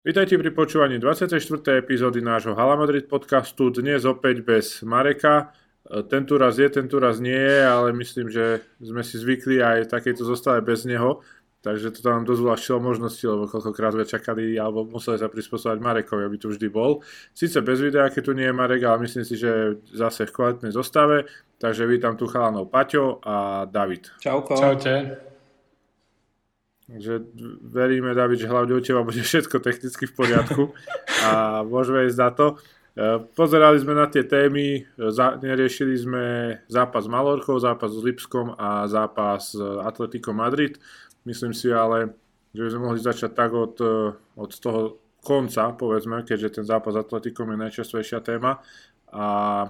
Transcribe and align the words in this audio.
Vítajte 0.00 0.40
pri 0.40 0.48
počúvaní 0.56 0.96
24. 0.96 1.36
epizódy 1.76 2.24
nášho 2.24 2.56
Hala 2.56 2.72
Madrid 2.72 3.04
podcastu. 3.04 3.68
Dnes 3.68 4.08
opäť 4.08 4.40
bez 4.40 4.80
Mareka. 4.80 5.52
Tento 6.08 6.40
raz 6.40 6.56
je, 6.56 6.64
tento 6.72 6.96
raz 6.96 7.20
nie 7.20 7.36
je, 7.36 7.60
ale 7.60 7.92
myslím, 7.92 8.32
že 8.32 8.64
sme 8.80 9.04
si 9.04 9.20
zvykli 9.20 9.60
aj 9.60 9.92
takéto 9.92 10.24
zostave 10.24 10.64
bez 10.64 10.88
neho. 10.88 11.20
Takže 11.60 11.92
to 11.92 12.00
nám 12.08 12.24
dosť 12.24 12.40
uľahčilo 12.40 12.80
možnosti, 12.80 13.20
lebo 13.28 13.44
koľkokrát 13.44 13.92
sme 13.92 14.08
čakali 14.08 14.56
alebo 14.56 14.88
museli 14.88 15.20
sa 15.20 15.28
prispôsobať 15.28 15.76
Marekovi, 15.84 16.24
aby 16.24 16.36
tu 16.40 16.48
vždy 16.48 16.72
bol. 16.72 17.04
Sice 17.36 17.60
bez 17.60 17.84
videa, 17.84 18.08
keď 18.08 18.22
tu 18.24 18.32
nie 18.32 18.48
je 18.48 18.56
Marek, 18.56 18.80
ale 18.80 19.04
myslím 19.04 19.28
si, 19.28 19.36
že 19.36 19.84
zase 19.84 20.24
v 20.24 20.32
kvalitnej 20.32 20.72
zostave. 20.72 21.28
Takže 21.60 21.84
vítam 21.84 22.16
tu 22.16 22.24
chalanov 22.24 22.72
Paťo 22.72 23.20
a 23.20 23.68
David. 23.68 24.16
Čauko. 24.16 24.56
Čaute. 24.56 25.28
Takže 26.90 27.22
veríme, 27.70 28.18
David, 28.18 28.42
že 28.42 28.50
hlavne 28.50 28.74
u 28.74 28.82
teba 28.82 29.06
bude 29.06 29.22
všetko 29.22 29.62
technicky 29.62 30.10
v 30.10 30.14
poriadku 30.14 30.62
a 31.22 31.62
môžeme 31.62 32.10
ísť 32.10 32.18
na 32.18 32.30
to. 32.34 32.46
E, 32.50 32.54
pozerali 33.30 33.78
sme 33.78 33.94
na 33.94 34.10
tie 34.10 34.26
témy, 34.26 34.82
neriešili 35.38 35.94
sme 35.94 36.24
zápas 36.66 37.06
s 37.06 37.12
Malorkou, 37.12 37.62
zápas 37.62 37.94
s 37.94 38.02
Lipskom 38.02 38.58
a 38.58 38.90
zápas 38.90 39.54
s 39.54 39.62
Atletico 39.86 40.34
Madrid. 40.34 40.82
Myslím 41.22 41.54
si 41.54 41.70
ale, 41.70 42.10
že 42.50 42.66
by 42.66 42.68
sme 42.74 42.82
mohli 42.82 42.98
začať 42.98 43.30
tak 43.38 43.54
od, 43.54 43.78
e, 43.78 44.10
od 44.34 44.50
toho 44.58 44.98
konca, 45.22 45.70
povedzme, 45.78 46.26
keďže 46.26 46.58
ten 46.58 46.64
zápas 46.66 46.98
s 46.98 47.06
Atletikom 47.06 47.54
je 47.54 47.70
najčastejšia 47.70 48.18
téma 48.18 48.58
a 49.14 49.26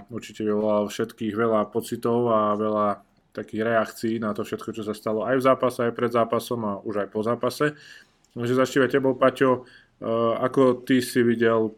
určite 0.09 0.45
vyvolal 0.45 0.89
všetkých 0.89 1.33
veľa 1.37 1.69
pocitov 1.69 2.33
a 2.33 2.57
veľa 2.57 3.10
takých 3.31 3.63
reakcií 3.63 4.15
na 4.19 4.35
to 4.35 4.43
všetko, 4.43 4.75
čo 4.75 4.83
sa 4.83 4.95
stalo 4.95 5.23
aj 5.27 5.39
v 5.39 5.47
zápase, 5.47 5.79
aj 5.87 5.95
pred 5.95 6.11
zápasom 6.11 6.61
a 6.67 6.73
už 6.83 7.07
aj 7.07 7.09
po 7.11 7.21
zápase. 7.23 7.75
Takže 8.35 8.55
začneme 8.55 8.87
tebou, 8.87 9.15
Paťo, 9.19 9.63
eh, 9.63 10.35
ako 10.39 10.87
ty 10.87 11.03
si 11.03 11.23
videl 11.23 11.75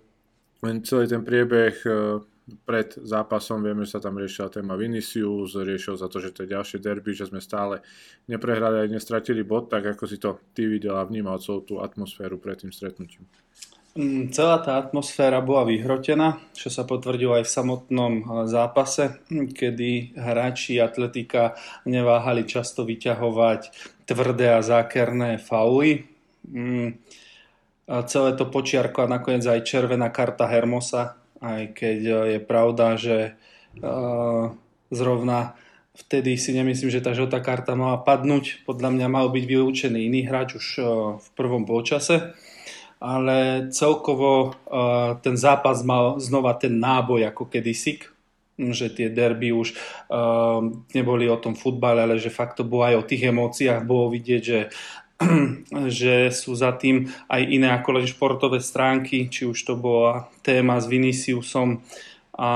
celý 0.63 1.05
ten 1.11 1.25
priebeh 1.25 1.77
eh, 1.85 2.21
pred 2.67 2.99
zápasom, 2.99 3.63
vieme, 3.63 3.87
že 3.87 3.97
sa 3.97 4.01
tam 4.03 4.19
riešila 4.19 4.51
téma 4.51 4.75
Vinicius, 4.75 5.55
riešil 5.55 5.95
za 5.95 6.11
to, 6.11 6.19
že 6.19 6.35
to 6.35 6.43
je 6.43 6.53
ďalšie 6.53 6.79
derby, 6.83 7.15
že 7.15 7.31
sme 7.31 7.39
stále 7.39 7.81
neprehrali 8.27 8.83
a 8.83 8.91
nestratili 8.91 9.47
bod, 9.47 9.71
tak 9.71 9.95
ako 9.95 10.05
si 10.11 10.19
to 10.19 10.43
ty 10.51 10.67
videl 10.67 10.99
a 10.99 11.07
vnímal 11.07 11.39
celú 11.39 11.63
tú 11.63 11.75
atmosféru 11.79 12.43
pred 12.43 12.59
tým 12.59 12.75
stretnutím. 12.75 13.25
Mm, 13.93 14.33
celá 14.33 14.57
tá 14.65 14.81
atmosféra 14.81 15.45
bola 15.45 15.69
vyhrotená, 15.69 16.41
čo 16.57 16.73
sa 16.73 16.89
potvrdilo 16.89 17.37
aj 17.37 17.45
v 17.45 17.55
samotnom 17.61 18.13
eh, 18.17 18.25
zápase, 18.49 19.21
hm, 19.29 19.53
kedy 19.53 20.17
hráči 20.17 20.81
atletika 20.81 21.53
neváhali 21.85 22.49
často 22.49 22.89
vyťahovať 22.89 23.61
tvrdé 24.09 24.57
a 24.57 24.65
zákerné 24.65 25.37
fauly. 25.37 26.09
Mm, 26.49 26.97
celé 28.09 28.31
to 28.33 28.49
počiarko 28.49 29.05
a 29.05 29.13
nakoniec 29.13 29.45
aj 29.45 29.61
červená 29.61 30.09
karta 30.09 30.49
Hermosa, 30.49 31.21
aj 31.45 31.77
keď 31.77 31.99
eh, 32.01 32.17
je 32.37 32.41
pravda, 32.41 32.97
že 32.97 33.37
uh, 33.85 34.57
zrovna 34.89 35.53
vtedy 35.93 36.41
si 36.41 36.57
nemyslím, 36.57 36.89
že 36.89 37.05
tá 37.05 37.13
žltá 37.13 37.45
karta 37.45 37.77
mala 37.77 38.01
padnúť. 38.01 38.65
Podľa 38.65 38.89
mňa 38.89 39.07
mal 39.13 39.29
byť 39.29 39.45
vylúčený 39.45 40.09
iný 40.09 40.25
hráč 40.25 40.57
už 40.57 40.67
v 41.21 41.27
prvom 41.37 41.69
polčase 41.69 42.33
ale 43.03 43.67
celkovo 43.75 44.55
uh, 44.55 45.19
ten 45.19 45.35
zápas 45.35 45.83
mal 45.83 46.23
znova 46.23 46.55
ten 46.55 46.79
náboj 46.79 47.35
ako 47.35 47.51
kedysi, 47.51 47.99
že 48.55 48.95
tie 48.95 49.11
derby 49.11 49.51
už 49.51 49.75
uh, 49.75 50.63
neboli 50.95 51.27
o 51.27 51.35
tom 51.35 51.59
futbale, 51.59 52.07
ale 52.07 52.23
že 52.23 52.31
fakt 52.31 52.63
to 52.63 52.65
bolo 52.65 52.87
aj 52.87 52.95
o 53.03 53.09
tých 53.11 53.35
emóciách, 53.35 53.83
bolo 53.83 54.07
vidieť, 54.15 54.43
že 54.43 54.61
že 55.99 56.31
sú 56.31 56.55
za 56.55 56.75
tým 56.79 57.11
aj 57.27 57.43
iné 57.43 57.75
ako 57.75 57.99
len 57.99 58.07
športové 58.07 58.63
stránky, 58.63 59.27
či 59.27 59.51
už 59.51 59.59
to 59.67 59.75
bola 59.75 60.31
téma 60.47 60.79
s 60.79 60.87
Viniciusom 60.87 61.83
a 62.39 62.51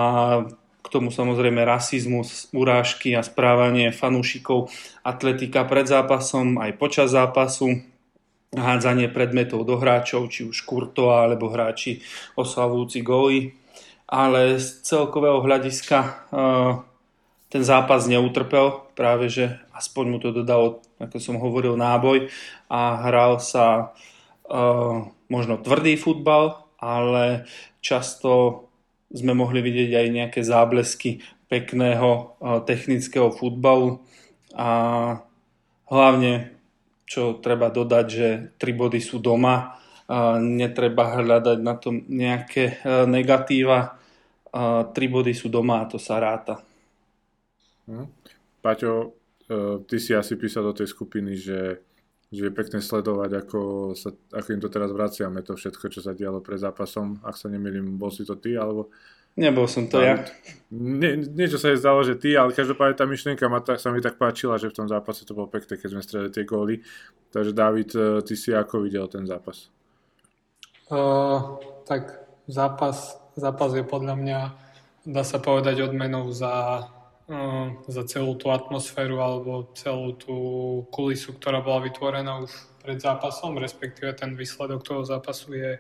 k 0.83 0.87
tomu 0.87 1.11
samozrejme 1.11 1.67
rasizmus, 1.67 2.47
urážky 2.55 3.19
a 3.19 3.27
správanie 3.27 3.91
fanúšikov 3.91 4.71
atletika 5.03 5.67
pred 5.67 5.91
zápasom, 5.91 6.63
aj 6.63 6.79
počas 6.79 7.11
zápasu 7.11 7.83
hádzanie 8.55 9.11
predmetov 9.11 9.67
do 9.67 9.81
hráčov, 9.81 10.31
či 10.31 10.47
už 10.47 10.63
Kurtoa 10.63 11.27
alebo 11.27 11.51
hráči 11.51 12.05
oslavujúci 12.39 13.03
góly. 13.03 13.57
Ale 14.07 14.63
z 14.63 14.87
celkového 14.87 15.43
hľadiska 15.43 15.99
eh, 15.99 16.73
ten 17.51 17.63
zápas 17.67 18.07
neutrpel, 18.07 18.87
práve 18.95 19.27
že 19.27 19.59
aspoň 19.75 20.05
mu 20.07 20.19
to 20.23 20.31
dodalo, 20.31 20.85
ako 21.03 21.19
som 21.19 21.43
hovoril, 21.43 21.75
náboj 21.75 22.31
a 22.71 23.03
hral 23.11 23.43
sa 23.43 23.91
eh, 24.47 24.95
možno 25.27 25.59
tvrdý 25.59 25.99
futbal, 25.99 26.71
ale 26.79 27.51
často 27.83 28.63
sme 29.11 29.35
mohli 29.35 29.63
vidieť 29.63 29.91
aj 29.95 30.07
nejaké 30.11 30.41
záblesky 30.47 31.27
pekného 31.51 32.11
eh, 32.39 32.63
technického 32.63 33.35
futbalu 33.35 34.07
a 34.55 34.71
hlavne 35.91 36.56
čo 37.07 37.39
treba 37.39 37.71
dodať, 37.71 38.07
že 38.11 38.29
tri 38.59 38.75
body 38.75 38.99
sú 38.99 39.23
doma, 39.23 39.79
netreba 40.43 41.19
hľadať 41.19 41.59
na 41.63 41.75
tom 41.79 42.03
nejaké 42.07 42.79
e, 42.83 43.07
negatíva, 43.11 43.99
tri 44.95 45.07
body 45.11 45.35
sú 45.35 45.51
doma 45.51 45.83
a 45.83 45.89
to 45.91 45.99
sa 45.99 46.23
ráta. 46.23 46.63
Hm. 47.91 48.07
Paťo, 48.63 48.93
e, 49.03 49.07
ty 49.87 49.97
si 49.99 50.15
asi 50.15 50.39
písal 50.39 50.71
do 50.71 50.75
tej 50.75 50.91
skupiny, 50.91 51.35
že, 51.35 51.83
že 52.31 52.51
je 52.51 52.55
pekné 52.55 52.79
sledovať, 52.79 53.31
ako, 53.47 53.61
sa, 53.99 54.15
ako 54.15 54.49
im 54.55 54.63
to 54.63 54.71
teraz 54.71 54.91
vraciame, 54.95 55.43
to 55.43 55.59
všetko, 55.59 55.91
čo 55.91 56.01
sa 56.03 56.15
dialo 56.15 56.43
pred 56.43 56.59
zápasom. 56.63 57.23
Ak 57.27 57.35
sa 57.35 57.51
nemýlim, 57.51 57.99
bol 57.99 58.15
si 58.15 58.23
to 58.23 58.39
ty, 58.39 58.55
alebo 58.55 58.95
Nebol 59.37 59.69
som 59.69 59.85
to 59.85 60.01
ja. 60.01 60.25
Nie, 60.73 61.15
niečo 61.15 61.61
sa 61.61 61.71
je 61.71 61.79
zdalo, 61.79 62.03
že 62.03 62.19
ty, 62.19 62.35
ale 62.35 62.57
každopádne 62.57 62.99
tá 62.99 63.07
myšlienka 63.07 63.47
ma 63.47 63.63
ta, 63.63 63.79
sa 63.79 63.95
mi 63.95 64.03
tak 64.03 64.19
páčila, 64.19 64.59
že 64.59 64.73
v 64.73 64.83
tom 64.83 64.89
zápase 64.91 65.23
to 65.23 65.37
bolo 65.37 65.47
pekné, 65.47 65.79
keď 65.79 65.89
sme 65.93 66.03
strelili 66.03 66.33
tie 66.33 66.49
góly. 66.49 66.83
Takže 67.31 67.53
David, 67.55 67.91
e, 67.95 68.25
ty 68.27 68.35
si 68.35 68.51
ako 68.51 68.83
videl 68.83 69.07
ten 69.07 69.29
zápas? 69.29 69.71
Uh, 70.91 71.63
tak 71.87 72.19
zápas, 72.49 73.15
zápas 73.39 73.71
je 73.77 73.85
podľa 73.87 74.15
mňa, 74.19 74.41
dá 75.07 75.23
sa 75.23 75.39
povedať, 75.39 75.87
odmenou 75.87 76.33
za, 76.35 76.89
uh, 77.29 77.67
za 77.87 78.03
celú 78.09 78.35
tú 78.41 78.51
atmosféru 78.51 79.23
alebo 79.23 79.71
celú 79.77 80.19
tú 80.19 80.37
kulisu, 80.91 81.37
ktorá 81.39 81.63
bola 81.63 81.85
vytvorená 81.87 82.43
už 82.43 82.51
pred 82.83 82.99
zápasom, 82.99 83.59
respektíve 83.59 84.15
ten 84.19 84.35
výsledok 84.35 84.83
toho 84.83 85.03
zápasu 85.07 85.55
je 85.55 85.79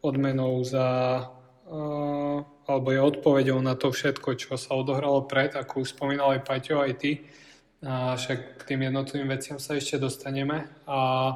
odmenou 0.00 0.64
za 0.64 1.20
alebo 1.66 2.88
je 2.94 3.00
odpovedou 3.02 3.58
na 3.58 3.74
to 3.74 3.90
všetko, 3.90 4.38
čo 4.38 4.54
sa 4.54 4.78
odohralo 4.78 5.26
pred, 5.26 5.54
ako 5.54 5.82
už 5.82 5.98
spomínal 5.98 6.38
aj 6.38 6.46
Paťo, 6.46 6.78
aj 6.78 6.92
ty. 6.98 7.26
A 7.86 8.16
však 8.16 8.62
k 8.62 8.74
tým 8.74 8.86
jednotlivým 8.86 9.30
veciam 9.30 9.58
sa 9.58 9.74
ešte 9.74 9.98
dostaneme. 9.98 10.66
A 10.86 11.30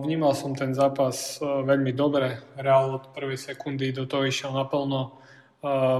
vnímal 0.00 0.34
som 0.34 0.54
ten 0.58 0.74
zápas 0.74 1.38
veľmi 1.42 1.94
dobre. 1.94 2.42
Reál 2.58 2.98
od 2.98 3.04
prvej 3.14 3.38
sekundy 3.38 3.94
do 3.94 4.06
toho 4.06 4.26
išiel 4.26 4.50
naplno. 4.50 5.18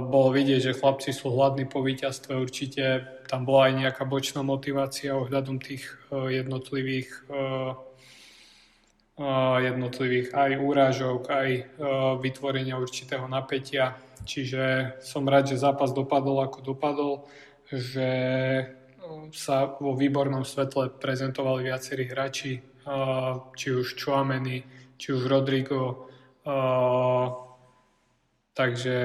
Bolo 0.09 0.33
vidieť, 0.33 0.73
že 0.73 0.79
chlapci 0.79 1.13
sú 1.13 1.37
hladní 1.37 1.69
po 1.69 1.85
víťazstve. 1.85 2.33
Určite 2.33 2.85
tam 3.29 3.45
bola 3.45 3.69
aj 3.69 3.73
nejaká 3.77 4.03
bočná 4.09 4.41
motivácia 4.41 5.13
ohľadom 5.15 5.61
tých 5.61 5.85
jednotlivých 6.11 7.29
jednotlivých 9.61 10.33
aj 10.33 10.51
úrážok, 10.57 11.21
aj 11.29 11.49
vytvorenia 12.25 12.81
určitého 12.81 13.29
napätia. 13.29 14.01
Čiže 14.25 14.97
som 15.05 15.29
rád, 15.29 15.53
že 15.53 15.61
zápas 15.61 15.93
dopadol 15.93 16.41
ako 16.41 16.59
dopadol, 16.65 17.29
že 17.69 18.09
sa 19.37 19.77
vo 19.77 19.93
výbornom 19.93 20.43
svetle 20.49 20.89
prezentovali 20.97 21.69
viacerí 21.69 22.09
hráči, 22.09 22.65
či 23.57 23.69
už 23.77 24.01
Chouameni, 24.01 24.65
či 24.97 25.13
už 25.13 25.29
Rodrigo. 25.29 26.09
Takže 28.57 28.97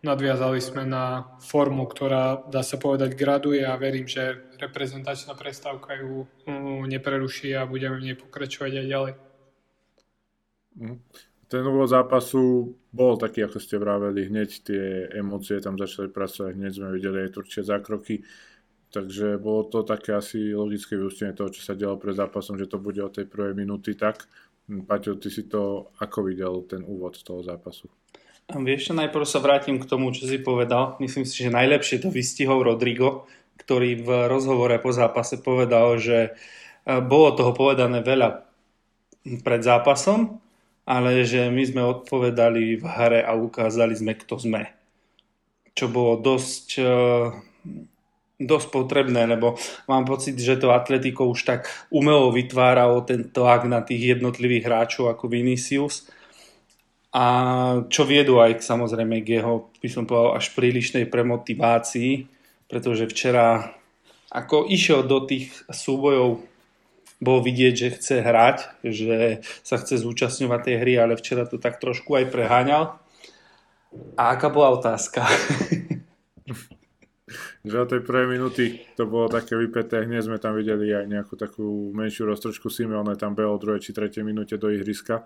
nadviazali 0.00 0.60
sme 0.64 0.88
na 0.88 1.36
formu, 1.40 1.84
ktorá 1.84 2.48
dá 2.48 2.64
sa 2.64 2.80
povedať 2.80 3.12
graduje 3.12 3.60
a 3.60 3.76
verím, 3.76 4.08
že 4.08 4.52
reprezentačná 4.56 5.36
prestávka 5.36 5.96
ju 6.00 6.24
nepreruší 6.88 7.52
a 7.52 7.68
budeme 7.68 8.00
v 8.00 8.04
nej 8.12 8.16
pokračovať 8.16 8.72
aj 8.80 8.86
ďalej. 8.88 9.12
Mhm. 10.80 10.96
Ten 11.44 11.62
úvod 11.70 11.86
zápasu 11.86 12.72
bol 12.90 13.14
taký, 13.20 13.44
ako 13.44 13.60
ste 13.60 13.76
vraveli, 13.78 14.26
hneď 14.26 14.50
tie 14.64 15.06
emócie 15.12 15.60
tam 15.60 15.76
začali 15.76 16.08
pracovať, 16.10 16.56
hneď 16.56 16.72
sme 16.72 16.88
videli 16.90 17.28
aj 17.28 17.34
turčie 17.36 17.62
zákroky, 17.62 18.24
takže 18.90 19.38
bolo 19.38 19.68
to 19.68 19.84
také 19.86 20.16
asi 20.16 20.50
logické 20.56 20.96
vyústenie 20.96 21.36
toho, 21.36 21.52
čo 21.52 21.62
sa 21.62 21.78
dialo 21.78 22.00
pred 22.00 22.16
zápasom, 22.16 22.56
že 22.58 22.66
to 22.66 22.80
bude 22.80 22.98
od 22.98 23.12
tej 23.12 23.28
prvej 23.28 23.54
minúty 23.54 23.94
tak. 23.94 24.24
Paťo, 24.66 25.20
ty 25.20 25.28
si 25.28 25.44
to 25.44 25.92
ako 26.00 26.26
videl, 26.26 26.64
ten 26.64 26.80
úvod 26.80 27.20
toho 27.20 27.44
zápasu? 27.44 27.92
Vieš 28.52 28.92
najprv 28.92 29.24
sa 29.24 29.40
vrátim 29.40 29.80
k 29.80 29.88
tomu, 29.88 30.12
čo 30.12 30.28
si 30.28 30.36
povedal. 30.36 31.00
Myslím 31.00 31.24
si, 31.24 31.40
že 31.40 31.54
najlepšie 31.54 32.04
to 32.04 32.12
vystihol 32.12 32.60
Rodrigo, 32.60 33.24
ktorý 33.56 34.04
v 34.04 34.08
rozhovore 34.28 34.76
po 34.84 34.92
zápase 34.92 35.40
povedal, 35.40 35.96
že 35.96 36.18
e, 36.28 36.30
bolo 37.00 37.32
toho 37.32 37.56
povedané 37.56 38.04
veľa 38.04 38.44
pred 39.40 39.64
zápasom, 39.64 40.44
ale 40.84 41.24
že 41.24 41.48
my 41.48 41.64
sme 41.64 41.82
odpovedali 41.82 42.76
v 42.76 42.84
hre 42.84 43.20
a 43.24 43.32
ukázali 43.32 43.96
sme, 43.96 44.12
kto 44.12 44.36
sme. 44.36 44.68
Čo 45.72 45.88
bolo 45.88 46.20
dosť, 46.20 46.68
eh, 46.78 47.32
dosť 48.38 48.68
potrebné, 48.68 49.24
lebo 49.24 49.56
mám 49.88 50.04
pocit, 50.04 50.36
že 50.36 50.60
to 50.60 50.76
Atletico 50.76 51.24
už 51.24 51.40
tak 51.48 51.60
umelo 51.88 52.28
vytváralo 52.28 53.00
ten 53.08 53.24
tlak 53.32 53.64
na 53.64 53.80
tých 53.80 54.20
jednotlivých 54.20 54.68
hráčov 54.68 55.08
ako 55.08 55.32
Vinicius 55.32 56.04
a 57.14 57.24
čo 57.86 58.02
viedú 58.02 58.42
aj 58.42 58.58
samozrejme 58.58 59.22
k 59.22 59.38
jeho, 59.38 59.70
by 59.78 59.88
som 59.88 60.02
povedal, 60.02 60.34
až 60.34 60.50
prílišnej 60.58 61.06
premotivácii, 61.06 62.26
pretože 62.66 63.06
včera 63.06 63.70
ako 64.34 64.66
išiel 64.66 65.06
do 65.06 65.22
tých 65.22 65.54
súbojov 65.70 66.42
bolo 67.22 67.40
vidieť, 67.40 67.74
že 67.78 67.94
chce 67.94 68.14
hrať, 68.18 68.58
že 68.82 69.46
sa 69.62 69.78
chce 69.78 70.02
zúčastňovať 70.02 70.60
tej 70.66 70.76
hry, 70.82 70.98
ale 70.98 71.14
včera 71.14 71.46
to 71.46 71.62
tak 71.62 71.78
trošku 71.78 72.18
aj 72.18 72.34
preháňal. 72.34 72.98
A 74.18 74.34
aká 74.34 74.50
bola 74.50 74.74
otázka? 74.74 75.22
od 77.64 77.88
tej 77.88 78.02
prvej 78.04 78.26
minúty 78.26 78.84
to 78.98 79.06
bolo 79.06 79.30
také 79.30 79.56
vypeté, 79.56 80.04
hneď 80.04 80.26
sme 80.26 80.42
tam 80.42 80.58
videli 80.58 80.90
aj 80.90 81.06
nejakú 81.06 81.38
takú 81.38 81.94
menšiu 81.94 82.26
roztročku 82.28 82.68
Simeone 82.68 83.14
tam 83.16 83.38
behol 83.38 83.56
druhej 83.56 83.80
či 83.80 83.94
tretej 83.94 84.26
minúte 84.26 84.58
do 84.58 84.68
ihriska. 84.68 85.24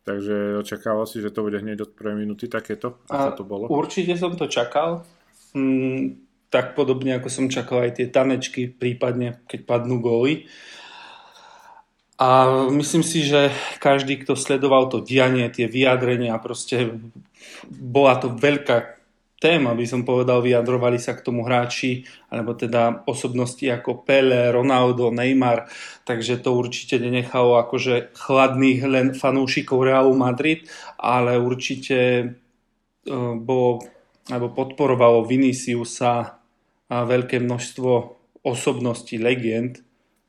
Takže 0.00 0.64
očakával 0.64 1.04
si, 1.04 1.20
že 1.20 1.30
to 1.30 1.44
bude 1.44 1.60
hneď 1.60 1.84
od 1.84 1.90
prvej 1.92 2.24
minúty 2.24 2.48
takéto? 2.48 3.04
Ako 3.12 3.30
to 3.36 3.44
bolo? 3.44 3.64
Určite 3.68 4.16
som 4.16 4.32
to 4.32 4.48
čakal. 4.48 5.04
Mm, 5.52 6.24
tak 6.48 6.74
podobne 6.74 7.20
ako 7.20 7.28
som 7.28 7.46
čakal 7.52 7.86
aj 7.86 8.00
tie 8.00 8.06
tanečky, 8.10 8.72
prípadne 8.72 9.44
keď 9.46 9.60
padnú 9.68 10.02
góly. 10.02 10.48
A 12.20 12.48
myslím 12.68 13.00
si, 13.00 13.24
že 13.24 13.48
každý, 13.80 14.20
kto 14.20 14.36
sledoval 14.36 14.92
to 14.92 15.00
dianie, 15.00 15.48
tie 15.48 15.64
vyjadrenia, 15.64 16.36
proste 16.36 17.00
bola 17.64 18.20
to 18.20 18.28
veľká 18.36 18.99
téma, 19.40 19.72
by 19.72 19.88
som 19.88 20.04
povedal, 20.04 20.44
vyjadrovali 20.44 21.00
sa 21.00 21.16
k 21.16 21.24
tomu 21.24 21.48
hráči, 21.48 22.04
alebo 22.28 22.52
teda 22.52 23.08
osobnosti 23.08 23.64
ako 23.64 24.04
Pele, 24.04 24.52
Ronaldo, 24.52 25.08
Neymar, 25.08 25.64
takže 26.04 26.44
to 26.44 26.52
určite 26.52 27.00
nenechalo 27.00 27.56
akože 27.64 28.12
chladných 28.12 28.80
len 28.84 29.08
fanúšikov 29.16 29.80
Realu 29.80 30.12
Madrid, 30.12 30.68
ale 31.00 31.40
určite 31.40 31.98
e, 31.98 32.24
bolo, 33.40 33.80
alebo 34.28 34.52
podporovalo 34.52 35.24
Viniciusa 35.24 36.14
a 36.90 36.96
veľké 37.08 37.40
množstvo 37.40 37.90
osobností, 38.44 39.16
legend, 39.16 39.80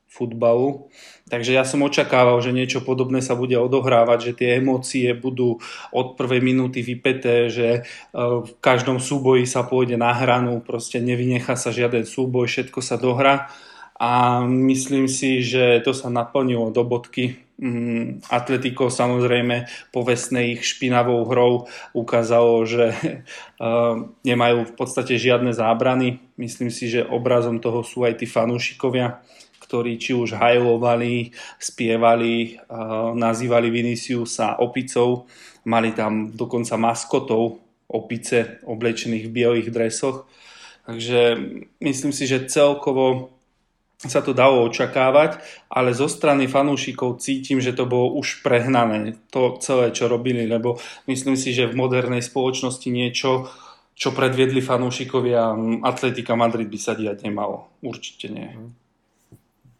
futbalu. 0.08 0.88
Takže 1.32 1.56
ja 1.56 1.64
som 1.64 1.80
očakával, 1.80 2.36
že 2.44 2.52
niečo 2.52 2.84
podobné 2.84 3.24
sa 3.24 3.32
bude 3.32 3.56
odohrávať, 3.56 4.18
že 4.20 4.32
tie 4.36 4.48
emócie 4.60 5.08
budú 5.16 5.64
od 5.88 6.12
prvej 6.12 6.44
minúty 6.44 6.84
vypeté, 6.84 7.48
že 7.48 7.68
e, 7.72 7.80
v 8.20 8.50
každom 8.60 9.00
súboji 9.00 9.48
sa 9.48 9.64
pôjde 9.64 9.96
na 9.96 10.12
hranu, 10.12 10.60
proste 10.60 11.00
nevynecha 11.00 11.56
sa 11.56 11.72
žiaden 11.72 12.04
súboj, 12.04 12.52
všetko 12.52 12.84
sa 12.84 13.00
dohrá 13.00 13.48
a 13.96 14.44
myslím 14.44 15.08
si, 15.08 15.40
že 15.40 15.80
to 15.80 15.96
sa 15.96 16.12
naplnilo 16.12 16.68
do 16.68 16.84
bodky. 16.84 17.40
Mm, 17.56 18.20
Atletico 18.28 18.92
samozrejme 18.92 19.88
povestnej 19.88 20.60
ich 20.60 20.68
špinavou 20.68 21.24
hrou 21.24 21.64
ukázalo, 21.96 22.60
že 22.68 22.92
e, 22.92 23.16
nemajú 24.20 24.68
v 24.68 24.74
podstate 24.76 25.16
žiadne 25.16 25.56
zábrany. 25.56 26.20
Myslím 26.36 26.68
si, 26.68 26.92
že 26.92 27.08
obrazom 27.08 27.56
toho 27.56 27.80
sú 27.80 28.04
aj 28.04 28.20
tí 28.20 28.28
fanúšikovia 28.28 29.24
ktorí 29.72 29.96
či 29.96 30.12
už 30.12 30.36
hajlovali, 30.36 31.32
spievali, 31.56 32.60
nazývali 33.16 33.72
Viniciusa 33.72 34.60
opicou, 34.60 35.24
mali 35.64 35.96
tam 35.96 36.28
dokonca 36.28 36.76
maskotov 36.76 37.56
opice 37.88 38.60
oblečených 38.68 39.24
v 39.24 39.32
bielých 39.32 39.72
dresoch. 39.72 40.28
Takže 40.84 41.40
myslím 41.80 42.12
si, 42.12 42.28
že 42.28 42.44
celkovo 42.52 43.32
sa 43.96 44.20
to 44.20 44.36
dalo 44.36 44.68
očakávať, 44.68 45.40
ale 45.72 45.96
zo 45.96 46.04
strany 46.04 46.52
fanúšikov 46.52 47.22
cítim, 47.24 47.56
že 47.62 47.72
to 47.72 47.88
bolo 47.88 48.12
už 48.20 48.44
prehnané, 48.44 49.16
to 49.32 49.56
celé, 49.64 49.88
čo 49.94 50.04
robili, 50.04 50.44
lebo 50.44 50.76
myslím 51.08 51.38
si, 51.38 51.56
že 51.56 51.70
v 51.70 51.78
modernej 51.80 52.20
spoločnosti 52.20 52.92
niečo, 52.92 53.48
čo 53.96 54.12
predviedli 54.12 54.60
fanúšikovia 54.60 55.54
Atletika 55.86 56.36
Madrid 56.36 56.66
by 56.66 56.78
sa 56.82 56.92
diať 56.92 57.24
nemalo. 57.24 57.70
Určite 57.80 58.26
nie. 58.28 58.50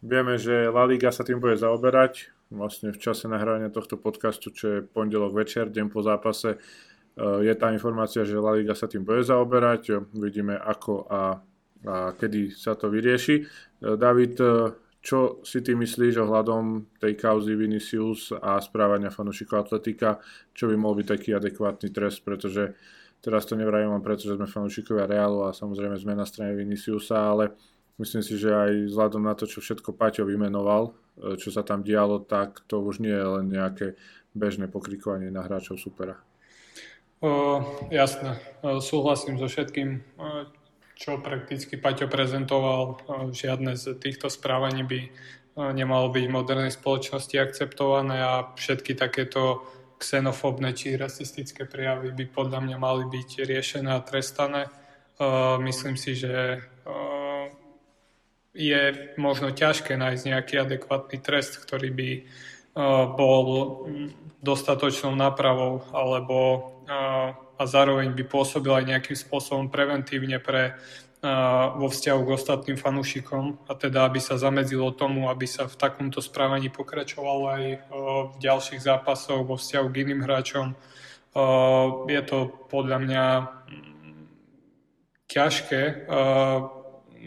Vieme, 0.03 0.35
že 0.35 0.67
La 0.67 0.83
Liga 0.83 1.15
sa 1.15 1.23
tým 1.23 1.39
bude 1.39 1.55
zaoberať. 1.55 2.27
Vlastne 2.51 2.91
v 2.91 2.99
čase 2.99 3.31
nahrávania 3.31 3.71
tohto 3.71 3.95
podcastu, 3.95 4.51
čo 4.51 4.65
je 4.67 4.79
pondelok 4.83 5.31
večer, 5.31 5.71
deň 5.71 5.87
po 5.87 6.03
zápase, 6.03 6.59
eh, 6.59 7.39
je 7.47 7.53
tá 7.55 7.71
informácia, 7.71 8.27
že 8.27 8.35
La 8.35 8.51
Liga 8.51 8.75
sa 8.75 8.91
tým 8.91 9.07
bude 9.07 9.23
zaoberať. 9.23 10.11
Uvidíme 10.11 10.59
ako 10.59 11.07
a, 11.07 11.39
a 11.87 11.95
kedy 12.19 12.51
sa 12.51 12.75
to 12.75 12.91
vyrieši. 12.91 13.47
Eh, 13.47 13.95
David, 13.95 14.35
eh, 14.43 14.75
čo 14.99 15.39
si 15.39 15.63
ty 15.63 15.71
myslíš 15.71 16.19
ohľadom 16.19 16.99
tej 16.99 17.15
kauzy 17.15 17.55
Vinicius 17.55 18.35
a 18.35 18.59
správania 18.59 19.07
fanúšikov 19.07 19.71
Atletika? 19.71 20.19
Čo 20.51 20.67
by 20.67 20.75
mohol 20.75 20.99
byť 20.99 21.07
taký 21.15 21.29
adekvátny 21.31 21.95
trest, 21.95 22.27
pretože 22.27 22.75
teraz 23.23 23.47
to 23.47 23.55
nevravím 23.55 23.95
len 23.95 24.03
preto, 24.03 24.27
že 24.27 24.35
sme 24.35 24.51
fanúšikovia 24.51 25.07
Realu 25.07 25.47
a 25.47 25.55
samozrejme 25.55 25.95
sme 25.95 26.11
na 26.11 26.27
strane 26.27 26.55
Viniciusa, 26.59 27.35
ale 27.35 27.55
Myslím 28.01 28.25
si, 28.25 28.41
že 28.41 28.49
aj 28.49 28.89
vzhľadom 28.89 29.21
na 29.21 29.37
to, 29.37 29.45
čo 29.45 29.61
všetko 29.61 29.93
Paťo 29.93 30.25
vymenoval, 30.25 30.89
e, 30.89 31.37
čo 31.37 31.53
sa 31.53 31.61
tam 31.61 31.85
dialo, 31.85 32.25
tak 32.25 32.65
to 32.65 32.81
už 32.81 32.97
nie 32.99 33.13
je 33.13 33.27
len 33.39 33.45
nejaké 33.49 33.93
bežné 34.33 34.65
pokrikovanie 34.65 35.29
na 35.29 35.45
hráčov 35.45 35.77
supera. 35.77 36.17
O, 37.23 37.63
jasné, 37.87 38.35
súhlasím 38.83 39.39
so 39.39 39.47
všetkým, 39.47 40.03
čo 40.99 41.23
prakticky 41.23 41.79
Paťo 41.79 42.11
prezentoval. 42.11 42.99
Žiadne 43.31 43.79
z 43.79 43.95
týchto 43.95 44.27
správaní 44.27 44.83
by 44.83 44.99
nemalo 45.55 46.11
byť 46.11 46.25
v 46.27 46.35
modernej 46.35 46.71
spoločnosti 46.73 47.39
akceptované 47.39 48.17
a 48.19 48.51
všetky 48.57 48.97
takéto 48.97 49.63
xenofóbne 50.01 50.75
či 50.75 50.99
rasistické 50.99 51.63
prejavy 51.63 52.11
by 52.11 52.25
podľa 52.27 52.59
mňa 52.59 52.77
mali 52.81 53.07
byť 53.07 53.29
riešené 53.47 53.87
a 53.93 54.03
trestané. 54.03 54.67
Myslím 55.63 55.95
si, 55.95 56.19
že 56.19 56.59
je 58.53 59.09
možno 59.17 59.49
ťažké 59.49 59.97
nájsť 59.97 60.23
nejaký 60.29 60.55
adekvátny 60.61 61.17
trest, 61.17 61.57
ktorý 61.57 61.89
by 61.89 62.09
uh, 62.21 63.09
bol 63.17 63.45
dostatočnou 64.45 65.17
nápravou 65.17 65.81
alebo 65.89 66.37
uh, 66.85 67.33
a 67.33 67.63
zároveň 67.65 68.13
by 68.13 68.23
pôsobil 68.29 68.69
aj 68.73 68.89
nejakým 68.89 69.17
spôsobom 69.17 69.73
preventívne 69.73 70.37
pre 70.37 70.73
uh, 70.73 71.73
vo 71.81 71.89
vzťahu 71.89 72.19
k 72.21 72.33
ostatným 72.33 72.77
fanúšikom 72.77 73.65
a 73.65 73.73
teda 73.73 74.05
aby 74.05 74.21
sa 74.21 74.37
zamedzilo 74.37 74.93
tomu, 74.93 75.33
aby 75.33 75.49
sa 75.49 75.65
v 75.65 75.73
takomto 75.73 76.21
správaní 76.21 76.69
pokračovalo 76.69 77.43
aj 77.49 77.63
v 77.89 78.35
ďalších 78.37 78.85
zápasoch 78.85 79.41
vo 79.41 79.57
vzťahu 79.57 79.87
k 79.89 79.99
iným 80.05 80.21
hráčom. 80.29 80.77
Je 82.05 82.21
to 82.29 82.45
podľa 82.69 82.97
mňa 83.01 83.25
mm, 83.41 84.23
ťažké 85.25 86.05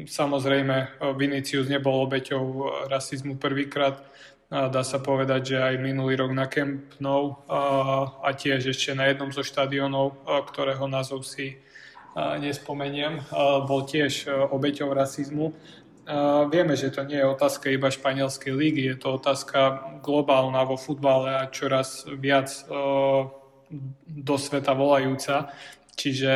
Samozrejme, 0.04 0.76
eh, 0.76 0.88
Vinicius 1.16 1.72
nebol 1.72 2.04
obeťou 2.04 2.44
eh, 2.44 2.64
rasizmu 2.92 3.40
prvýkrát. 3.40 4.04
Dá 4.46 4.86
sa 4.86 5.02
povedať, 5.02 5.42
že 5.42 5.56
aj 5.58 5.82
minulý 5.82 6.22
rok 6.22 6.30
na 6.30 6.46
Camp 6.46 6.94
Nou 7.02 7.42
a 7.50 8.30
tiež 8.30 8.70
ešte 8.70 8.94
na 8.94 9.10
jednom 9.10 9.34
zo 9.34 9.42
štadionov, 9.42 10.22
ktorého 10.22 10.86
názov 10.86 11.26
si 11.26 11.58
nespomeniem, 12.14 13.26
bol 13.66 13.82
tiež 13.82 14.30
obeťou 14.54 14.94
rasizmu. 14.94 15.50
Vieme, 16.46 16.78
že 16.78 16.94
to 16.94 17.02
nie 17.02 17.18
je 17.18 17.26
otázka 17.26 17.74
iba 17.74 17.90
španielskej 17.90 18.54
lígy, 18.54 18.94
je 18.94 18.96
to 19.02 19.18
otázka 19.18 19.82
globálna 20.06 20.62
vo 20.62 20.78
futbale 20.78 21.42
a 21.42 21.50
čoraz 21.50 22.06
viac 22.06 22.46
do 24.06 24.34
sveta 24.38 24.78
volajúca. 24.78 25.50
Čiže 25.96 26.32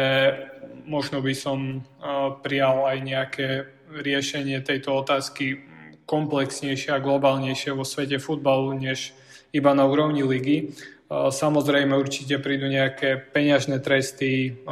možno 0.89 1.21
by 1.21 1.35
som 1.37 1.85
prijal 2.41 2.89
aj 2.89 2.99
nejaké 3.05 3.49
riešenie 3.93 4.65
tejto 4.65 5.05
otázky 5.05 5.61
komplexnejšie 6.09 6.97
a 6.97 7.05
globálnejšie 7.05 7.77
vo 7.77 7.85
svete 7.85 8.19
futbalu, 8.19 8.75
než 8.75 9.13
iba 9.53 9.71
na 9.77 9.87
úrovni 9.87 10.25
ligy. 10.27 10.75
Samozrejme 11.11 11.95
určite 11.99 12.39
prídu 12.39 12.71
nejaké 12.71 13.19
peňažné 13.19 13.83
tresty, 13.83 14.63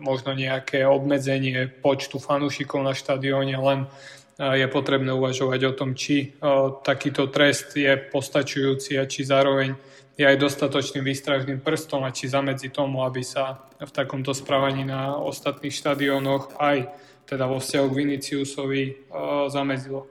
možno 0.00 0.32
nejaké 0.32 0.88
obmedzenie 0.88 1.68
počtu 1.68 2.16
fanúšikov 2.16 2.80
na 2.80 2.96
štadióne, 2.96 3.56
len 3.60 3.80
je 4.36 4.66
potrebné 4.68 5.12
uvažovať 5.12 5.60
o 5.64 5.72
tom, 5.76 5.92
či 5.96 6.36
takýto 6.84 7.28
trest 7.28 7.76
je 7.76 7.92
postačujúci 7.92 9.00
a 9.00 9.08
či 9.08 9.24
zároveň 9.24 9.76
je 10.16 10.24
aj 10.24 10.40
dostatočným 10.40 11.04
výstražným 11.04 11.60
prstom 11.60 12.00
a 12.08 12.10
či 12.10 12.32
zamedzi 12.32 12.72
tomu, 12.72 13.04
aby 13.04 13.20
sa 13.20 13.68
v 13.76 13.92
takomto 13.92 14.32
správaní 14.32 14.88
na 14.88 15.20
ostatných 15.20 15.76
štadiónoch 15.76 16.56
aj 16.56 16.88
teda 17.28 17.44
vo 17.44 17.60
vzťahu 17.60 17.86
k 17.92 17.98
Viniciusovi 18.00 18.82
uh, 18.88 19.46
zamedzilo. 19.52 20.08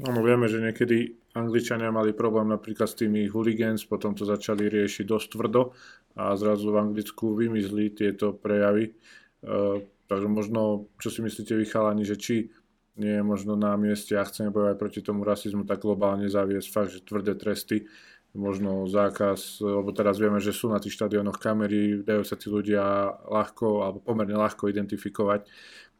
No, 0.00 0.18
vieme, 0.24 0.48
že 0.48 0.64
niekedy 0.64 1.12
Angličania 1.36 1.92
mali 1.92 2.16
problém 2.16 2.48
napríklad 2.48 2.88
s 2.88 2.98
tými 2.98 3.28
hooligans, 3.28 3.84
potom 3.84 4.16
to 4.16 4.24
začali 4.24 4.66
riešiť 4.66 5.04
dosť 5.04 5.26
tvrdo 5.36 5.76
a 6.16 6.32
zrazu 6.34 6.72
v 6.72 6.80
Anglicku 6.80 7.36
vymizli 7.36 7.92
tieto 7.92 8.32
prejavy. 8.32 8.96
Uh, 9.44 9.84
takže 10.08 10.28
možno, 10.32 10.88
čo 10.96 11.12
si 11.12 11.20
myslíte 11.20 11.52
vy 11.52 11.64
chalani, 11.68 12.08
že 12.08 12.16
či 12.16 12.48
nie 12.96 13.20
je 13.20 13.24
možno 13.24 13.56
na 13.56 13.72
mieste 13.80 14.12
a 14.16 14.24
chceme 14.24 14.52
bojovať 14.52 14.76
proti 14.76 15.00
tomu 15.00 15.24
rasizmu, 15.24 15.64
tak 15.64 15.80
globálne 15.80 16.28
zaviesť 16.28 16.68
fakt, 16.68 16.92
že 16.92 17.00
tvrdé 17.04 17.32
tresty, 17.40 17.88
možno 18.32 18.88
zákaz, 18.88 19.60
lebo 19.60 19.92
teraz 19.92 20.16
vieme, 20.16 20.40
že 20.40 20.56
sú 20.56 20.72
na 20.72 20.80
tých 20.80 20.96
štadionoch 20.96 21.36
kamery, 21.36 22.00
dajú 22.00 22.24
sa 22.24 22.36
tí 22.40 22.48
ľudia 22.48 23.12
ľahko 23.28 23.84
alebo 23.84 23.98
pomerne 24.00 24.40
ľahko 24.40 24.72
identifikovať, 24.72 25.44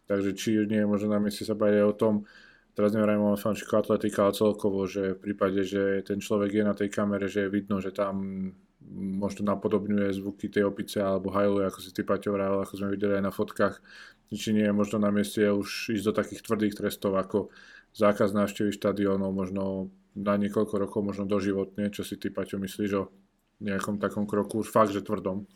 takže 0.09 0.33
či 0.33 0.65
nie 0.65 0.81
je 0.81 0.89
možno 0.89 1.13
na 1.13 1.21
mieste 1.21 1.45
sa 1.45 1.53
baviť 1.53 1.85
o 1.85 1.93
tom, 1.93 2.15
teraz 2.73 2.97
neviem 2.97 3.21
o 3.21 3.37
fanšiku 3.37 3.77
atletika, 3.77 4.25
ale 4.25 4.33
celkovo, 4.33 4.89
že 4.89 5.13
v 5.13 5.29
prípade, 5.29 5.61
že 5.61 6.01
ten 6.09 6.25
človek 6.25 6.51
je 6.57 6.65
na 6.65 6.73
tej 6.73 6.89
kamere, 6.89 7.29
že 7.29 7.45
je 7.45 7.53
vidno, 7.53 7.85
že 7.85 7.93
tam 7.93 8.49
možno 8.93 9.47
napodobňuje 9.53 10.17
zvuky 10.17 10.49
tej 10.49 10.69
opice 10.69 11.05
alebo 11.05 11.31
hajluje, 11.31 11.69
ako 11.69 11.79
si 11.81 11.91
ty 11.93 12.03
Paťo 12.03 12.35
ako 12.35 12.75
sme 12.75 12.97
videli 12.97 13.21
aj 13.21 13.25
na 13.29 13.33
fotkách, 13.33 13.77
či 14.33 14.57
nie 14.57 14.65
je 14.65 14.75
možno 14.75 14.97
na 14.97 15.13
mieste 15.13 15.45
už 15.45 15.93
ísť 15.93 16.05
do 16.09 16.13
takých 16.17 16.41
tvrdých 16.49 16.75
trestov 16.81 17.21
ako 17.21 17.53
zákaz 17.93 18.33
návštevy 18.33 18.73
štadiónov, 18.73 19.37
možno 19.37 19.93
na 20.17 20.37
niekoľko 20.37 20.75
rokov, 20.77 21.01
možno 21.01 21.25
doživotne. 21.25 21.89
Čo 21.89 22.05
si 22.05 22.21
ty, 22.21 22.29
Paťo, 22.29 22.61
myslíš 22.61 22.91
o 22.99 23.09
nejakom 23.63 23.97
takom 24.03 24.29
kroku, 24.29 24.61
už 24.61 24.69
fakt, 24.69 24.93
že 24.93 25.05
tvrdom? 25.05 25.47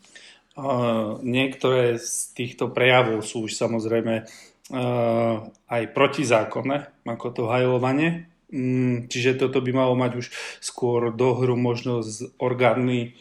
Uh, 0.57 1.21
niektoré 1.21 2.01
z 2.01 2.33
týchto 2.33 2.73
prejavov 2.73 3.21
sú 3.21 3.45
už 3.45 3.53
samozrejme 3.53 4.25
uh, 4.25 5.35
aj 5.69 5.83
protizákonné, 5.93 7.05
ako 7.05 7.25
to 7.29 7.43
hajlovanie. 7.45 8.25
Um, 8.49 9.05
čiže 9.05 9.37
toto 9.37 9.61
by 9.61 9.71
malo 9.75 9.93
mať 9.93 10.11
už 10.17 10.25
skôr 10.63 11.13
dohru 11.13 11.53
možno 11.53 12.01
s 12.01 12.25
orgánmi 12.41 13.13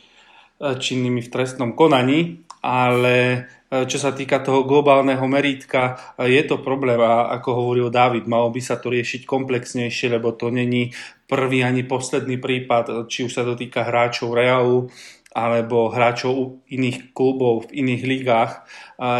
činnými 0.56 1.20
v 1.20 1.28
trestnom 1.28 1.76
konaní, 1.76 2.48
ale 2.64 3.44
čo 3.84 3.98
sa 4.00 4.16
týka 4.16 4.40
toho 4.40 4.64
globálneho 4.64 5.22
merítka, 5.28 6.14
e, 6.16 6.32
je 6.32 6.42
to 6.48 6.64
problém 6.64 6.96
a 6.96 7.28
ako 7.36 7.50
hovoril 7.52 7.88
David, 7.92 8.24
malo 8.24 8.48
by 8.48 8.60
sa 8.64 8.80
to 8.80 8.88
riešiť 8.88 9.28
komplexnejšie, 9.28 10.16
lebo 10.16 10.32
to 10.32 10.48
není 10.48 10.96
prvý 11.28 11.60
ani 11.60 11.84
posledný 11.84 12.40
prípad, 12.40 13.10
či 13.10 13.28
už 13.28 13.32
sa 13.36 13.42
to 13.44 13.58
týka 13.58 13.84
hráčov 13.84 14.32
Realu, 14.32 14.88
alebo 15.36 15.92
hráčov 15.92 16.64
iných 16.72 17.12
klubov 17.12 17.68
v 17.68 17.84
iných 17.84 18.02
ligách. 18.08 18.52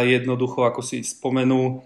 Jednoducho, 0.01 0.65
ako 0.65 0.81
si 0.81 1.05
spomenul, 1.05 1.67
e, 1.69 1.77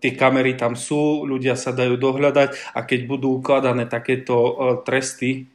tie 0.00 0.12
kamery 0.16 0.56
tam 0.56 0.72
sú, 0.72 1.28
ľudia 1.28 1.52
sa 1.52 1.76
dajú 1.76 2.00
dohľadať 2.00 2.72
a 2.72 2.80
keď 2.88 3.00
budú 3.04 3.44
ukladané 3.44 3.84
takéto 3.84 4.56
tresty 4.88 5.53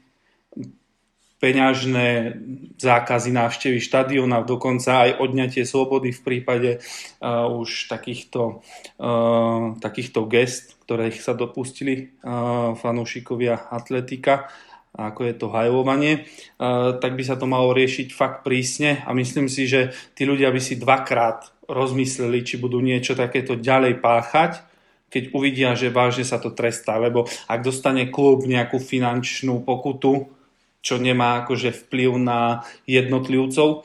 peňažné 1.39 2.35
zákazy 2.75 3.31
návštevy 3.31 3.79
štadióna, 3.79 4.43
dokonca 4.43 5.07
aj 5.07 5.23
odňatie 5.23 5.63
slobody 5.63 6.11
v 6.11 6.21
prípade 6.21 6.71
uh, 6.79 7.47
už 7.47 7.87
takýchto, 7.87 8.59
uh, 8.99 9.79
takýchto 9.79 10.27
gest, 10.27 10.75
ktoré 10.83 11.11
sa 11.15 11.31
dopustili 11.31 12.11
uh, 12.21 12.75
fanúšikovia 12.75 13.71
atletika, 13.71 14.51
ako 14.91 15.21
je 15.31 15.33
to 15.39 15.47
hajlovanie, 15.47 16.27
uh, 16.59 16.99
tak 16.99 17.15
by 17.15 17.23
sa 17.23 17.39
to 17.39 17.47
malo 17.47 17.71
riešiť 17.71 18.11
fakt 18.11 18.43
prísne 18.43 18.99
a 19.07 19.15
myslím 19.15 19.47
si, 19.47 19.63
že 19.63 19.95
tí 20.11 20.27
ľudia 20.27 20.51
by 20.51 20.59
si 20.59 20.75
dvakrát 20.75 21.55
rozmysleli, 21.71 22.43
či 22.43 22.59
budú 22.59 22.83
niečo 22.83 23.15
takéto 23.15 23.55
ďalej 23.55 24.03
páchať, 24.03 24.67
keď 25.09 25.23
uvidia, 25.33 25.73
že 25.73 25.89
vážne 25.89 26.27
sa 26.27 26.37
to 26.37 26.51
trestá, 26.51 26.99
lebo 26.99 27.25
ak 27.49 27.59
dostane 27.63 28.11
klub 28.11 28.45
nejakú 28.45 28.77
finančnú 28.77 29.65
pokutu, 29.65 30.38
čo 30.79 30.95
nemá 30.97 31.43
akože 31.43 31.75
vplyv 31.75 32.11
na 32.19 32.63
jednotlivcov, 32.87 33.83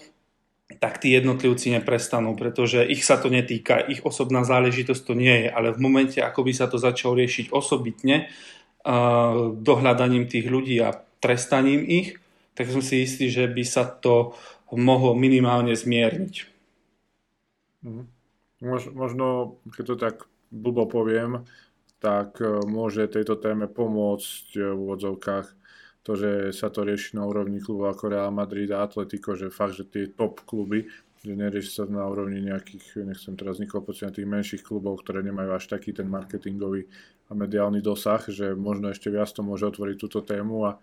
tak 0.79 1.03
tí 1.03 1.13
jednotlivci 1.13 1.75
neprestanú, 1.77 2.35
pretože 2.35 2.83
ich 2.87 3.05
sa 3.05 3.21
to 3.21 3.29
netýka, 3.29 3.85
ich 3.85 4.01
osobná 4.03 4.43
záležitosť 4.47 5.03
to 5.05 5.15
nie 5.15 5.47
je, 5.47 5.49
ale 5.53 5.75
v 5.75 5.83
momente, 5.83 6.19
ako 6.19 6.41
by 6.47 6.53
sa 6.57 6.67
to 6.67 6.81
začalo 6.81 7.21
riešiť 7.21 7.53
osobitne, 7.53 8.29
uh, 8.29 9.53
dohľadaním 9.55 10.25
tých 10.29 10.47
ľudí 10.49 10.81
a 10.81 10.97
trestaním 11.21 11.85
ich, 11.85 12.17
tak 12.55 12.71
som 12.71 12.81
si 12.81 13.03
istý, 13.03 13.29
že 13.29 13.51
by 13.51 13.65
sa 13.67 13.85
to 13.85 14.37
mohlo 14.75 15.15
minimálne 15.15 15.75
zmierniť. 15.77 16.35
Mhm. 17.85 18.03
Možno, 18.97 19.61
keď 19.71 19.85
to 19.85 19.97
tak 20.01 20.17
blbo 20.49 20.89
poviem, 20.89 21.45
tak 22.01 22.41
uh, 22.41 22.65
môže 22.65 23.05
tejto 23.13 23.37
téme 23.37 23.69
pomôcť 23.69 24.45
uh, 24.57 24.73
v 24.73 24.79
úvodzovkách 24.81 25.64
to, 26.05 26.13
že 26.21 26.53
sa 26.53 26.69
to 26.69 26.85
rieši 26.85 27.17
na 27.17 27.25
úrovni 27.25 27.65
klubu 27.65 27.89
ako 27.89 28.13
Real 28.13 28.29
Madrid 28.29 28.69
a 28.71 28.85
Atletico, 28.85 29.33
že 29.33 29.49
fakt, 29.49 29.81
že 29.81 29.89
tie 29.89 30.13
top 30.13 30.45
kluby, 30.45 30.85
že 31.25 31.33
nerieši 31.33 31.71
sa 31.81 31.83
na 31.89 32.05
úrovni 32.05 32.45
nejakých, 32.45 33.09
nechcem 33.09 33.33
teraz 33.41 33.57
nikoho 33.57 33.81
počítať, 33.81 34.21
tých 34.21 34.29
menších 34.29 34.63
klubov, 34.63 35.01
ktoré 35.01 35.25
nemajú 35.25 35.57
až 35.57 35.73
taký 35.73 35.97
ten 35.97 36.05
marketingový 36.05 36.85
a 37.29 37.33
mediálny 37.33 37.81
dosah, 37.81 38.21
že 38.29 38.53
možno 38.53 38.93
ešte 38.93 39.09
viac 39.09 39.33
to 39.33 39.41
môže 39.41 39.65
otvoriť 39.65 39.97
túto 39.97 40.21
tému 40.21 40.69
a 40.69 40.77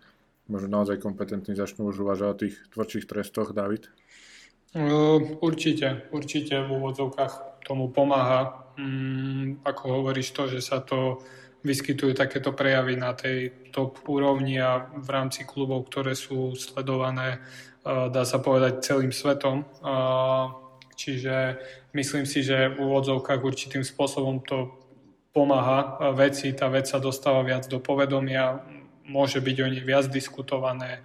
možno 0.50 0.82
naozaj 0.82 0.98
kompetentní 0.98 1.54
začnú 1.54 1.94
už 1.94 2.02
uvažovať 2.02 2.34
o 2.34 2.42
tých 2.42 2.56
tvrdších 2.74 3.06
trestoch, 3.06 3.54
David? 3.54 3.94
Určite, 5.44 6.10
určite 6.10 6.66
v 6.66 6.70
úvodzovkách 6.82 7.62
tomu 7.62 7.94
pomáha. 7.94 8.66
Mm, 8.80 9.62
ako 9.62 10.02
hovoríš 10.02 10.34
to, 10.34 10.48
že 10.50 10.64
sa 10.64 10.82
to 10.82 11.22
vyskytujú 11.62 12.18
takéto 12.18 12.52
prejavy 12.54 12.98
na 12.98 13.14
tej 13.14 13.70
top 13.70 14.02
úrovni 14.10 14.58
a 14.58 14.90
v 14.94 15.10
rámci 15.10 15.46
klubov, 15.46 15.90
ktoré 15.90 16.18
sú 16.18 16.58
sledované, 16.58 17.42
dá 17.86 18.24
sa 18.26 18.42
povedať, 18.42 18.82
celým 18.82 19.14
svetom. 19.14 19.66
Čiže 20.98 21.58
myslím 21.98 22.26
si, 22.30 22.46
že 22.46 22.74
v 22.74 22.82
úvodzovkách 22.82 23.42
určitým 23.42 23.86
spôsobom 23.86 24.42
to 24.46 24.74
pomáha 25.32 26.12
veci, 26.14 26.52
tá 26.54 26.68
vec 26.68 26.86
sa 26.90 27.00
dostáva 27.00 27.42
viac 27.42 27.66
do 27.70 27.80
povedomia, 27.80 28.62
môže 29.08 29.42
byť 29.42 29.58
o 29.64 29.68
nej 29.70 29.82
viac 29.86 30.12
diskutované 30.12 31.02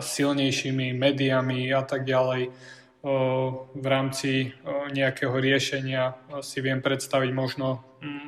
silnejšími 0.00 0.96
médiami 0.96 1.70
a 1.72 1.82
tak 1.84 2.04
ďalej 2.08 2.50
v 3.72 3.86
rámci 3.86 4.54
nejakého 4.94 5.34
riešenia 5.34 6.14
si 6.38 6.62
viem 6.62 6.78
predstaviť 6.78 7.30
možno, 7.34 7.82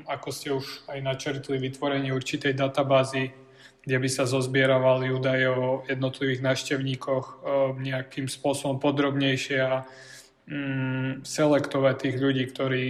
ako 0.06 0.28
ste 0.30 0.54
už 0.54 0.86
aj 0.86 0.98
načrtli, 1.02 1.58
vytvorenie 1.58 2.14
určitej 2.14 2.54
databázy, 2.54 3.34
kde 3.84 3.96
by 4.00 4.08
sa 4.08 4.24
zozbieravali 4.24 5.12
údaje 5.12 5.50
o 5.50 5.84
jednotlivých 5.84 6.40
návštevníkoch 6.40 7.44
nejakým 7.78 8.32
spôsobom 8.32 8.80
podrobnejšie 8.80 9.58
a 9.60 9.84
mm, 10.48 11.26
selektovať 11.26 11.94
tých 12.00 12.16
ľudí, 12.16 12.44
ktorí 12.48 12.84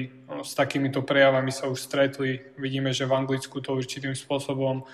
s 0.46 0.52
takýmito 0.54 1.02
prejavami 1.02 1.50
sa 1.50 1.66
už 1.66 1.82
stretli. 1.82 2.38
Vidíme, 2.54 2.94
že 2.94 3.10
v 3.10 3.16
Anglicku 3.16 3.58
to 3.58 3.74
určitým 3.74 4.14
spôsobom 4.14 4.86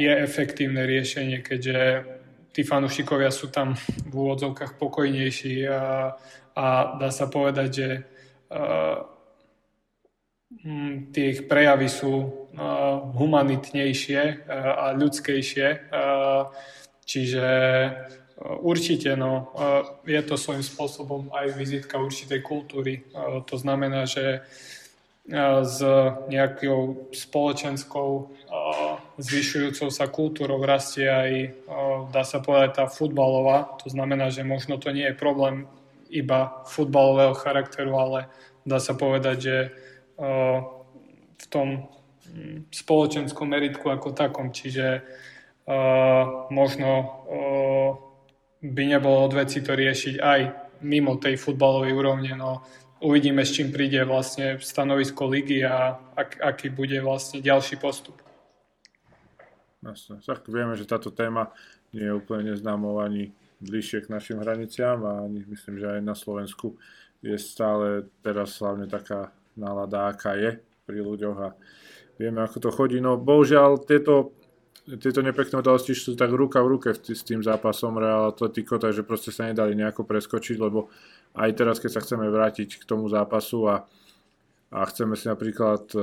je 0.00 0.12
efektívne 0.12 0.88
riešenie, 0.88 1.44
keďže 1.44 2.04
tí 2.52 2.64
fanúšikovia 2.64 3.28
sú 3.28 3.52
tam 3.52 3.76
v 4.08 4.12
úvodzovkách 4.12 4.80
pokojnejší 4.80 5.68
a, 5.68 6.16
a 6.56 6.66
dá 6.96 7.08
sa 7.12 7.28
povedať, 7.28 7.68
že 7.68 7.88
tie 11.12 11.24
ich 11.36 11.44
prejavy 11.44 11.88
sú 11.92 12.12
uh, 12.12 13.04
humanitnejšie 13.14 14.20
uh, 14.20 14.88
a 14.88 14.96
ľudskejšie. 14.96 15.92
Uh, 15.92 16.48
čiže 17.04 17.46
určite 18.38 19.18
no, 19.18 19.50
je 20.06 20.22
to 20.22 20.38
svojím 20.38 20.62
spôsobom 20.62 21.34
aj 21.34 21.58
vizitka 21.58 21.98
určitej 21.98 22.38
kultúry. 22.38 23.02
To 23.50 23.56
znamená, 23.58 24.06
že 24.06 24.46
s 25.64 25.78
nejakou 26.30 27.10
spoločenskou 27.10 28.30
zvyšujúcou 29.18 29.88
sa 29.90 30.06
kultúrou 30.06 30.62
rastie 30.62 31.10
aj, 31.10 31.56
dá 32.14 32.22
sa 32.22 32.38
povedať, 32.38 32.78
tá 32.78 32.84
futbalová. 32.86 33.74
To 33.82 33.90
znamená, 33.90 34.30
že 34.30 34.46
možno 34.46 34.78
to 34.78 34.94
nie 34.94 35.10
je 35.10 35.18
problém 35.18 35.66
iba 36.06 36.62
futbalového 36.70 37.34
charakteru, 37.34 37.98
ale 37.98 38.30
dá 38.62 38.78
sa 38.78 38.94
povedať, 38.94 39.36
že 39.42 39.56
v 40.18 41.44
tom 41.48 41.88
spoločenskom 42.68 43.48
meritku 43.48 43.88
ako 43.88 44.12
takom, 44.12 44.50
čiže 44.50 45.00
možno 46.50 46.90
by 48.58 48.82
nebolo 48.84 49.24
od 49.24 49.32
veci 49.38 49.62
to 49.62 49.78
riešiť 49.78 50.14
aj 50.18 50.40
mimo 50.82 51.16
tej 51.22 51.38
futbalovej 51.38 51.94
úrovne, 51.94 52.34
no 52.34 52.66
uvidíme, 52.98 53.46
s 53.46 53.54
čím 53.54 53.70
príde 53.70 54.02
vlastne 54.02 54.58
stanovisko 54.58 55.30
ligy 55.30 55.62
a 55.62 55.94
ak, 56.18 56.42
aký 56.42 56.74
bude 56.74 56.98
vlastne 56.98 57.38
ďalší 57.38 57.78
postup. 57.78 58.18
Jasne. 59.78 60.18
Tak 60.26 60.50
vieme, 60.50 60.74
že 60.74 60.90
táto 60.90 61.14
téma 61.14 61.54
nie 61.94 62.02
je 62.02 62.18
úplne 62.18 62.50
neznámou 62.50 62.98
ani 62.98 63.30
bližšie 63.62 64.06
k 64.06 64.10
našim 64.10 64.42
hraniciam 64.42 64.98
a 65.06 65.22
myslím, 65.30 65.78
že 65.78 65.98
aj 65.98 66.00
na 66.02 66.18
Slovensku 66.18 66.74
je 67.22 67.38
stále 67.38 68.10
teraz 68.22 68.58
hlavne 68.58 68.90
taká 68.90 69.30
nálada, 69.58 70.08
aká 70.08 70.38
je 70.38 70.62
pri 70.86 70.98
ľuďoch 71.02 71.38
a 71.42 71.48
vieme, 72.16 72.40
ako 72.40 72.56
to 72.62 72.70
chodí. 72.72 73.02
No 73.02 73.18
bohužiaľ 73.20 73.84
tieto 73.84 74.38
tieto 74.96 75.20
nepekné 75.20 75.60
udalosti 75.60 75.92
sú 75.92 76.16
tak 76.16 76.32
ruka 76.32 76.64
v 76.64 76.80
ruke 76.80 76.96
s 76.96 77.20
tým 77.20 77.44
zápasom 77.44 78.00
Real 78.00 78.32
Atletico, 78.32 78.80
takže 78.80 79.04
proste 79.04 79.28
sa 79.28 79.44
nedali 79.44 79.76
nejako 79.76 80.08
preskočiť, 80.08 80.56
lebo 80.56 80.88
aj 81.36 81.50
teraz, 81.52 81.76
keď 81.76 81.90
sa 81.92 82.00
chceme 82.00 82.24
vrátiť 82.32 82.80
k 82.80 82.88
tomu 82.88 83.04
zápasu 83.12 83.68
a, 83.68 83.84
a 84.72 84.80
chceme 84.88 85.12
si 85.12 85.28
napríklad 85.28 85.92
e, 85.92 86.00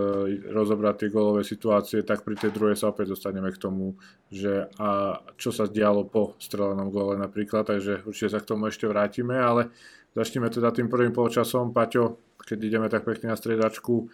rozobrať 0.53 0.95
tie 1.01 1.09
golové 1.09 1.41
situácie, 1.41 2.05
tak 2.05 2.21
pri 2.21 2.37
tej 2.37 2.53
druhej 2.53 2.77
sa 2.77 2.93
opäť 2.93 3.17
dostaneme 3.17 3.49
k 3.49 3.57
tomu, 3.57 3.97
že 4.29 4.69
a 4.77 5.17
čo 5.33 5.49
sa 5.49 5.65
dialo 5.65 6.05
po 6.05 6.37
strelenom 6.37 6.93
gole 6.93 7.17
napríklad, 7.17 7.65
takže 7.65 8.05
určite 8.05 8.37
sa 8.37 8.39
k 8.43 8.49
tomu 8.53 8.69
ešte 8.69 8.85
vrátime, 8.85 9.33
ale 9.33 9.73
začneme 10.15 10.47
teda 10.49 10.71
tým 10.71 10.87
prvým 10.87 11.11
polčasom. 11.11 11.75
Paťo, 11.75 12.17
keď 12.39 12.57
ideme 12.63 12.87
tak 12.87 13.03
pekne 13.03 13.35
na 13.35 13.37
striedačku, 13.37 13.93
e, 13.99 14.05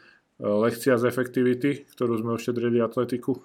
lekcia 0.41 0.98
z 0.98 1.08
efektivity, 1.08 1.86
ktorú 1.93 2.17
sme 2.20 2.36
oštedrili 2.36 2.81
atletiku? 2.81 3.38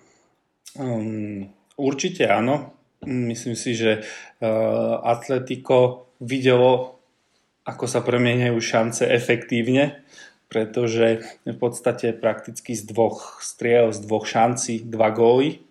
Um, 0.81 1.53
určite 1.77 2.27
áno. 2.27 2.73
Myslím 3.05 3.55
si, 3.55 3.77
že 3.77 4.03
uh, 4.03 4.99
Atletico 5.05 6.11
videlo, 6.19 6.97
ako 7.69 7.85
sa 7.85 8.01
premieňajú 8.01 8.57
šance 8.57 9.05
efektívne, 9.05 10.03
pretože 10.49 11.23
v 11.45 11.57
podstate 11.61 12.17
prakticky 12.17 12.73
z 12.73 12.89
dvoch 12.89 13.39
striel, 13.45 13.93
z 13.93 14.01
dvoch 14.01 14.25
šancí, 14.25 14.89
dva 14.89 15.13
góly. 15.13 15.66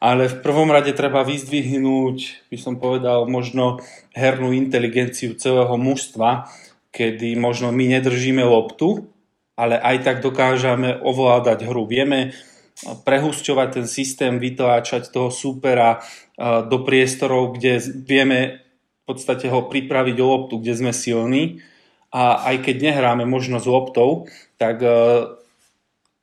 Ale 0.00 0.32
v 0.32 0.40
prvom 0.40 0.72
rade 0.72 0.96
treba 0.96 1.20
vyzdvihnúť, 1.28 2.48
by 2.48 2.56
som 2.56 2.80
povedal, 2.80 3.28
možno 3.28 3.84
hernú 4.16 4.56
inteligenciu 4.56 5.36
celého 5.36 5.76
mužstva, 5.76 6.48
kedy 6.88 7.36
možno 7.36 7.68
my 7.68 8.00
nedržíme 8.00 8.40
loptu, 8.40 9.12
ale 9.60 9.76
aj 9.76 9.96
tak 10.00 10.16
dokážeme 10.24 11.04
ovládať 11.04 11.68
hru. 11.68 11.84
Vieme 11.84 12.32
prehusťovať 12.80 13.68
ten 13.76 13.86
systém, 13.86 14.40
vytláčať 14.40 15.12
toho 15.12 15.28
supera 15.28 16.00
do 16.40 16.80
priestorov, 16.80 17.60
kde 17.60 17.84
vieme 18.00 18.64
v 19.04 19.04
podstate 19.04 19.52
ho 19.52 19.68
pripraviť 19.68 20.16
o 20.16 20.26
loptu, 20.26 20.54
kde 20.64 20.72
sme 20.80 20.92
silní. 20.96 21.60
A 22.08 22.40
aj 22.48 22.64
keď 22.64 22.90
nehráme 22.90 23.28
možno 23.28 23.60
s 23.60 23.68
loptou, 23.68 24.26
tak 24.58 24.82
e, 24.82 24.90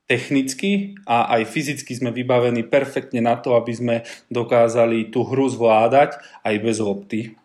technicky 0.08 0.96
a 1.04 1.36
aj 1.36 1.52
fyzicky 1.52 1.92
sme 1.92 2.10
vybavení 2.10 2.64
perfektne 2.64 3.20
na 3.20 3.36
to, 3.36 3.52
aby 3.54 3.72
sme 3.76 3.96
dokázali 4.32 5.12
tú 5.12 5.28
hru 5.28 5.52
zvládať 5.52 6.16
aj 6.42 6.54
bez 6.64 6.76
lopty. 6.80 7.36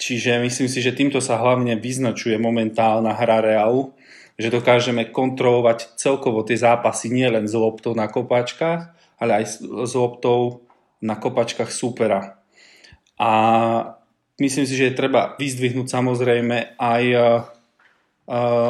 Čiže 0.00 0.40
myslím 0.40 0.68
si, 0.72 0.80
že 0.80 0.96
týmto 0.96 1.20
sa 1.20 1.36
hlavne 1.36 1.76
vyznačuje 1.76 2.40
momentálna 2.40 3.12
hra 3.12 3.44
Realu, 3.44 3.92
že 4.38 4.48
dokážeme 4.48 5.10
kontrolovať 5.10 5.98
celkovo 5.98 6.46
tie 6.46 6.56
zápasy 6.56 7.10
nielen 7.10 7.44
s 7.44 7.52
loptou 7.58 7.92
na 7.92 8.08
kopačkách, 8.08 8.94
ale 9.18 9.42
aj 9.42 9.44
s 9.66 9.92
loptou 9.98 10.62
na 11.02 11.18
kopačkách 11.18 11.74
supera. 11.74 12.38
A 13.18 13.30
myslím 14.38 14.64
si, 14.64 14.78
že 14.78 14.88
je 14.88 14.98
treba 14.98 15.34
vyzdvihnúť 15.36 15.90
samozrejme 15.90 16.78
aj 16.78 17.04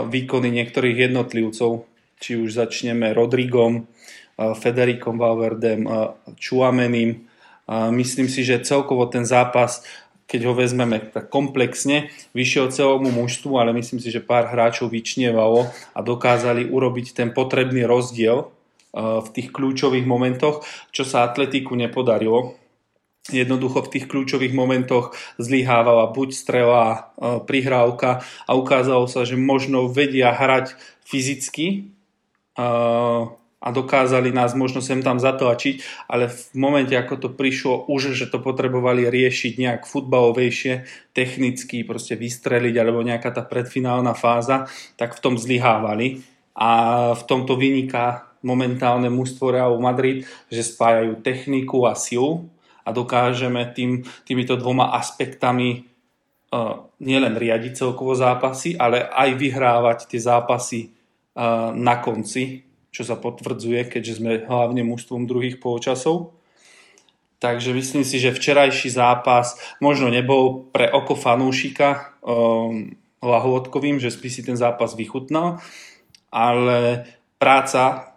výkony 0.09 0.49
niektorých 0.49 1.13
jednotlivcov, 1.13 1.85
či 2.19 2.39
už 2.39 2.55
začneme 2.55 3.15
Rodrigom, 3.15 3.87
Federikom 4.39 5.19
Valverdem, 5.19 5.87
Čuamenim. 6.39 7.27
Myslím 7.91 8.31
si, 8.31 8.47
že 8.47 8.63
celkovo 8.63 9.11
ten 9.11 9.27
zápas 9.27 9.83
keď 10.29 10.45
ho 10.45 10.53
vezmeme 10.53 11.01
tak 11.09 11.33
komplexne, 11.33 12.13
vyšiel 12.37 12.69
celému 12.69 13.09
mužstvu, 13.09 13.57
ale 13.57 13.73
myslím 13.73 13.97
si, 13.97 14.13
že 14.13 14.21
pár 14.21 14.53
hráčov 14.53 14.93
vyčnievalo 14.93 15.73
a 15.97 16.01
dokázali 16.05 16.69
urobiť 16.69 17.17
ten 17.17 17.33
potrebný 17.33 17.89
rozdiel 17.89 18.53
v 18.93 19.29
tých 19.33 19.49
kľúčových 19.49 20.05
momentoch, 20.05 20.69
čo 20.93 21.09
sa 21.09 21.25
atletiku 21.25 21.73
nepodarilo. 21.81 22.61
Jednoducho 23.33 23.89
v 23.89 23.93
tých 23.97 24.05
kľúčových 24.09 24.53
momentoch 24.53 25.17
zlyhávala 25.41 26.13
buď 26.13 26.29
strela, 26.33 27.13
prihrávka 27.49 28.21
a 28.45 28.53
ukázalo 28.53 29.09
sa, 29.09 29.25
že 29.25 29.37
možno 29.37 29.89
vedia 29.89 30.33
hrať 30.33 30.77
fyzicky, 31.09 31.89
a 33.59 33.69
dokázali 33.75 34.31
nás 34.31 34.55
možno 34.55 34.79
sem 34.79 35.03
tam 35.03 35.19
zatlačiť, 35.19 36.07
ale 36.07 36.31
v 36.31 36.39
momente, 36.55 36.95
ako 36.95 37.15
to 37.19 37.29
prišlo 37.35 37.91
už, 37.91 38.15
že 38.15 38.31
to 38.31 38.39
potrebovali 38.39 39.11
riešiť 39.11 39.59
nejak 39.59 39.83
futbalovejšie, 39.83 40.87
technicky, 41.11 41.83
proste 41.83 42.15
vystreliť, 42.15 42.75
alebo 42.79 43.03
nejaká 43.03 43.35
tá 43.35 43.43
predfinálna 43.43 44.15
fáza, 44.15 44.71
tak 44.95 45.19
v 45.19 45.23
tom 45.23 45.35
zlyhávali. 45.35 46.23
A 46.59 46.71
v 47.15 47.23
tomto 47.27 47.59
vyniká 47.59 48.31
momentálne 48.43 49.11
mužstvo 49.11 49.51
Realu 49.51 49.79
Madrid, 49.83 50.27
že 50.51 50.63
spájajú 50.63 51.19
techniku 51.23 51.87
a 51.87 51.99
silu 51.99 52.47
a 52.87 52.95
dokážeme 52.95 53.75
tým, 53.75 54.07
týmito 54.23 54.55
dvoma 54.55 54.95
aspektami 54.95 55.83
uh, 56.55 56.87
nielen 57.03 57.35
riadiť 57.35 57.75
celkovo 57.75 58.15
zápasy, 58.15 58.79
ale 58.79 59.03
aj 59.03 59.35
vyhrávať 59.35 59.99
tie 60.15 60.21
zápasy 60.23 60.98
na 61.75 61.95
konci 62.03 62.69
čo 62.99 63.07
sa 63.07 63.15
potvrdzuje, 63.15 63.95
keďže 63.95 64.19
sme 64.19 64.43
hlavne 64.43 64.83
mužstvom 64.85 65.29
druhých 65.29 65.61
polčasov. 65.61 66.35
Takže 67.39 67.71
myslím 67.71 68.03
si, 68.03 68.19
že 68.19 68.35
včerajší 68.35 68.91
zápas 68.91 69.55
možno 69.79 70.11
nebol 70.11 70.67
pre 70.75 70.91
oko 70.91 71.15
fanúšika 71.15 72.19
um, 72.19 72.91
lahôdkovým, 73.23 74.03
že 74.03 74.11
by 74.11 74.29
si 74.33 74.43
ten 74.43 74.59
zápas 74.59 74.99
vychutnal, 74.99 75.63
ale 76.35 77.07
práca, 77.39 78.15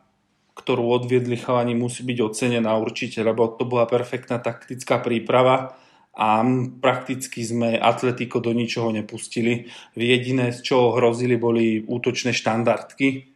ktorú 0.57 0.89
odviedli 0.89 1.37
chalani, 1.37 1.77
musí 1.77 2.01
byť 2.01 2.17
ocenená 2.17 2.73
určite, 2.81 3.21
lebo 3.21 3.53
to 3.53 3.69
bola 3.69 3.85
perfektná 3.85 4.41
taktická 4.41 4.97
príprava 4.97 5.77
a 6.11 6.43
prakticky 6.83 7.39
sme 7.39 7.79
Atletico 7.79 8.43
do 8.43 8.51
ničoho 8.51 8.91
nepustili. 8.91 9.71
Jediné, 9.95 10.51
z 10.51 10.59
čoho 10.59 10.99
hrozili, 10.99 11.39
boli 11.39 11.79
útočné 11.87 12.35
štandardky, 12.35 13.31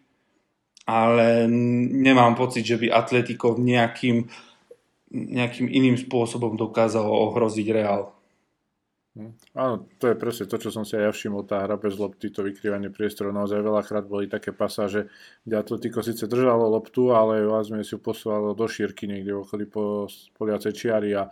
ale 0.86 1.48
nemám 1.90 2.36
pocit, 2.36 2.68
že 2.68 2.76
by 2.76 2.92
Atletico 2.92 3.56
nejakým, 3.56 4.28
nejakým 5.16 5.68
iným 5.72 5.96
spôsobom 5.96 6.60
dokázalo 6.60 7.08
ohroziť 7.32 7.68
Real. 7.72 8.16
Hm. 9.16 9.32
Áno, 9.56 9.88
to 9.96 10.12
je 10.12 10.20
presne 10.20 10.44
to, 10.44 10.60
čo 10.60 10.76
som 10.76 10.84
si 10.84 11.00
aj 11.00 11.08
ja 11.08 11.12
všimol, 11.16 11.48
tá 11.48 11.64
hra 11.64 11.80
bez 11.80 11.96
lopty, 11.96 12.28
to 12.36 12.44
vykrývanie 12.44 12.92
priestorov, 12.92 13.32
naozaj 13.32 13.64
veľakrát 13.64 14.04
boli 14.12 14.28
také 14.28 14.52
pasáže, 14.52 15.08
kde 15.48 15.56
Atletico 15.56 16.04
síce 16.04 16.28
držalo 16.28 16.68
loptu, 16.68 17.16
ale 17.16 17.48
vlastne 17.48 17.80
si 17.80 17.96
ju 17.96 18.04
posúvalo 18.04 18.52
do 18.52 18.68
šírky 18.68 19.08
niekde 19.08 19.32
okolí 19.32 19.72
po 19.72 20.12
poliacej 20.36 20.76
čiary 20.76 21.16
a 21.16 21.32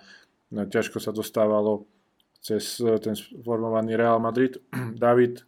ťažko 0.53 1.01
sa 1.01 1.09
dostávalo 1.09 1.89
cez 2.43 2.77
ten 3.01 3.17
formovaný 3.41 3.97
Real 3.97 4.21
Madrid. 4.21 4.61
David, 5.03 5.41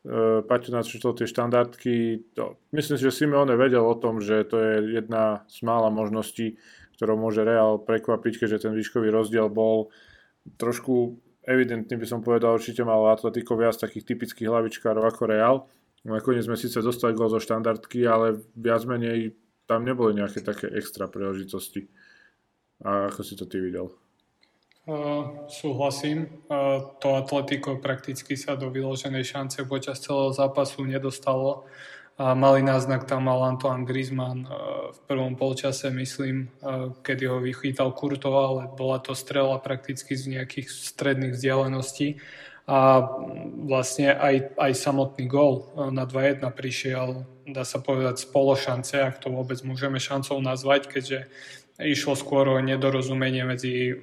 E, 0.00 0.40
Paťo 0.40 0.72
načítal 0.72 1.12
tie 1.12 1.28
štandardky. 1.28 2.24
To, 2.36 2.56
myslím 2.72 2.96
si, 2.96 3.04
že 3.04 3.12
Simeone 3.12 3.52
vedel 3.56 3.84
o 3.84 3.96
tom, 3.96 4.24
že 4.24 4.48
to 4.48 4.56
je 4.56 4.72
jedna 4.96 5.44
z 5.44 5.60
mála 5.60 5.92
možností, 5.92 6.56
ktorou 6.96 7.20
môže 7.20 7.44
Real 7.44 7.76
prekvapiť, 7.76 8.40
keďže 8.40 8.68
ten 8.68 8.72
výškový 8.72 9.12
rozdiel 9.12 9.52
bol 9.52 9.92
trošku 10.56 11.20
evidentný, 11.44 12.00
by 12.00 12.06
som 12.08 12.24
povedal, 12.24 12.56
určite 12.56 12.80
mal 12.80 13.12
Atletico 13.12 13.56
viac 13.60 13.76
takých 13.76 14.08
typických 14.16 14.48
hlavičkárov 14.48 15.04
ako 15.04 15.22
Real. 15.28 15.56
Nakoniec 16.00 16.48
sme 16.48 16.56
síce 16.56 16.80
dostali 16.80 17.12
gol 17.12 17.28
zo 17.28 17.36
štandardky, 17.36 18.08
ale 18.08 18.40
viac 18.56 18.88
menej 18.88 19.36
tam 19.68 19.84
neboli 19.84 20.16
nejaké 20.16 20.40
také 20.40 20.72
extra 20.72 21.12
príležitosti. 21.12 21.92
A 22.80 23.12
ako 23.12 23.20
si 23.20 23.36
to 23.36 23.44
ty 23.44 23.60
videl? 23.60 23.92
Súhlasím. 25.46 26.26
Uh, 26.50 26.82
to 26.98 27.14
Atletico 27.14 27.78
prakticky 27.78 28.34
sa 28.34 28.58
do 28.58 28.74
vyloženej 28.74 29.22
šance 29.22 29.62
počas 29.62 30.02
celého 30.02 30.34
zápasu 30.34 30.82
nedostalo. 30.82 31.62
A 32.20 32.36
malý 32.36 32.60
náznak 32.60 33.08
tam 33.08 33.32
mal 33.32 33.40
Antoine 33.48 33.88
Griezmann 33.88 34.44
v 34.92 34.98
prvom 35.08 35.40
polčase, 35.40 35.88
myslím, 35.88 36.52
kedy 37.00 37.24
ho 37.24 37.40
vychytal 37.40 37.96
Kurto, 37.96 38.36
ale 38.36 38.68
bola 38.76 39.00
to 39.00 39.16
strela 39.16 39.56
prakticky 39.56 40.12
z 40.12 40.36
nejakých 40.36 40.68
stredných 40.68 41.32
vzdialeností. 41.32 42.20
A 42.68 43.08
vlastne 43.64 44.12
aj, 44.12 44.52
aj 44.60 44.72
samotný 44.76 45.32
gol 45.32 45.72
na 45.96 46.04
2-1 46.04 46.44
prišiel, 46.52 47.24
dá 47.48 47.64
sa 47.64 47.80
povedať, 47.80 48.20
z 48.20 48.28
pološance, 48.28 49.00
ak 49.00 49.24
to 49.24 49.32
vôbec 49.32 49.56
môžeme 49.64 49.96
šancou 49.96 50.44
nazvať, 50.44 50.92
keďže 50.92 51.24
išlo 51.80 52.20
skôr 52.20 52.52
o 52.52 52.60
nedorozumenie 52.60 53.48
medzi 53.48 53.96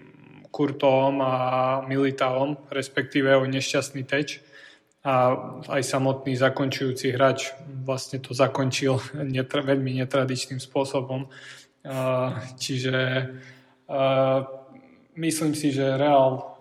Kurtom 0.57 1.21
a 1.21 1.33
Militaom, 1.85 2.57
respektíve 2.73 3.29
o 3.37 3.45
nešťastný 3.45 4.01
teč. 4.09 4.41
A 5.05 5.37
aj 5.69 5.85
samotný 5.85 6.33
zakončujúci 6.33 7.13
hráč 7.13 7.53
vlastne 7.85 8.17
to 8.17 8.33
zakončil 8.33 8.97
netra- 9.37 9.61
veľmi 9.61 10.01
netradičným 10.01 10.57
spôsobom. 10.57 11.29
Čiže 12.57 12.95
myslím 15.15 15.53
si, 15.53 15.69
že 15.69 15.95
Real 15.95 16.57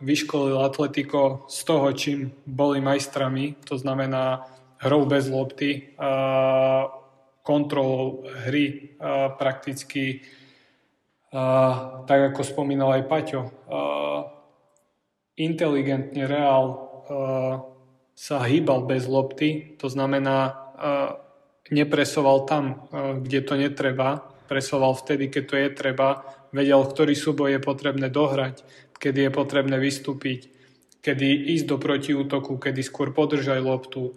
vyškolil 0.00 0.56
Atletico 0.62 1.44
z 1.50 1.58
toho, 1.68 1.92
čím 1.92 2.32
boli 2.48 2.80
majstrami, 2.80 3.60
to 3.66 3.76
znamená 3.76 4.48
hrou 4.80 5.04
bez 5.04 5.28
lopty, 5.28 5.92
kontrolou 7.44 8.24
hry 8.48 8.96
prakticky 9.36 10.24
tak 12.06 12.18
ako 12.30 12.40
spomínal 12.46 12.94
aj 12.94 13.10
Paťo, 13.10 13.42
inteligentne 15.34 16.30
Real 16.30 16.64
sa 18.14 18.38
hýbal 18.46 18.86
bez 18.86 19.10
lopty, 19.10 19.74
to 19.82 19.90
znamená 19.90 20.54
nepresoval 21.74 22.46
tam, 22.46 22.86
kde 23.18 23.42
to 23.42 23.58
netreba, 23.58 24.22
presoval 24.46 24.94
vtedy, 24.94 25.26
keď 25.26 25.42
to 25.50 25.54
je 25.58 25.68
treba, 25.74 26.22
vedel, 26.54 26.86
ktorý 26.86 27.18
súboj 27.18 27.58
je 27.58 27.60
potrebné 27.66 28.06
dohrať, 28.14 28.62
kedy 28.94 29.26
je 29.26 29.30
potrebné 29.34 29.74
vystúpiť, 29.82 30.54
kedy 31.02 31.50
ísť 31.58 31.66
do 31.66 31.76
protiútoku, 31.82 32.62
kedy 32.62 32.86
skôr 32.86 33.10
podržať 33.10 33.58
loptu. 33.58 34.14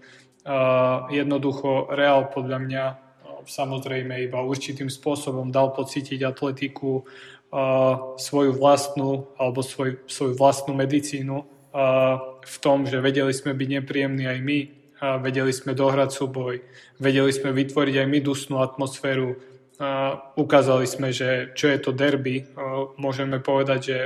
Jednoducho 1.10 1.89
Real 1.89 2.30
podľa 2.30 2.60
mňa 2.62 2.84
samozrejme 3.47 4.27
iba 4.27 4.43
určitým 4.43 4.91
spôsobom 4.91 5.49
dal 5.49 5.71
pocítiť 5.71 6.21
atletiku 6.27 7.07
svoju 8.19 8.51
vlastnú 8.60 9.31
alebo 9.39 9.63
svoj, 9.63 10.03
svoju 10.03 10.36
vlastnú 10.36 10.75
medicínu 10.75 11.47
v 12.43 12.57
tom, 12.60 12.83
že 12.83 12.99
vedeli 12.99 13.31
sme 13.31 13.55
byť 13.55 13.69
nepríjemní 13.79 14.27
aj 14.27 14.39
my, 14.43 14.60
vedeli 15.23 15.55
sme 15.55 15.71
dohrať 15.71 16.10
súboj, 16.12 16.60
vedeli 16.99 17.31
sme 17.31 17.55
vytvoriť 17.55 17.95
aj 18.03 18.07
my 18.12 18.19
dusnú 18.19 18.60
atmosféru, 18.60 19.39
ukázali 20.36 20.89
sme, 20.89 21.13
že 21.13 21.53
čo 21.53 21.69
je 21.69 21.77
to 21.79 21.93
derby. 21.93 22.49
Môžeme 22.97 23.39
povedať, 23.39 23.79
že 23.79 23.97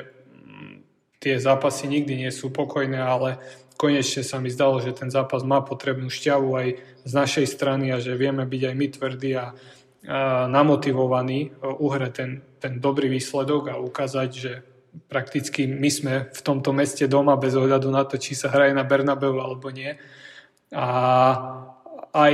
tie 1.22 1.38
zápasy 1.40 1.88
nikdy 1.88 2.28
nie 2.28 2.32
sú 2.34 2.50
pokojné, 2.52 2.98
ale 2.98 3.40
konečne 3.82 4.22
sa 4.22 4.38
mi 4.38 4.54
zdalo, 4.54 4.78
že 4.78 4.94
ten 4.94 5.10
zápas 5.10 5.42
má 5.42 5.66
potrebnú 5.66 6.06
šťavu 6.14 6.50
aj 6.54 6.68
z 7.02 7.12
našej 7.18 7.46
strany 7.50 7.90
a 7.90 7.98
že 7.98 8.14
vieme 8.14 8.46
byť 8.46 8.62
aj 8.70 8.76
my 8.78 8.88
tvrdí 8.94 9.32
a, 9.34 9.58
a 10.06 10.46
namotivovaní 10.46 11.50
uh, 11.50 11.74
uhrať 11.82 12.12
ten, 12.14 12.32
ten 12.62 12.78
dobrý 12.78 13.10
výsledok 13.10 13.74
a 13.74 13.82
ukázať, 13.82 14.30
že 14.30 14.62
prakticky 15.10 15.66
my 15.66 15.90
sme 15.90 16.14
v 16.30 16.42
tomto 16.46 16.70
meste 16.78 17.10
doma 17.10 17.34
bez 17.42 17.58
ohľadu 17.58 17.90
na 17.90 18.06
to, 18.06 18.22
či 18.22 18.38
sa 18.38 18.54
hraje 18.54 18.78
na 18.78 18.86
Bernabeu 18.86 19.42
alebo 19.42 19.74
nie. 19.74 19.98
A 20.70 20.88
aj 22.12 22.34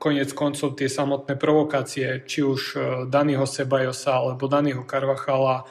konec 0.00 0.32
koncov 0.32 0.74
tie 0.74 0.88
samotné 0.90 1.38
provokácie, 1.38 2.26
či 2.26 2.42
už 2.42 2.60
uh, 2.74 2.82
Daniho 3.06 3.46
Sebajosa 3.46 4.18
alebo 4.18 4.50
Daniho 4.50 4.82
Carvachala 4.82 5.70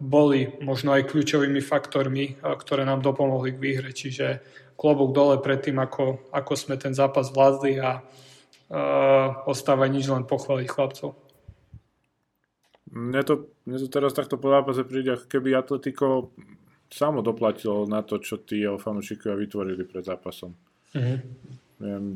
boli 0.00 0.48
možno 0.64 0.96
aj 0.96 1.12
kľúčovými 1.12 1.60
faktormi, 1.60 2.40
ktoré 2.40 2.88
nám 2.88 3.04
dopomohli 3.04 3.52
k 3.52 3.62
výhre. 3.62 3.90
Čiže 3.92 4.40
klobúk 4.76 5.12
dole 5.12 5.38
pred 5.38 5.60
tým, 5.60 5.78
ako, 5.78 6.32
ako 6.32 6.52
sme 6.56 6.74
ten 6.80 6.96
zápas 6.96 7.28
vládli 7.30 7.78
a 7.78 8.00
uh, 8.00 9.44
ostáva 9.44 9.86
nič 9.86 10.08
len 10.08 10.24
pochváliť 10.24 10.66
chlapcov. 10.66 11.14
Mne 12.92 13.22
to, 13.24 13.34
mne 13.64 13.78
to 13.80 13.88
teraz 13.88 14.12
takto 14.12 14.36
po 14.36 14.52
zápase 14.52 14.84
príde, 14.84 15.16
ako 15.16 15.26
keby 15.28 15.56
Atletico 15.56 16.32
samo 16.92 17.24
doplatilo 17.24 17.88
na 17.88 18.04
to, 18.04 18.20
čo 18.20 18.44
tí 18.44 18.60
jeho 18.60 18.76
fanúšikovia 18.76 19.32
vytvorili 19.32 19.88
pred 19.88 20.04
zápasom. 20.04 20.52
Mm-hmm. 20.92 21.18
Neviem, 21.80 22.06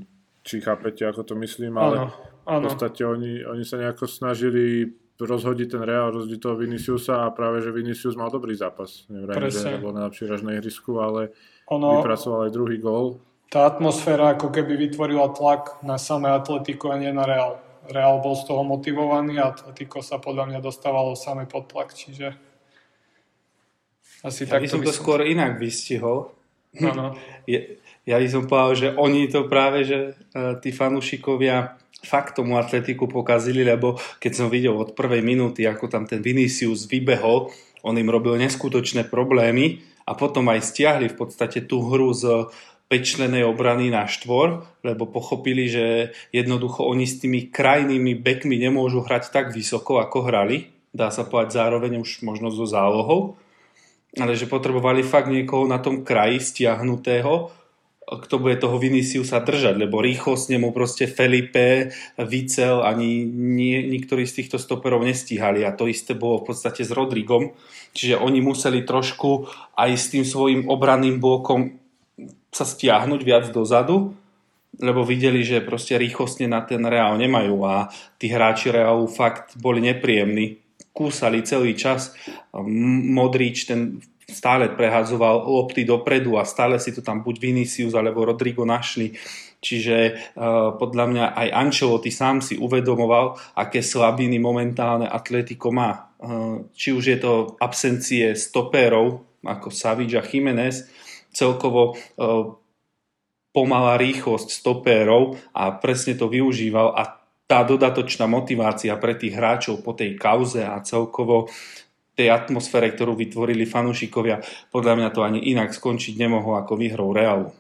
či 0.45 0.61
chápete, 0.61 1.09
ako 1.09 1.25
to 1.25 1.35
myslím, 1.41 1.81
ale 1.81 2.13
áno, 2.45 2.69
v 2.69 2.77
podstate 2.77 3.09
oni, 3.09 3.41
oni 3.41 3.65
sa 3.65 3.81
nejako 3.81 4.05
snažili 4.05 4.85
rozhodí 5.21 5.65
ten 5.65 5.81
Real, 5.81 6.13
rozhodí 6.13 6.37
toho 6.37 6.57
Viniciusa 6.61 7.25
a 7.25 7.33
práve, 7.33 7.65
že 7.65 7.73
Vinicius 7.73 8.17
mal 8.17 8.29
dobrý 8.29 8.53
zápas. 8.53 9.09
Nevrajím, 9.09 9.49
že 9.49 9.81
bol 9.81 9.97
najlepší 9.97 10.25
raž 10.29 10.45
na 10.45 10.53
ihrisku, 10.53 11.01
ale 11.01 11.33
ono, 11.73 12.01
vypracoval 12.01 12.49
aj 12.49 12.53
druhý 12.53 12.77
gól. 12.77 13.21
Tá 13.49 13.65
atmosféra 13.65 14.37
ako 14.37 14.53
keby 14.53 14.77
vytvorila 14.91 15.33
tlak 15.33 15.81
na 15.87 15.97
samé 15.97 16.29
Atletico 16.35 16.93
a 16.93 17.01
nie 17.01 17.09
na 17.15 17.25
Real. 17.25 17.63
Real 17.87 18.19
bol 18.19 18.35
z 18.35 18.45
toho 18.51 18.67
motivovaný 18.67 19.39
a 19.39 19.55
Atletico 19.55 20.03
sa 20.03 20.19
podľa 20.19 20.51
mňa 20.53 20.61
dostávalo 20.61 21.15
samé 21.15 21.47
pod 21.47 21.71
tlak, 21.71 21.95
čiže 21.95 22.35
asi 24.27 24.43
ja 24.45 24.59
tak 24.59 24.67
by 24.67 24.69
som 24.69 24.83
to 24.83 24.91
skôr 24.91 25.23
inak 25.23 25.57
vystihol. 25.63 26.35
Áno. 26.83 27.15
ja, 27.51 27.61
ja 28.03 28.17
by 28.19 28.29
som 28.29 28.51
povedal, 28.51 28.73
že 28.75 28.89
oni 28.99 29.31
to 29.31 29.47
práve, 29.47 29.87
že 29.87 30.19
uh, 30.35 30.59
tí 30.59 30.75
fanúšikovia 30.75 31.79
fakt 32.07 32.39
tomu 32.39 32.55
atletiku 32.55 33.11
pokazili, 33.11 33.67
lebo 33.67 33.99
keď 34.23 34.33
som 34.33 34.47
videl 34.47 34.79
od 34.79 34.95
prvej 34.95 35.27
minúty, 35.27 35.67
ako 35.67 35.91
tam 35.91 36.07
ten 36.07 36.23
Vinicius 36.23 36.87
vybehol, 36.87 37.51
on 37.83 37.99
im 37.99 38.07
robil 38.07 38.39
neskutočné 38.39 39.11
problémy 39.11 39.83
a 40.07 40.15
potom 40.15 40.47
aj 40.47 40.63
stiahli 40.63 41.11
v 41.11 41.19
podstate 41.19 41.67
tú 41.67 41.83
hru 41.87 42.15
z 42.15 42.47
pečlenej 42.87 43.43
obrany 43.43 43.91
na 43.91 44.07
štvor, 44.07 44.63
lebo 44.87 45.11
pochopili, 45.11 45.67
že 45.67 46.15
jednoducho 46.31 46.87
oni 46.87 47.03
s 47.03 47.19
tými 47.19 47.51
krajnými 47.51 48.15
bekmi 48.15 48.55
nemôžu 48.63 49.03
hrať 49.03 49.35
tak 49.35 49.51
vysoko, 49.51 49.99
ako 49.99 50.31
hrali. 50.31 50.71
Dá 50.95 51.11
sa 51.11 51.27
povedať 51.27 51.59
zároveň 51.59 51.99
už 51.99 52.23
možno 52.23 52.55
so 52.55 52.63
zálohou. 52.63 53.35
Ale 54.17 54.33
že 54.39 54.49
potrebovali 54.49 55.05
fakt 55.05 55.29
niekoho 55.29 55.69
na 55.69 55.83
tom 55.83 56.07
kraji 56.07 56.41
stiahnutého, 56.41 57.53
kto 58.07 58.39
bude 58.39 58.55
toho 58.63 58.79
Viniciusa 58.79 59.43
držať, 59.43 59.83
lebo 59.83 59.99
rýchlosne 59.99 60.63
mu 60.63 60.71
proste 60.71 61.11
Felipe, 61.11 61.91
Vicel 62.23 62.87
ani 62.87 63.27
nie, 63.27 63.83
niektorí 63.83 64.23
z 64.31 64.43
týchto 64.43 64.63
stoperov 64.63 65.03
nestíhali 65.03 65.67
a 65.67 65.75
to 65.75 65.91
isté 65.91 66.15
bolo 66.15 66.39
v 66.39 66.55
podstate 66.55 66.87
s 66.87 66.95
Rodrigom, 66.95 67.51
čiže 67.99 68.23
oni 68.23 68.39
museli 68.39 68.87
trošku 68.87 69.51
aj 69.75 69.91
s 69.99 70.15
tým 70.15 70.23
svojim 70.23 70.71
obranným 70.71 71.19
blokom 71.19 71.83
sa 72.55 72.63
stiahnuť 72.63 73.21
viac 73.27 73.45
dozadu, 73.51 74.15
lebo 74.79 75.03
videli, 75.03 75.43
že 75.43 75.67
proste 75.67 75.99
rýchlosne 75.99 76.47
na 76.47 76.63
ten 76.63 76.87
Reál 76.87 77.19
nemajú 77.19 77.59
a 77.67 77.91
tí 78.23 78.31
hráči 78.31 78.71
Reálu 78.71 79.11
fakt 79.11 79.59
boli 79.59 79.83
nepríjemní. 79.83 80.63
Kúsali 80.97 81.45
celý 81.45 81.77
čas. 81.77 82.17
Modrič, 82.57 83.69
ten 83.69 84.01
stále 84.27 84.75
prehadzoval 84.75 85.47
lopty 85.47 85.87
dopredu 85.87 86.35
a 86.35 86.43
stále 86.43 86.83
si 86.83 86.91
to 86.91 86.99
tam 86.99 87.23
buď 87.23 87.39
Vinicius 87.39 87.95
alebo 87.95 88.27
Rodrigo 88.27 88.67
našli. 88.67 89.15
Čiže 89.63 89.97
uh, 90.37 90.75
podľa 90.77 91.05
mňa 91.11 91.25
aj 91.33 91.49
Ancelotti 91.55 92.11
sám 92.11 92.43
si 92.43 92.59
uvedomoval, 92.59 93.39
aké 93.55 93.81
slabiny 93.81 94.43
momentálne 94.43 95.07
Atletico 95.07 95.71
má. 95.71 96.11
Uh, 96.19 96.67
či 96.75 96.91
už 96.91 97.05
je 97.07 97.19
to 97.23 97.33
absencie 97.63 98.35
stopérov 98.35 99.23
ako 99.47 99.71
Savic 99.71 100.11
a 100.19 100.23
Jiménez, 100.27 100.91
celkovo 101.31 101.95
uh, 101.95 102.51
pomalá 103.55 103.95
rýchlosť 103.97 104.53
stopérov 104.53 105.39
a 105.55 105.71
presne 105.79 106.19
to 106.19 106.27
využíval 106.27 106.93
a 106.99 107.23
tá 107.47 107.63
dodatočná 107.63 108.27
motivácia 108.27 108.91
pre 108.99 109.15
tých 109.15 109.39
hráčov 109.39 109.87
po 109.87 109.95
tej 109.95 110.19
kauze 110.19 110.67
a 110.67 110.83
celkovo 110.83 111.47
tej 112.17 112.33
atmosfére, 112.33 112.89
ktorú 112.97 113.13
vytvorili 113.13 113.69
fanúšikovia, 113.69 114.41
podľa 114.73 114.93
mňa 114.97 115.09
to 115.13 115.21
ani 115.21 115.41
inak 115.53 115.77
skončiť 115.77 116.17
nemohlo 116.17 116.57
ako 116.57 116.73
výhrou 116.81 117.13
Realu. 117.13 117.53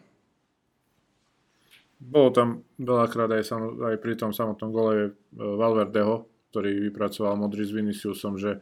Bolo 1.97 2.29
tam 2.33 2.49
veľakrát 2.81 3.29
aj, 3.37 3.53
aj 3.81 3.97
pri 4.01 4.14
tom 4.16 4.33
samotnom 4.33 4.71
gole 4.73 4.95
e, 4.97 5.11
Valverdeho, 5.37 6.29
ktorý 6.53 6.88
vypracoval 6.88 7.37
modrý 7.40 7.64
s 7.69 7.73
Viniciusom, 7.73 8.37
že 8.37 8.61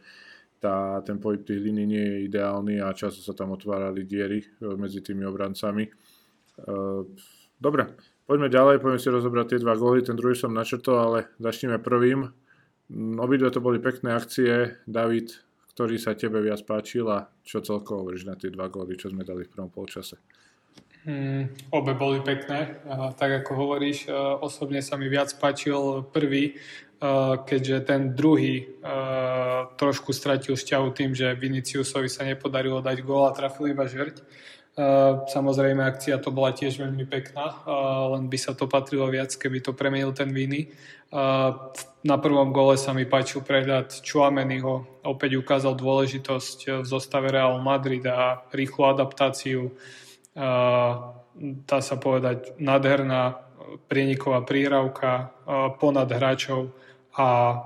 tá, 0.63 1.03
ten 1.03 1.19
pohyb 1.19 1.43
tých 1.43 1.61
línií 1.61 1.87
nie 1.87 2.05
je 2.09 2.19
ideálny 2.31 2.81
a 2.81 2.95
často 2.97 3.21
sa 3.21 3.37
tam 3.37 3.53
otvárali 3.55 4.07
diery 4.07 4.43
e, 4.43 4.47
medzi 4.79 5.03
tými 5.03 5.27
obrancami. 5.27 5.87
E, 5.87 5.93
dobre, 7.59 7.83
poďme 8.27 8.51
ďalej, 8.51 8.83
poďme 8.83 9.03
si 9.03 9.11
rozobrať 9.11 9.47
tie 9.55 9.63
dva 9.63 9.75
góly. 9.79 10.03
Ten 10.03 10.19
druhý 10.19 10.35
som 10.39 10.55
načrtol, 10.55 10.97
ale 10.99 11.19
začneme 11.43 11.83
prvým. 11.83 12.31
Obidve 13.19 13.51
to 13.51 13.59
boli 13.59 13.83
pekné 13.83 14.15
akcie. 14.15 14.79
David, 14.87 15.35
ktorý 15.75 15.99
sa 15.99 16.15
tebe 16.15 16.39
viac 16.39 16.63
páčil 16.63 17.11
a 17.11 17.27
čo 17.43 17.59
celkovo 17.59 18.07
hovoríš 18.07 18.31
na 18.31 18.39
tie 18.39 18.49
dva 18.49 18.71
góly, 18.71 18.95
čo 18.95 19.11
sme 19.11 19.27
dali 19.27 19.45
v 19.45 19.53
prvom 19.53 19.71
polčase? 19.75 20.23
Hmm, 21.05 21.53
obe 21.75 21.93
boli 21.93 22.25
pekné. 22.25 22.81
A, 22.89 23.13
tak 23.13 23.45
ako 23.45 23.51
hovoríš, 23.59 24.09
osobne 24.41 24.81
sa 24.81 24.97
mi 24.97 25.11
viac 25.13 25.35
páčil 25.37 26.07
prvý, 26.15 26.57
keďže 27.45 27.85
ten 27.85 28.17
druhý 28.17 28.81
trošku 29.77 30.17
stratil 30.17 30.57
šťavu 30.57 30.97
tým, 30.97 31.13
že 31.13 31.37
Viniciusovi 31.37 32.09
sa 32.09 32.25
nepodarilo 32.25 32.81
dať 32.81 33.05
gól 33.05 33.29
a 33.29 33.37
trafil 33.37 33.75
iba 33.75 33.85
žerť. 33.85 34.25
Samozrejme, 35.31 35.87
akcia 35.87 36.19
to 36.19 36.35
bola 36.35 36.51
tiež 36.51 36.83
veľmi 36.83 37.07
pekná, 37.07 37.63
len 38.11 38.27
by 38.27 38.39
sa 38.39 38.59
to 38.59 38.67
patrilo 38.67 39.07
viac, 39.07 39.31
keby 39.31 39.63
to 39.63 39.71
premenil 39.71 40.11
ten 40.11 40.35
Viny. 40.35 40.75
Na 42.03 42.17
prvom 42.19 42.51
gole 42.51 42.75
sa 42.75 42.91
mi 42.91 43.07
páčil 43.07 43.47
prehľad 43.47 44.03
Čuameniho, 44.03 45.07
opäť 45.07 45.39
ukázal 45.39 45.79
dôležitosť 45.79 46.83
v 46.83 46.87
zostave 46.91 47.31
Real 47.31 47.55
Madrid 47.63 48.03
a 48.11 48.43
rýchlu 48.51 48.91
adaptáciu. 48.91 49.79
Dá 50.35 51.79
sa 51.79 51.97
povedať 52.03 52.59
nádherná 52.59 53.39
prieniková 53.87 54.43
príravka 54.43 55.31
ponad 55.79 56.11
hráčov 56.11 56.75
a 57.15 57.63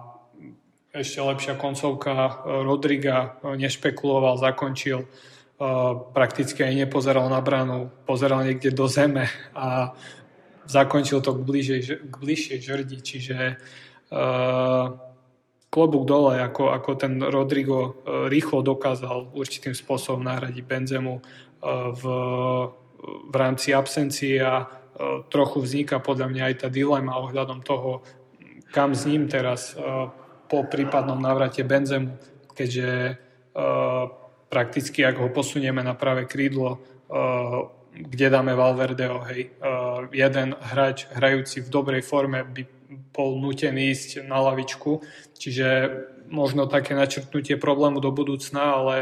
ešte 0.92 1.24
lepšia 1.24 1.56
koncovka 1.56 2.44
Rodriga 2.44 3.40
nešpekuloval, 3.56 4.36
zakončil 4.36 5.08
prakticky 6.14 6.62
aj 6.62 6.86
nepozeral 6.86 7.26
na 7.26 7.42
bránu, 7.42 7.90
pozeral 8.06 8.46
niekde 8.46 8.70
do 8.70 8.86
zeme 8.86 9.26
a 9.58 9.90
zakončil 10.70 11.18
to 11.18 11.34
k, 11.34 11.40
bližej, 11.42 11.80
k 12.06 12.14
bližšej 12.14 12.58
žrdi, 12.62 12.98
čiže 13.02 13.58
klobúk 15.68 16.04
dole, 16.06 16.38
ako, 16.38 16.70
ako 16.72 16.90
ten 16.94 17.18
Rodrigo 17.20 18.00
rýchlo 18.30 18.62
dokázal 18.62 19.34
určitým 19.34 19.74
spôsobom 19.74 20.22
nahradiť 20.22 20.62
Benzemu 20.62 21.14
v, 21.92 22.02
v 23.28 23.34
rámci 23.34 23.74
absencie 23.74 24.38
a 24.38 24.70
trochu 25.26 25.58
vzniká 25.58 25.98
podľa 25.98 26.30
mňa 26.30 26.42
aj 26.54 26.54
tá 26.62 26.68
dilema 26.70 27.18
ohľadom 27.18 27.66
toho, 27.66 28.06
kam 28.70 28.94
s 28.94 29.10
ním 29.10 29.26
teraz 29.26 29.74
po 30.48 30.58
prípadnom 30.70 31.18
návrate 31.18 31.66
Benzemu, 31.66 32.14
keďže 32.54 33.18
prakticky, 34.48 35.04
ak 35.04 35.20
ho 35.20 35.28
posunieme 35.28 35.84
na 35.84 35.94
pravé 35.94 36.24
krídlo, 36.24 36.80
kde 37.92 38.26
dáme 38.30 38.54
Valverdeho, 38.54 39.24
hej, 39.32 39.52
jeden 40.12 40.56
hráč 40.60 41.08
hrajúci 41.12 41.64
v 41.64 41.72
dobrej 41.72 42.02
forme 42.04 42.44
by 42.44 42.62
bol 43.12 43.36
nutený 43.36 43.92
ísť 43.92 44.24
na 44.24 44.40
lavičku, 44.40 45.04
čiže 45.36 45.66
možno 46.28 46.68
také 46.68 46.92
načrtnutie 46.94 47.56
problému 47.56 48.00
do 48.00 48.12
budúcna, 48.12 48.78
ale 48.80 48.96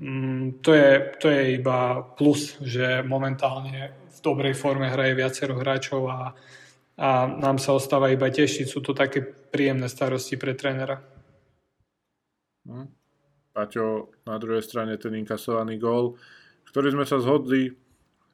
mm, 0.00 0.64
to, 0.64 0.70
je, 0.74 0.90
to 1.20 1.26
je 1.30 1.42
iba 1.60 2.02
plus, 2.16 2.56
že 2.60 3.04
momentálne 3.04 3.92
v 4.10 4.18
dobrej 4.24 4.56
forme 4.56 4.88
hraje 4.88 5.12
viacero 5.14 5.60
hráčov 5.60 6.08
a, 6.08 6.32
a 6.96 7.08
nám 7.28 7.60
sa 7.60 7.76
ostáva 7.76 8.12
iba 8.12 8.28
tešiť. 8.28 8.66
Sú 8.66 8.80
to 8.80 8.96
také 8.96 9.20
príjemné 9.24 9.88
starosti 9.88 10.40
pre 10.40 10.56
trénera. 10.56 11.04
Hm. 12.64 13.03
Paťo, 13.54 14.10
na 14.26 14.34
druhej 14.42 14.66
strane 14.66 14.98
ten 14.98 15.14
inkasovaný 15.14 15.78
gól, 15.78 16.18
ktorý 16.66 16.90
sme 16.98 17.06
sa 17.06 17.22
zhodli 17.22 17.70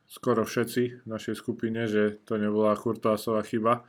skoro 0.08 0.42
všetci 0.42 1.04
v 1.04 1.06
našej 1.06 1.36
skupine, 1.38 1.86
že 1.86 2.24
to 2.26 2.40
nebola 2.40 2.74
Kurtoasová 2.74 3.44
chyba. 3.44 3.84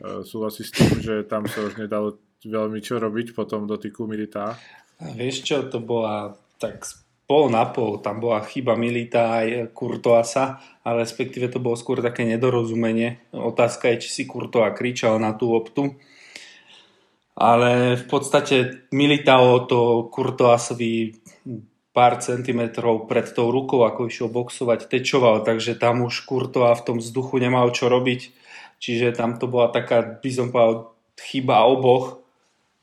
E, 0.00 0.24
súhlasí 0.26 0.66
s 0.66 0.72
tým, 0.74 0.98
že 0.98 1.22
tam 1.28 1.46
sa 1.46 1.62
už 1.62 1.78
nedalo 1.78 2.18
veľmi 2.42 2.80
čo 2.80 2.96
robiť 2.96 3.36
po 3.36 3.44
tom 3.44 3.68
dotyku 3.68 4.08
Militá. 4.08 4.56
Vieš 4.98 5.36
čo, 5.44 5.56
to 5.68 5.78
bola 5.78 6.34
tak 6.56 6.82
pol 7.30 7.46
na 7.46 7.62
pol, 7.70 8.02
tam 8.02 8.18
bola 8.18 8.42
chyba 8.42 8.74
Milita 8.74 9.38
aj 9.38 9.70
Kurtoasa, 9.70 10.58
ale 10.82 11.06
respektíve 11.06 11.46
to 11.46 11.62
bolo 11.62 11.78
skôr 11.78 12.02
také 12.02 12.26
nedorozumenie. 12.26 13.30
Otázka 13.30 13.86
je, 13.94 14.02
či 14.02 14.10
si 14.10 14.22
Kurtoa 14.26 14.74
kričal 14.74 15.22
na 15.22 15.38
tú 15.38 15.54
optu 15.54 15.94
ale 17.40 17.96
v 17.96 18.04
podstate 18.04 18.84
Militao 18.92 19.64
to 19.64 20.12
Kurtoasovi 20.12 21.16
pár 21.90 22.20
centimetrov 22.20 23.08
pred 23.08 23.24
tou 23.32 23.48
rukou, 23.48 23.88
ako 23.88 24.12
išiel 24.12 24.28
boxovať, 24.28 24.92
tečoval, 24.92 25.40
takže 25.40 25.80
tam 25.80 26.04
už 26.04 26.28
Kurtoa 26.28 26.76
v 26.76 26.84
tom 26.84 26.96
vzduchu 27.00 27.40
nemal 27.40 27.72
čo 27.72 27.88
robiť. 27.88 28.36
Čiže 28.76 29.16
tam 29.16 29.40
to 29.40 29.48
bola 29.48 29.72
taká, 29.72 30.20
by 30.20 30.30
som 30.30 30.52
povedal, 30.52 30.92
chyba 31.16 31.64
oboch. 31.64 32.20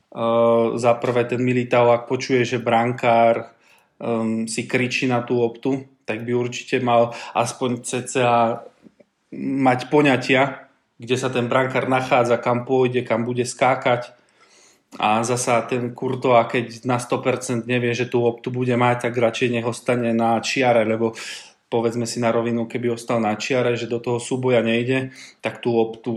Uh, 0.08 0.74
za 0.74 0.96
prvé 0.98 1.28
ten 1.28 1.38
Militao, 1.38 1.94
ak 1.94 2.10
počuje, 2.10 2.42
že 2.42 2.58
brankár 2.58 3.54
um, 4.00 4.48
si 4.50 4.66
kričí 4.66 5.06
na 5.06 5.22
tú 5.22 5.38
optu, 5.38 5.86
tak 6.02 6.26
by 6.26 6.32
určite 6.34 6.80
mal 6.80 7.14
aspoň 7.36 7.84
cca 7.84 8.64
mať 9.38 9.80
poňatia, 9.92 10.66
kde 10.98 11.16
sa 11.20 11.28
ten 11.28 11.46
brankár 11.46 11.86
nachádza, 11.86 12.40
kam 12.40 12.64
pôjde, 12.64 13.04
kam 13.04 13.22
bude 13.28 13.44
skákať 13.44 14.17
a 14.96 15.20
zasa 15.20 15.60
ten 15.68 15.92
Kurto, 15.92 16.40
a 16.40 16.48
keď 16.48 16.88
na 16.88 16.96
100% 16.96 17.68
nevie, 17.68 17.92
že 17.92 18.08
tú 18.08 18.24
optu 18.24 18.48
bude 18.48 18.72
mať, 18.72 19.08
tak 19.08 19.20
radšej 19.20 19.52
nech 19.52 19.68
ostane 19.68 20.16
na 20.16 20.40
čiare, 20.40 20.88
lebo 20.88 21.12
povedzme 21.68 22.08
si 22.08 22.16
na 22.24 22.32
rovinu, 22.32 22.64
keby 22.64 22.96
ostal 22.96 23.20
na 23.20 23.36
čiare, 23.36 23.76
že 23.76 23.84
do 23.84 24.00
toho 24.00 24.16
súboja 24.16 24.64
nejde, 24.64 25.12
tak 25.44 25.60
tú 25.60 25.76
optu 25.76 26.12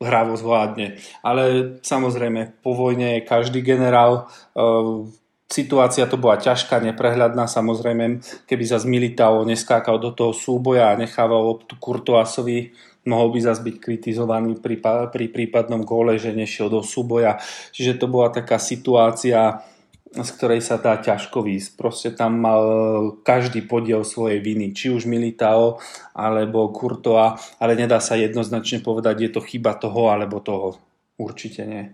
hrávo 0.00 0.34
zvládne. 0.34 0.96
Ale 1.20 1.76
samozrejme, 1.84 2.64
po 2.64 2.72
vojne 2.72 3.20
je 3.20 3.28
každý 3.28 3.60
generál, 3.60 4.26
uh, 4.56 5.04
situácia 5.52 6.08
to 6.08 6.16
bola 6.16 6.40
ťažká, 6.40 6.80
neprehľadná, 6.80 7.44
samozrejme, 7.44 8.24
keby 8.48 8.64
sa 8.64 8.80
z 8.80 8.88
Militao 8.88 9.44
neskákal 9.44 10.00
do 10.00 10.16
toho 10.16 10.32
súboja 10.32 10.90
a 10.90 10.98
nechával 10.98 11.44
optu 11.44 11.76
Kurtoasovi 11.76 12.72
mohol 13.06 13.34
by 13.34 13.40
zase 13.42 13.66
byť 13.66 13.76
kritizovaný 13.82 14.58
pri, 14.58 14.78
pri 15.10 15.26
prípadnom 15.30 15.82
góle, 15.82 16.18
že 16.18 16.34
nešiel 16.34 16.70
do 16.70 16.80
súboja. 16.84 17.42
Čiže 17.74 17.98
to 17.98 18.06
bola 18.06 18.30
taká 18.30 18.58
situácia, 18.62 19.62
z 20.12 20.30
ktorej 20.36 20.60
sa 20.60 20.76
dá 20.76 21.00
ťažko 21.00 21.40
výsť. 21.40 21.70
Proste 21.80 22.08
tam 22.12 22.44
mal 22.44 22.62
každý 23.24 23.64
podiel 23.64 24.04
svojej 24.04 24.44
viny, 24.44 24.76
či 24.76 24.92
už 24.92 25.08
Militao 25.08 25.80
alebo 26.12 26.68
Kurtoa, 26.68 27.40
ale 27.56 27.72
nedá 27.74 27.96
sa 27.96 28.20
jednoznačne 28.20 28.84
povedať, 28.84 29.16
je 29.24 29.30
to 29.32 29.40
chyba 29.40 29.72
toho 29.80 30.12
alebo 30.12 30.44
toho. 30.44 30.76
Určite 31.16 31.64
nie. 31.64 31.84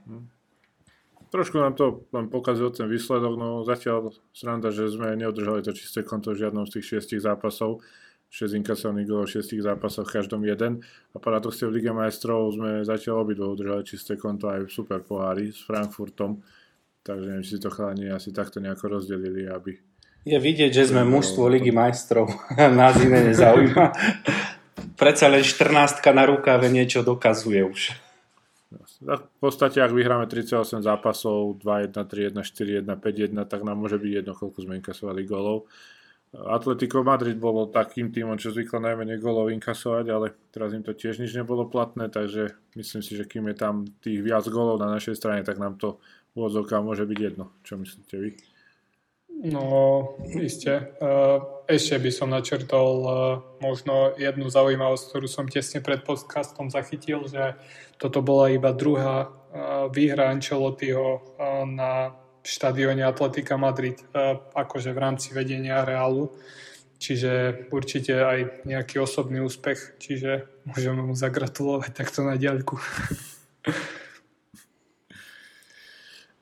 Trošku 1.29 1.61
nám 1.61 1.77
to 1.77 2.09
len 2.11 2.33
pokazil 2.33 2.73
ten 2.73 2.89
výsledok, 2.89 3.37
no 3.37 3.49
zatiaľ 3.63 4.17
sranda, 4.33 4.73
že 4.73 4.89
sme 4.89 5.13
neudržali 5.13 5.61
to 5.61 5.77
čisté 5.77 6.01
konto 6.01 6.33
v 6.33 6.41
žiadnom 6.41 6.65
z 6.65 6.81
tých 6.81 6.97
šiestich 6.97 7.21
zápasov. 7.21 7.85
6 8.29 8.61
inkasovaných 8.61 9.09
gólov 9.09 9.27
v 9.33 9.41
6 9.41 9.57
zápasoch, 9.65 10.05
každom 10.05 10.45
jeden. 10.45 10.85
A 11.13 11.17
paradoxne 11.17 11.65
v 11.73 11.81
Lige 11.81 11.93
majstrov 11.97 12.53
sme 12.53 12.85
zatiaľ 12.85 13.25
obidvo 13.25 13.49
udržali 13.49 13.83
čisté 13.89 14.21
konto 14.21 14.53
aj 14.53 14.69
v 14.69 14.71
super 14.71 15.01
pohári 15.01 15.49
s 15.49 15.65
Frankfurtom. 15.65 16.45
Takže 17.01 17.25
neviem, 17.25 17.45
či 17.45 17.57
si 17.57 17.61
to 17.63 17.73
chalani 17.73 18.13
asi 18.13 18.37
takto 18.37 18.61
nejako 18.61 19.01
rozdelili, 19.01 19.49
aby... 19.49 19.81
Je 20.29 20.37
vidieť, 20.37 20.69
že 20.69 20.93
sme 20.93 21.09
mužstvo 21.09 21.49
Ligy 21.49 21.73
majstrov. 21.73 22.29
Nás 22.79 23.01
iné 23.01 23.33
nezaujíma. 23.33 23.87
Predsa 25.01 25.33
len 25.33 25.41
14 25.41 26.05
na 26.13 26.25
rukáve 26.29 26.69
niečo 26.69 27.01
dokazuje 27.01 27.65
už. 27.65 27.97
V 28.99 29.39
podstate, 29.41 29.81
ak 29.81 29.95
vyhráme 29.95 30.29
38 30.29 30.85
zápasov, 30.85 31.57
2-1, 31.65 31.97
3-1, 31.97 32.45
4-1, 32.45 32.85
5-1, 32.85 33.33
tak 33.49 33.65
nám 33.65 33.81
môže 33.81 33.97
byť 33.97 34.13
jedno, 34.21 34.37
koľko 34.37 34.69
sme 34.69 34.77
inkasovali 34.77 35.25
golov. 35.25 35.71
Atletico 36.29 37.01
Madrid 37.01 37.41
bolo 37.41 37.73
takým 37.73 38.13
týmom, 38.13 38.37
čo 38.37 38.53
zvyklo 38.53 38.85
najmenej 38.85 39.17
golov 39.17 39.49
inkasovať, 39.49 40.07
ale 40.13 40.37
teraz 40.53 40.77
im 40.77 40.85
to 40.85 40.93
tiež 40.93 41.25
nič 41.25 41.33
nebolo 41.33 41.65
platné, 41.65 42.13
takže 42.13 42.53
myslím 42.77 43.01
si, 43.01 43.17
že 43.17 43.25
kým 43.25 43.49
je 43.49 43.57
tam 43.57 43.89
tých 44.05 44.21
viac 44.21 44.45
golov 44.53 44.77
na 44.77 44.93
našej 44.93 45.17
strane, 45.17 45.41
tak 45.41 45.57
nám 45.57 45.81
to 45.81 45.97
úvodzovka 46.37 46.85
môže 46.85 47.09
byť 47.09 47.19
jedno. 47.19 47.49
Čo 47.65 47.81
myslíte 47.81 48.17
vy? 48.21 48.31
No, 49.49 49.65
iste. 50.35 50.99
Ešte 51.71 51.97
by 51.97 52.11
som 52.11 52.29
načrtol 52.29 53.07
možno 53.63 54.13
jednu 54.19 54.51
zaujímavosť, 54.51 55.05
ktorú 55.09 55.27
som 55.31 55.47
tesne 55.47 55.79
pred 55.79 56.03
podcastom 56.03 56.69
zachytil, 56.69 57.23
že 57.25 57.55
toto 57.97 58.19
bola 58.19 58.51
iba 58.51 58.75
druhá 58.75 59.31
výhra 59.95 60.35
Ancelottiho 60.35 61.39
na 61.71 62.19
štadióne 62.49 63.05
Atletika 63.05 63.61
Madrid 63.61 64.01
e, 64.01 64.41
akože 64.41 64.97
v 64.97 64.99
rámci 64.99 65.37
vedenia 65.37 65.85
Reálu. 65.85 66.33
Čiže 66.99 67.65
určite 67.71 68.11
aj 68.19 68.67
nejaký 68.67 68.99
osobný 68.99 69.39
úspech, 69.39 70.01
čiže 70.03 70.51
môžeme 70.67 71.07
mu 71.07 71.15
zagratulovať 71.15 71.95
takto 71.95 72.27
na 72.27 72.35
diaľku. 72.35 72.75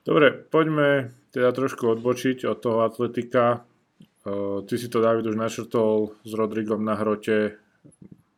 Dobre, 0.07 0.33
poďme 0.33 1.11
teda 1.35 1.51
trošku 1.51 1.99
odbočiť 1.99 2.47
od 2.47 2.57
toho 2.63 2.87
atletika. 2.87 3.67
E, 4.23 4.63
ty 4.65 4.75
si 4.79 4.87
to, 4.87 5.03
David, 5.03 5.27
už 5.27 5.37
našrtol 5.37 6.15
s 6.23 6.33
Rodrigom 6.33 6.87
na 6.87 6.95
hrote. 6.95 7.59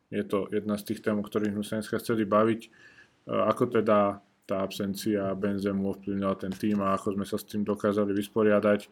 Je 0.09 0.23
to 0.25 0.49
jedna 0.49 0.75
z 0.81 0.91
tých 0.91 1.05
tém, 1.05 1.15
o 1.15 1.23
ktorých 1.23 1.53
sme 1.53 1.63
sa 1.63 1.77
dneska 1.77 2.01
chceli 2.01 2.25
baviť. 2.25 2.61
E, 2.65 2.69
ako 3.29 3.79
teda 3.79 4.25
tá 4.49 4.65
absencia 4.65 5.29
Benzemu 5.37 5.93
ovplyvnila 5.93 6.33
ten 6.33 6.49
tým 6.49 6.81
a 6.81 6.97
ako 6.97 7.13
sme 7.13 7.25
sa 7.29 7.37
s 7.37 7.45
tým 7.45 7.61
dokázali 7.61 8.09
vysporiadať. 8.17 8.89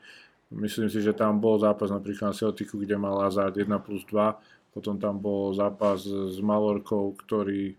Myslím 0.54 0.88
si, 0.88 1.02
že 1.02 1.18
tam 1.18 1.42
bol 1.42 1.58
zápas 1.58 1.90
napríklad 1.90 2.32
na 2.32 2.38
Celticu, 2.38 2.78
kde 2.78 2.96
mal 2.96 3.26
Hazard 3.26 3.58
1 3.58 3.66
plus 3.82 4.06
2, 4.06 4.78
potom 4.78 5.02
tam 5.02 5.18
bol 5.18 5.58
zápas 5.58 6.06
s 6.06 6.38
Malorkou, 6.38 7.18
ktorý, 7.18 7.74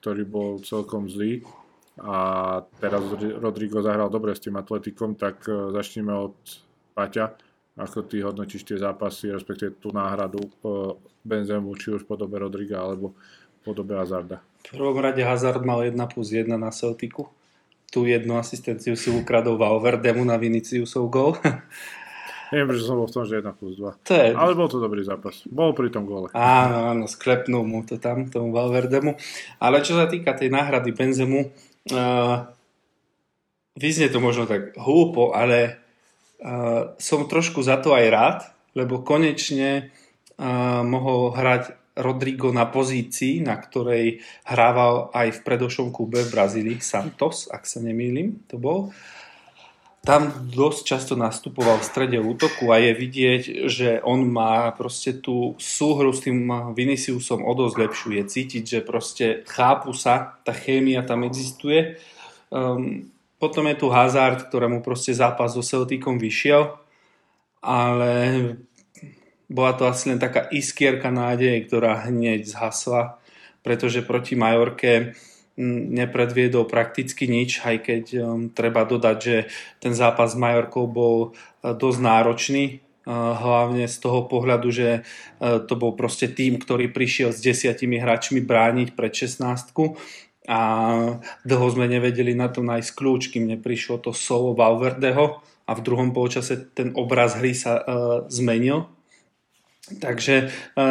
ktorý 0.00 0.22
bol 0.24 0.58
celkom 0.64 1.06
zlý 1.12 1.44
a 1.96 2.60
teraz 2.76 3.00
Rodrigo 3.40 3.80
zahral 3.80 4.12
dobre 4.12 4.36
s 4.36 4.44
tým 4.44 4.60
atletikom, 4.60 5.16
tak 5.16 5.48
e, 5.48 5.72
začneme 5.72 6.12
od 6.12 6.36
Paťa. 6.92 7.40
Ako 7.76 8.04
ty 8.08 8.20
hodnotíš 8.20 8.68
tie 8.68 8.76
zápasy, 8.76 9.32
respektíve 9.32 9.80
tú 9.80 9.92
náhradu 9.96 10.44
e, 10.44 10.50
Benzemu, 11.24 11.72
či 11.80 11.96
už 11.96 12.04
podobe 12.04 12.36
Rodriga 12.36 12.84
alebo 12.84 13.16
podobe 13.64 13.96
Hazarda? 13.96 14.44
V 14.66 14.74
prvom 14.74 14.98
rade 14.98 15.22
Hazard 15.22 15.62
mal 15.62 15.86
1 15.86 15.94
plus 16.10 16.34
1 16.34 16.50
na 16.58 16.74
Celticu. 16.74 17.30
Tu 17.94 18.10
jednu 18.10 18.34
asistenciu 18.34 18.98
si 18.98 19.14
ukradol 19.14 19.54
Valverdemu 19.62 20.26
na 20.26 20.34
Viniciusov 20.34 21.06
gol. 21.06 21.38
Neviem, 22.54 22.78
že 22.78 22.86
som 22.86 22.98
bol 22.98 23.06
v 23.06 23.14
tom, 23.14 23.24
že 23.26 23.38
1 23.38 23.46
plus 23.54 23.78
2. 23.78 24.06
To 24.06 24.12
je... 24.14 24.26
Ale 24.34 24.58
bol 24.58 24.66
to 24.66 24.82
dobrý 24.82 25.06
zápas. 25.06 25.46
Bol 25.46 25.70
pri 25.70 25.90
tom 25.94 26.06
gole. 26.06 26.34
Áno, 26.34 26.90
áno, 26.94 27.06
sklepnul 27.06 27.62
mu 27.62 27.86
to 27.86 27.98
tam, 28.02 28.26
tomu 28.26 28.50
Valverdemu. 28.50 29.14
Ale 29.62 29.86
čo 29.86 29.94
sa 29.94 30.10
týka 30.10 30.34
tej 30.34 30.50
náhrady 30.50 30.90
Benzemu, 30.90 31.50
uh, 31.94 32.46
vyznie 33.78 34.10
to 34.10 34.18
možno 34.18 34.50
tak 34.50 34.74
hlúpo, 34.78 35.30
ale 35.30 35.78
uh, 36.42 36.94
som 36.98 37.30
trošku 37.30 37.62
za 37.62 37.78
to 37.78 37.94
aj 37.94 38.06
rád, 38.10 38.38
lebo 38.74 39.02
konečne 39.02 39.94
uh, 40.38 40.82
mohol 40.86 41.34
hrať 41.34 41.85
Rodrigo 41.96 42.52
na 42.52 42.68
pozícii, 42.68 43.40
na 43.40 43.56
ktorej 43.56 44.20
hrával 44.44 45.08
aj 45.16 45.40
v 45.40 45.42
predošlom 45.42 45.88
klube 45.90 46.20
v 46.20 46.32
Brazílii, 46.32 46.78
Santos, 46.84 47.48
ak 47.48 47.64
sa 47.64 47.80
nemýlim, 47.80 48.44
to 48.44 48.60
bol. 48.60 48.92
Tam 50.06 50.30
dosť 50.30 50.80
často 50.86 51.14
nastupoval 51.18 51.82
v 51.82 51.88
strede 51.90 52.18
útoku 52.22 52.70
a 52.70 52.78
je 52.78 52.94
vidieť, 52.94 53.42
že 53.66 53.88
on 54.06 54.22
má 54.22 54.70
proste 54.70 55.18
tú 55.18 55.58
súhru 55.58 56.14
s 56.14 56.22
tým 56.22 56.46
Viniciusom 56.78 57.42
o 57.42 57.52
dosť 57.58 57.74
lepšiu. 57.74 58.08
Je 58.14 58.22
cítiť, 58.22 58.62
že 58.62 58.86
proste 58.86 59.42
chápu 59.50 59.90
sa, 59.90 60.38
tá 60.46 60.54
chémia 60.54 61.02
tam 61.02 61.26
existuje. 61.26 61.98
Um, 62.54 63.10
potom 63.42 63.66
je 63.66 63.82
tu 63.82 63.90
Hazard, 63.90 64.46
ktorému 64.46 64.78
proste 64.78 65.10
zápas 65.10 65.58
so 65.58 65.64
Celticom 65.66 66.22
vyšiel, 66.22 66.70
ale 67.58 68.12
bola 69.46 69.72
to 69.78 69.86
asi 69.86 70.10
len 70.10 70.18
taká 70.18 70.50
iskierka 70.50 71.10
nádeje, 71.14 71.66
ktorá 71.66 72.06
hneď 72.10 72.46
zhasla, 72.46 73.18
pretože 73.62 74.02
proti 74.02 74.34
Majorke 74.34 75.14
nepredviedol 75.56 76.68
prakticky 76.68 77.24
nič, 77.24 77.64
aj 77.64 77.76
keď 77.80 78.04
um, 78.20 78.52
treba 78.52 78.84
dodať, 78.84 79.16
že 79.16 79.36
ten 79.80 79.96
zápas 79.96 80.36
s 80.36 80.40
Majorkou 80.40 80.84
bol 80.84 81.32
uh, 81.32 81.72
dosť 81.72 81.98
náročný, 82.04 82.64
uh, 82.76 83.32
hlavne 83.40 83.88
z 83.88 83.96
toho 83.96 84.28
pohľadu, 84.28 84.68
že 84.68 85.00
uh, 85.00 85.64
to 85.64 85.74
bol 85.80 85.96
proste 85.96 86.28
tým, 86.36 86.60
ktorý 86.60 86.92
prišiel 86.92 87.32
s 87.32 87.40
desiatimi 87.40 87.96
hráčmi 87.96 88.44
brániť 88.44 88.92
pred 88.92 89.12
16 89.16 89.72
a 90.46 90.60
dlho 91.42 91.66
sme 91.72 91.90
nevedeli 91.90 92.36
na 92.36 92.52
to 92.52 92.62
nájsť 92.62 92.90
kľúč, 92.92 93.34
kým 93.34 93.50
neprišlo 93.56 93.98
to 93.98 94.14
solo 94.14 94.54
Valverdeho. 94.54 95.42
A 95.66 95.74
v 95.74 95.82
druhom 95.82 96.14
polčase 96.14 96.70
ten 96.70 96.94
obraz 96.94 97.34
hry 97.34 97.50
sa 97.50 97.82
uh, 97.82 97.82
zmenil 98.30 98.86
Takže 99.86 100.34
e, 100.34 100.46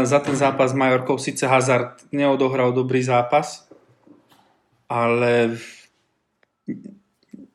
za 0.06 0.20
ten 0.24 0.36
zápas 0.36 0.72
s 0.72 0.80
Majorkou 0.80 1.20
síce 1.20 1.44
Hazard 1.48 2.00
neodohral 2.16 2.72
dobrý 2.72 3.04
zápas, 3.04 3.68
ale 4.88 5.60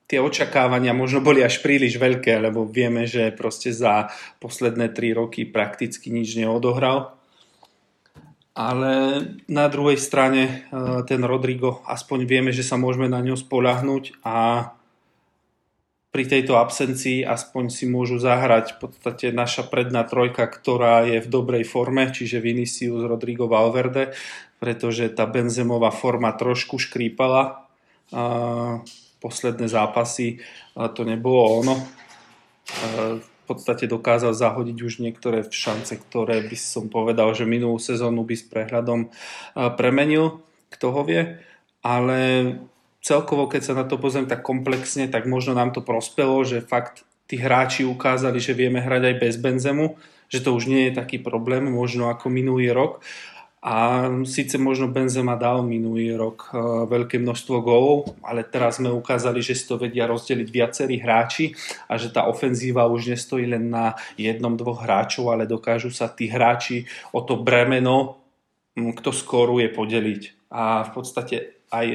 tie 0.04 0.18
očakávania 0.20 0.92
možno 0.92 1.24
boli 1.24 1.40
až 1.40 1.64
príliš 1.64 1.96
veľké, 1.96 2.42
lebo 2.42 2.68
vieme, 2.68 3.08
že 3.08 3.32
proste 3.32 3.72
za 3.72 4.12
posledné 4.42 4.92
tri 4.92 5.16
roky 5.16 5.48
prakticky 5.48 6.12
nič 6.12 6.36
neodohral. 6.36 7.16
Ale 8.52 8.92
na 9.48 9.70
druhej 9.72 9.96
strane 9.96 10.42
e, 10.44 10.52
ten 11.08 11.24
Rodrigo, 11.24 11.80
aspoň 11.88 12.28
vieme, 12.28 12.50
že 12.52 12.66
sa 12.66 12.76
môžeme 12.76 13.08
na 13.08 13.24
ňo 13.24 13.38
spolahnuť 13.38 14.20
a 14.26 14.68
pri 16.10 16.26
tejto 16.26 16.58
absencii 16.58 17.22
aspoň 17.22 17.70
si 17.70 17.86
môžu 17.86 18.18
zahrať 18.18 18.74
v 18.74 18.76
podstate 18.82 19.26
naša 19.30 19.70
predná 19.70 20.02
trojka, 20.02 20.50
ktorá 20.50 21.06
je 21.06 21.22
v 21.22 21.30
dobrej 21.30 21.62
forme, 21.62 22.10
čiže 22.10 22.42
Vinicius, 22.42 23.06
Rodrigo, 23.06 23.46
Valverde, 23.46 24.10
pretože 24.58 25.06
tá 25.14 25.30
Benzemová 25.30 25.94
forma 25.94 26.34
trošku 26.34 26.82
škrípala. 26.82 27.70
Posledné 29.22 29.70
zápasy 29.70 30.42
a 30.74 30.90
to 30.90 31.06
nebolo 31.06 31.62
ono. 31.62 31.78
V 33.22 33.42
podstate 33.46 33.86
dokázal 33.86 34.34
zahodiť 34.34 34.78
už 34.82 35.02
niektoré 35.02 35.46
šance, 35.46 35.94
ktoré 35.94 36.42
by 36.42 36.56
som 36.58 36.90
povedal, 36.90 37.30
že 37.38 37.46
minulú 37.46 37.78
sezónu 37.78 38.26
by 38.26 38.34
s 38.34 38.44
prehľadom 38.50 39.14
premenil, 39.78 40.42
kto 40.74 40.86
ho 40.90 41.02
vie. 41.06 41.38
Ale 41.86 42.18
celkovo, 43.00 43.48
keď 43.48 43.72
sa 43.72 43.74
na 43.76 43.84
to 43.88 43.96
pozriem 43.96 44.28
tak 44.28 44.44
komplexne, 44.44 45.08
tak 45.08 45.24
možno 45.24 45.56
nám 45.56 45.72
to 45.72 45.80
prospelo, 45.80 46.44
že 46.44 46.64
fakt 46.64 47.04
tí 47.24 47.40
hráči 47.40 47.88
ukázali, 47.88 48.38
že 48.42 48.56
vieme 48.56 48.82
hrať 48.82 49.02
aj 49.10 49.16
bez 49.16 49.34
Benzemu, 49.40 49.96
že 50.30 50.42
to 50.44 50.54
už 50.54 50.70
nie 50.70 50.90
je 50.90 50.98
taký 50.98 51.18
problém, 51.18 51.66
možno 51.66 52.12
ako 52.12 52.30
minulý 52.30 52.70
rok. 52.70 53.02
A 53.60 54.08
síce 54.24 54.56
možno 54.56 54.88
Benzema 54.88 55.36
dal 55.36 55.60
minulý 55.60 56.16
rok 56.16 56.48
uh, 56.48 56.88
veľké 56.88 57.20
množstvo 57.20 57.60
gólov, 57.60 58.16
ale 58.24 58.40
teraz 58.40 58.80
sme 58.80 58.88
ukázali, 58.88 59.44
že 59.44 59.52
si 59.52 59.68
to 59.68 59.76
vedia 59.76 60.08
rozdeliť 60.08 60.48
viacerí 60.48 60.96
hráči 60.96 61.52
a 61.84 62.00
že 62.00 62.08
tá 62.08 62.24
ofenzíva 62.24 62.88
už 62.88 63.12
nestojí 63.12 63.44
len 63.44 63.68
na 63.68 64.00
jednom, 64.16 64.56
dvoch 64.56 64.80
hráčov, 64.80 65.28
ale 65.28 65.44
dokážu 65.44 65.92
sa 65.92 66.08
tí 66.08 66.32
hráči 66.32 66.88
o 67.12 67.20
to 67.20 67.36
bremeno, 67.36 68.24
kto 68.72 69.12
skoruje, 69.12 69.68
podeliť. 69.68 70.48
A 70.56 70.88
v 70.88 70.90
podstate 70.96 71.36
aj 71.68 71.86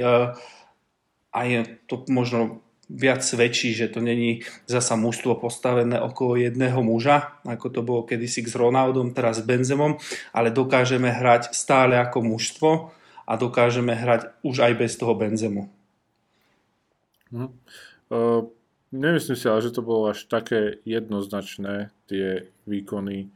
uh, 1.36 1.44
aj 1.44 1.84
to 1.92 2.08
možno 2.08 2.64
viac 2.86 3.26
svedčí, 3.26 3.74
že 3.74 3.90
to 3.90 3.98
není 3.98 4.46
zasa 4.70 4.94
mužstvo 4.94 5.42
postavené 5.42 5.98
okolo 5.98 6.38
jedného 6.38 6.86
muža, 6.86 7.42
ako 7.42 7.68
to 7.74 7.82
bolo 7.82 8.02
kedysi 8.06 8.46
s 8.46 8.54
Ronaldom, 8.54 9.12
teraz 9.12 9.42
s 9.42 9.46
Benzemom, 9.46 9.98
ale 10.32 10.54
dokážeme 10.54 11.10
hrať 11.10 11.52
stále 11.52 11.98
ako 11.98 12.22
mužstvo 12.22 12.70
a 13.26 13.34
dokážeme 13.42 13.98
hrať 13.98 14.38
už 14.46 14.70
aj 14.70 14.74
bez 14.78 14.92
toho 15.02 15.18
Benzemu. 15.18 15.66
Hm. 17.34 17.50
Uh, 18.06 18.46
nemyslím 18.94 19.34
si 19.34 19.50
ale, 19.50 19.66
že 19.66 19.74
to 19.74 19.82
bolo 19.82 20.14
až 20.14 20.30
také 20.30 20.78
jednoznačné, 20.86 21.90
tie 22.06 22.54
výkony. 22.70 23.34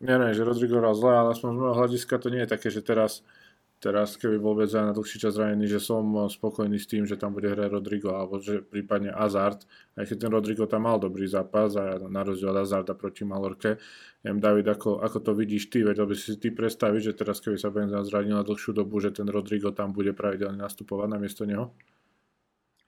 Neviem, 0.00 0.32
že 0.32 0.46
Rodrigo 0.46 0.80
hral 0.80 0.96
zle, 0.96 1.12
ale 1.12 1.36
z 1.36 1.44
môjho 1.44 1.76
hľadiska 1.76 2.16
to 2.16 2.32
nie 2.32 2.48
je 2.48 2.52
také, 2.56 2.72
že 2.72 2.80
teraz 2.80 3.20
uh, 3.20 3.39
teraz, 3.80 4.20
keby 4.20 4.36
bol 4.36 4.52
Benzema 4.52 4.92
na 4.92 4.94
dlhší 4.94 5.16
čas 5.16 5.40
zranený, 5.40 5.64
že 5.64 5.80
som 5.80 6.28
spokojný 6.28 6.76
s 6.76 6.86
tým, 6.86 7.08
že 7.08 7.16
tam 7.16 7.32
bude 7.32 7.48
hrať 7.48 7.72
Rodrigo, 7.72 8.12
alebo 8.12 8.36
že 8.36 8.60
prípadne 8.60 9.08
Hazard, 9.10 9.64
aj 9.96 10.04
keď 10.04 10.16
ten 10.20 10.30
Rodrigo 10.30 10.68
tam 10.68 10.84
mal 10.84 11.00
dobrý 11.00 11.24
zápas 11.24 11.74
a 11.80 11.96
na 11.96 12.20
rozdiel 12.20 12.52
od 12.52 12.60
Hazarda 12.60 12.92
proti 12.92 13.24
Malorke. 13.24 13.80
Neviem, 14.20 14.38
David, 14.44 14.68
ako, 14.68 15.00
ako 15.00 15.18
to 15.24 15.32
vidíš 15.32 15.72
ty, 15.72 15.80
vedel 15.80 16.04
by 16.04 16.12
si 16.12 16.36
ty 16.36 16.52
predstaviť, 16.52 17.00
že 17.00 17.12
teraz, 17.16 17.40
keby 17.40 17.56
sa 17.56 17.72
Benzema 17.72 18.04
zranil 18.04 18.36
na 18.36 18.44
dlhšiu 18.44 18.76
dobu, 18.76 19.00
že 19.00 19.16
ten 19.16 19.24
Rodrigo 19.26 19.72
tam 19.72 19.96
bude 19.96 20.12
pravidelne 20.12 20.60
nastupovať 20.60 21.08
na 21.08 21.18
miesto 21.18 21.48
neho? 21.48 21.72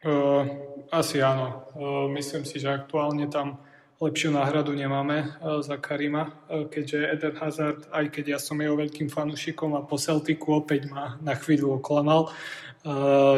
Uh, 0.03 0.45
asi 0.93 1.23
áno. 1.25 1.73
Uh, 1.73 2.07
myslím 2.13 2.45
si, 2.45 2.61
že 2.61 2.69
aktuálne 2.69 3.31
tam 3.33 3.63
lepšiu 4.03 4.35
náhradu 4.35 4.75
nemáme 4.75 5.19
e, 5.23 5.27
za 5.63 5.79
Karima, 5.79 6.27
e, 6.51 6.67
keďže 6.67 6.99
Eden 7.07 7.37
Hazard, 7.39 7.87
aj 7.95 8.11
keď 8.11 8.25
ja 8.35 8.39
som 8.43 8.59
jeho 8.59 8.75
veľkým 8.75 9.07
fanúšikom 9.07 9.79
a 9.79 9.87
po 9.87 9.95
Celticu 9.95 10.59
opäť 10.59 10.91
ma 10.91 11.15
na 11.23 11.39
chvíľu 11.39 11.79
oklamal, 11.79 12.27
e, 12.27 12.31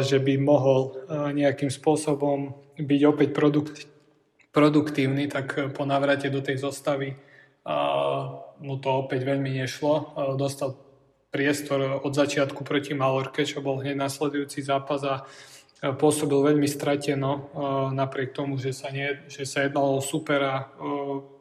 že 0.01 0.17
by 0.17 0.41
mohol 0.41 0.97
nejakým 1.37 1.69
spôsobom 1.69 2.57
byť 2.81 3.01
opäť 3.05 3.29
produkt, 3.37 3.77
produktívny, 4.57 5.29
tak 5.29 5.77
po 5.77 5.85
návrate 5.85 6.33
do 6.33 6.41
tej 6.41 6.65
zostavy 6.65 7.13
mu 8.61 8.77
to 8.77 8.89
opäť 9.09 9.25
veľmi 9.25 9.57
nešlo. 9.65 10.15
Dostal 10.37 10.77
priestor 11.33 12.05
od 12.05 12.13
začiatku 12.13 12.61
proti 12.61 12.93
Malorke, 12.93 13.43
čo 13.43 13.65
bol 13.65 13.81
hneď 13.81 13.99
nasledujúci 13.99 14.63
zápas 14.63 15.01
a 15.03 15.27
pôsobil 15.93 16.41
veľmi 16.41 16.65
strateno 16.65 17.33
e, 17.37 17.41
napriek 17.93 18.33
tomu, 18.33 18.57
že 18.57 18.73
sa, 18.73 18.89
nie, 18.89 19.21
že 19.29 19.45
sa 19.45 19.69
jednalo 19.69 20.01
o 20.01 20.05
supera 20.05 20.55
e, 20.57 20.65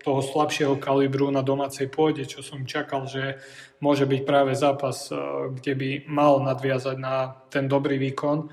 toho 0.03 0.19
slabšieho 0.19 0.75
kalibru 0.84 1.32
na 1.32 1.39
domácej 1.39 1.88
pôde, 1.88 2.27
čo 2.27 2.43
som 2.43 2.67
čakal, 2.67 3.08
že 3.08 3.39
môže 3.79 4.03
byť 4.03 4.21
práve 4.27 4.51
zápas, 4.51 5.08
e, 5.08 5.15
kde 5.56 5.73
by 5.79 5.89
mal 6.12 6.43
nadviazať 6.43 6.97
na 6.99 7.39
ten 7.47 7.71
dobrý 7.71 7.95
výkon. 8.01 8.51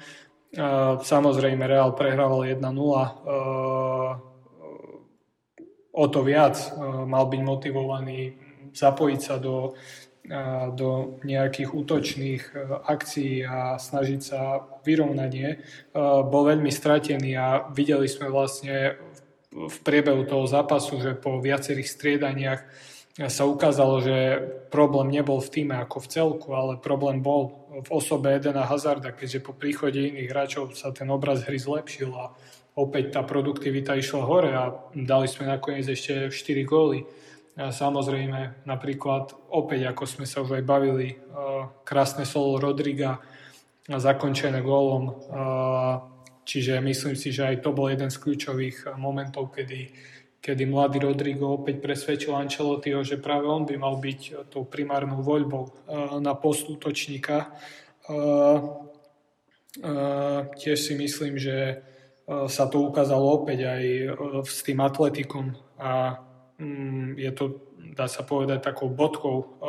Samozrejme, 0.99 1.63
Real 1.63 1.95
prehrával 1.95 2.43
1-0. 2.43 2.59
O 5.95 6.05
to 6.11 6.21
viac 6.27 6.59
mal 7.07 7.31
byť 7.31 7.41
motivovaný 7.47 8.35
zapojiť 8.75 9.21
sa 9.23 9.39
do 9.39 9.75
do 10.77 11.19
nejakých 11.25 11.75
útočných 11.75 12.43
e, 12.53 12.53
akcií 12.87 13.43
a 13.43 13.81
snažiť 13.81 14.21
sa 14.21 14.63
vyrovnanie, 14.85 15.49
e, 15.49 15.57
bol 16.29 16.47
veľmi 16.47 16.71
stratený 16.71 17.35
a 17.35 17.67
videli 17.73 18.07
sme 18.07 18.31
vlastne 18.31 19.01
v 19.51 19.77
priebehu 19.83 20.23
toho 20.29 20.47
zápasu, 20.47 21.03
že 21.03 21.19
po 21.19 21.43
viacerých 21.43 21.89
striedaniach 21.91 22.61
sa 23.19 23.43
ukázalo, 23.43 23.99
že 23.99 24.17
problém 24.71 25.11
nebol 25.11 25.43
v 25.43 25.51
týme 25.51 25.75
ako 25.83 25.99
v 25.99 26.11
celku, 26.15 26.49
ale 26.55 26.79
problém 26.79 27.19
bol 27.19 27.67
v 27.83 27.89
osobe 27.91 28.31
Edena 28.31 28.63
Hazarda, 28.65 29.11
keďže 29.11 29.43
po 29.43 29.53
príchode 29.53 29.99
iných 29.99 30.31
hráčov 30.31 30.79
sa 30.79 30.95
ten 30.95 31.11
obraz 31.11 31.43
hry 31.43 31.59
zlepšil 31.59 32.15
a 32.15 32.31
opäť 32.79 33.19
tá 33.19 33.27
produktivita 33.27 33.99
išla 33.99 34.23
hore 34.23 34.51
a 34.55 34.71
dali 34.95 35.27
sme 35.27 35.51
nakoniec 35.51 35.91
ešte 35.91 36.31
4 36.31 36.63
góly. 36.63 37.03
Samozrejme, 37.59 38.65
napríklad 38.65 39.35
opäť, 39.51 39.91
ako 39.91 40.05
sme 40.07 40.25
sa 40.25 40.41
už 40.41 40.61
aj 40.61 40.65
bavili, 40.65 41.19
krásne 41.83 42.23
solo 42.25 42.63
Rodriga 42.63 43.19
zakončené 43.85 44.63
gólom. 44.63 45.11
Čiže 46.47 46.79
myslím 46.81 47.15
si, 47.19 47.35
že 47.35 47.47
aj 47.51 47.63
to 47.63 47.75
bol 47.75 47.91
jeden 47.91 48.09
z 48.09 48.17
kľúčových 48.17 48.97
momentov, 48.97 49.51
kedy, 49.53 49.93
kedy 50.41 50.63
mladý 50.67 51.05
Rodrigo 51.05 51.59
opäť 51.59 51.83
presvedčil 51.85 52.33
Ancelottiho, 52.33 53.05
že 53.05 53.21
práve 53.21 53.45
on 53.51 53.67
by 53.67 53.77
mal 53.77 53.99
byť 53.99 54.49
tou 54.49 54.65
primárnou 54.65 55.21
voľbou 55.21 55.91
na 56.23 56.33
post 56.39 56.71
útočníka. 56.71 57.51
Tiež 60.55 60.79
si 60.81 60.95
myslím, 60.97 61.37
že 61.37 61.83
sa 62.31 62.65
to 62.71 62.89
ukázalo 62.89 63.43
opäť 63.43 63.69
aj 63.69 63.83
s 64.47 64.63
tým 64.63 64.81
atletikom 64.81 65.55
a 65.77 66.25
je 67.17 67.31
to 67.33 67.71
dá 67.81 68.07
sa 68.07 68.23
povedať, 68.23 68.63
takou 68.63 68.89
bodkou 68.93 69.61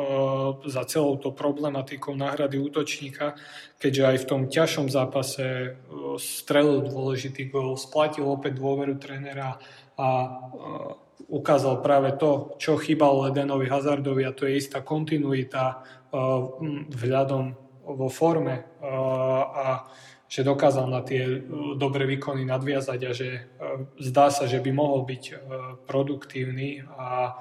za 0.67 0.83
celou 0.85 1.17
to 1.17 1.33
problematikou 1.33 2.13
náhrady 2.13 2.59
útočníka, 2.59 3.33
keďže 3.81 4.03
aj 4.03 4.17
v 4.21 4.27
tom 4.27 4.41
ťažšom 4.47 4.87
zápase 4.91 5.75
strelil 6.19 6.85
dôležitý 6.85 7.49
gol, 7.49 7.79
splatil 7.79 8.27
opäť 8.27 8.59
dôveru 8.59 8.95
trénera 8.99 9.57
a 9.97 10.07
ukázal 11.31 11.79
práve 11.79 12.15
to, 12.19 12.55
čo 12.59 12.79
chýbalo 12.79 13.27
Ledenovi 13.29 13.69
Hazardovi 13.69 14.23
a 14.27 14.35
to 14.35 14.45
je 14.45 14.59
istá 14.59 14.83
kontinuita 14.83 15.81
vzhľadom 16.91 17.45
vo 17.81 18.07
forme 18.11 18.79
a 18.83 19.87
že 20.31 20.47
dokázal 20.47 20.87
na 20.87 21.03
tie 21.03 21.27
e, 21.27 21.39
dobré 21.75 22.07
výkony 22.07 22.47
nadviazať 22.47 22.99
a 23.03 23.11
že 23.11 23.27
e, 23.35 23.41
zdá 23.99 24.31
sa, 24.31 24.47
že 24.47 24.63
by 24.63 24.71
mohol 24.71 25.03
byť 25.03 25.23
e, 25.27 25.33
produktívny 25.83 26.87
a 26.95 27.35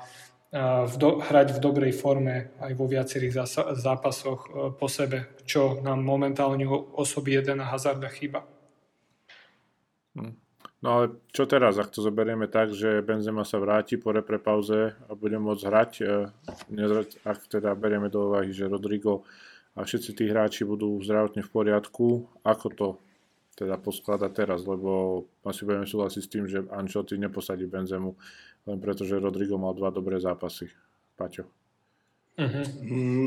v 0.51 0.95
do, 0.99 1.23
hrať 1.23 1.55
v 1.55 1.63
dobrej 1.63 1.95
forme 1.95 2.51
aj 2.59 2.75
vo 2.75 2.91
viacerých 2.91 3.47
zápasoch 3.79 4.51
po 4.83 4.91
sebe, 4.91 5.39
čo 5.47 5.79
nám 5.79 6.03
momentálne 6.03 6.67
osoby 6.99 7.39
jeden 7.39 7.63
hazarda 7.63 8.11
chýba. 8.11 8.43
Hm. 10.19 10.35
No 10.83 10.89
ale 10.91 11.23
čo 11.31 11.47
teraz, 11.47 11.79
ak 11.79 11.95
to 11.95 12.03
zoberieme 12.03 12.51
tak, 12.51 12.75
že 12.75 12.99
Benzema 12.99 13.47
sa 13.47 13.63
vráti 13.63 13.95
po 13.95 14.11
repre 14.11 14.43
pauze 14.43 14.99
a 15.07 15.15
bude 15.15 15.39
môcť 15.39 15.63
hrať, 15.71 15.93
ak 17.23 17.39
teda 17.47 17.71
berieme 17.79 18.11
do 18.11 18.35
úvahy, 18.35 18.51
že 18.51 18.67
Rodrigo 18.67 19.23
a 19.75 19.87
všetci 19.87 20.11
tí 20.19 20.25
hráči 20.27 20.67
budú 20.67 20.99
zdravotne 21.03 21.47
v 21.47 21.51
poriadku, 21.51 22.27
ako 22.43 22.67
to 22.75 22.89
teda 23.55 23.77
posklada 23.77 24.33
teraz, 24.33 24.65
lebo 24.65 25.25
asi 25.45 25.69
budeme 25.69 25.85
súhlasiť 25.85 26.23
s 26.25 26.33
tým, 26.33 26.45
že 26.49 26.65
Ancelotti 26.73 27.21
neposadí 27.21 27.69
Benzemu, 27.69 28.17
len 28.65 28.79
preto, 28.81 29.05
že 29.05 29.21
Rodrigo 29.21 29.61
mal 29.61 29.77
dva 29.77 29.93
dobré 29.93 30.17
zápasy. 30.17 30.73
Paťo. 31.13 31.45
Uh-huh. 32.41 32.67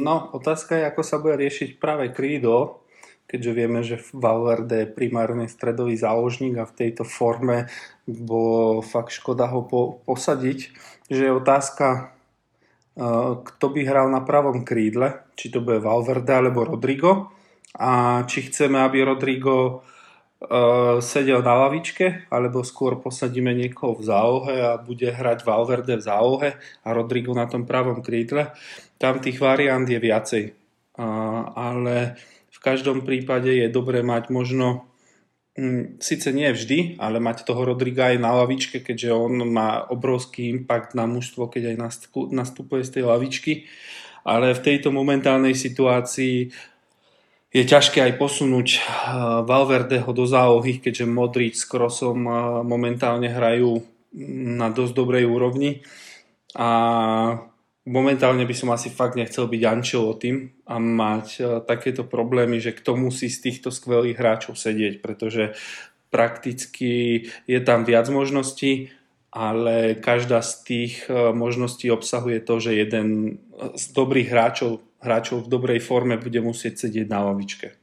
No, 0.02 0.34
otázka 0.34 0.74
je, 0.74 0.90
ako 0.90 1.02
sa 1.06 1.22
bude 1.22 1.38
riešiť 1.38 1.78
práve 1.78 2.10
krído, 2.10 2.82
keďže 3.30 3.52
vieme, 3.54 3.86
že 3.86 4.02
Valverde 4.10 4.84
je 4.84 4.94
primárne 4.94 5.46
stredový 5.46 5.94
záložník 5.94 6.58
a 6.58 6.66
v 6.66 6.76
tejto 6.82 7.06
forme 7.06 7.70
bolo 8.10 8.82
fakt 8.82 9.14
škoda 9.14 9.46
ho 9.54 9.62
po, 9.70 10.02
posadiť. 10.10 10.74
Že 11.14 11.22
je 11.30 11.38
otázka, 11.38 11.86
kto 13.44 13.66
by 13.74 13.82
hral 13.86 14.14
na 14.14 14.22
pravom 14.22 14.62
krídle, 14.62 15.26
či 15.34 15.50
to 15.50 15.66
bude 15.66 15.82
Valverde 15.82 16.30
alebo 16.30 16.62
Rodrigo 16.62 17.34
a 17.74 18.22
či 18.30 18.46
chceme, 18.46 18.78
aby 18.78 19.02
Rodrigo 19.02 19.82
sedel 21.00 21.40
na 21.40 21.56
lavičke, 21.56 22.28
alebo 22.28 22.68
skôr 22.68 23.00
posadíme 23.00 23.56
niekoho 23.56 23.96
v 23.96 24.04
zálohe 24.04 24.56
a 24.60 24.76
bude 24.76 25.08
hrať 25.08 25.48
Valverde 25.48 25.96
v 25.98 26.04
zálohe 26.04 26.50
a 26.84 26.88
Rodrigo 26.92 27.32
na 27.32 27.48
tom 27.48 27.64
pravom 27.64 28.04
krídle. 28.04 28.52
Tam 29.00 29.24
tých 29.24 29.40
variant 29.40 29.88
je 29.88 29.98
viacej. 29.98 30.44
Ale 31.56 32.20
v 32.52 32.60
každom 32.60 33.08
prípade 33.08 33.56
je 33.56 33.72
dobré 33.72 34.04
mať 34.04 34.30
možno 34.30 34.86
Mm, 35.54 36.02
síce 36.02 36.34
nie 36.34 36.50
vždy, 36.50 36.98
ale 36.98 37.22
mať 37.22 37.46
toho 37.46 37.62
Rodriga 37.62 38.10
aj 38.10 38.18
na 38.18 38.34
lavičke, 38.34 38.82
keďže 38.82 39.14
on 39.14 39.46
má 39.46 39.86
obrovský 39.86 40.50
impact 40.50 40.98
na 40.98 41.06
mužstvo, 41.06 41.46
keď 41.46 41.78
aj 41.78 42.02
nastupuje 42.34 42.82
z 42.82 42.90
tej 42.98 43.04
lavičky. 43.06 43.70
Ale 44.26 44.58
v 44.58 44.64
tejto 44.66 44.90
momentálnej 44.90 45.54
situácii 45.54 46.50
je 47.54 47.64
ťažké 47.70 48.02
aj 48.02 48.14
posunúť 48.18 48.68
eh, 48.74 48.82
Valverdeho 49.46 50.10
do 50.10 50.26
zálohy, 50.26 50.82
keďže 50.82 51.06
Modrič 51.06 51.62
s 51.62 51.70
Krosom 51.70 52.26
eh, 52.26 52.34
momentálne 52.66 53.30
hrajú 53.30 53.86
na 54.58 54.74
dosť 54.74 54.94
dobrej 54.98 55.30
úrovni. 55.30 55.86
A 56.58 56.70
momentálne 57.84 58.48
by 58.48 58.56
som 58.56 58.72
asi 58.72 58.88
fakt 58.88 59.20
nechcel 59.20 59.48
byť 59.48 59.62
tým 60.20 60.52
a 60.68 60.76
mať 60.80 61.28
uh, 61.40 61.46
takéto 61.64 62.08
problémy, 62.08 62.60
že 62.64 62.76
kto 62.76 62.96
musí 62.96 63.28
z 63.28 63.50
týchto 63.50 63.70
skvelých 63.72 64.20
hráčov 64.20 64.56
sedieť, 64.56 65.04
pretože 65.04 65.56
prakticky 66.08 67.26
je 67.50 67.60
tam 67.60 67.84
viac 67.84 68.08
možností, 68.08 68.94
ale 69.34 69.98
každá 69.98 70.40
z 70.46 70.54
tých 70.64 70.94
uh, 71.12 71.36
možností 71.36 71.92
obsahuje 71.92 72.40
to, 72.40 72.64
že 72.64 72.72
jeden 72.78 73.40
z 73.76 73.86
dobrých 73.92 74.32
hráčov, 74.32 74.80
hráčov 75.04 75.48
v 75.48 75.52
dobrej 75.52 75.80
forme 75.84 76.16
bude 76.16 76.40
musieť 76.40 76.88
sedieť 76.88 77.08
na 77.12 77.20
lavičke. 77.28 77.76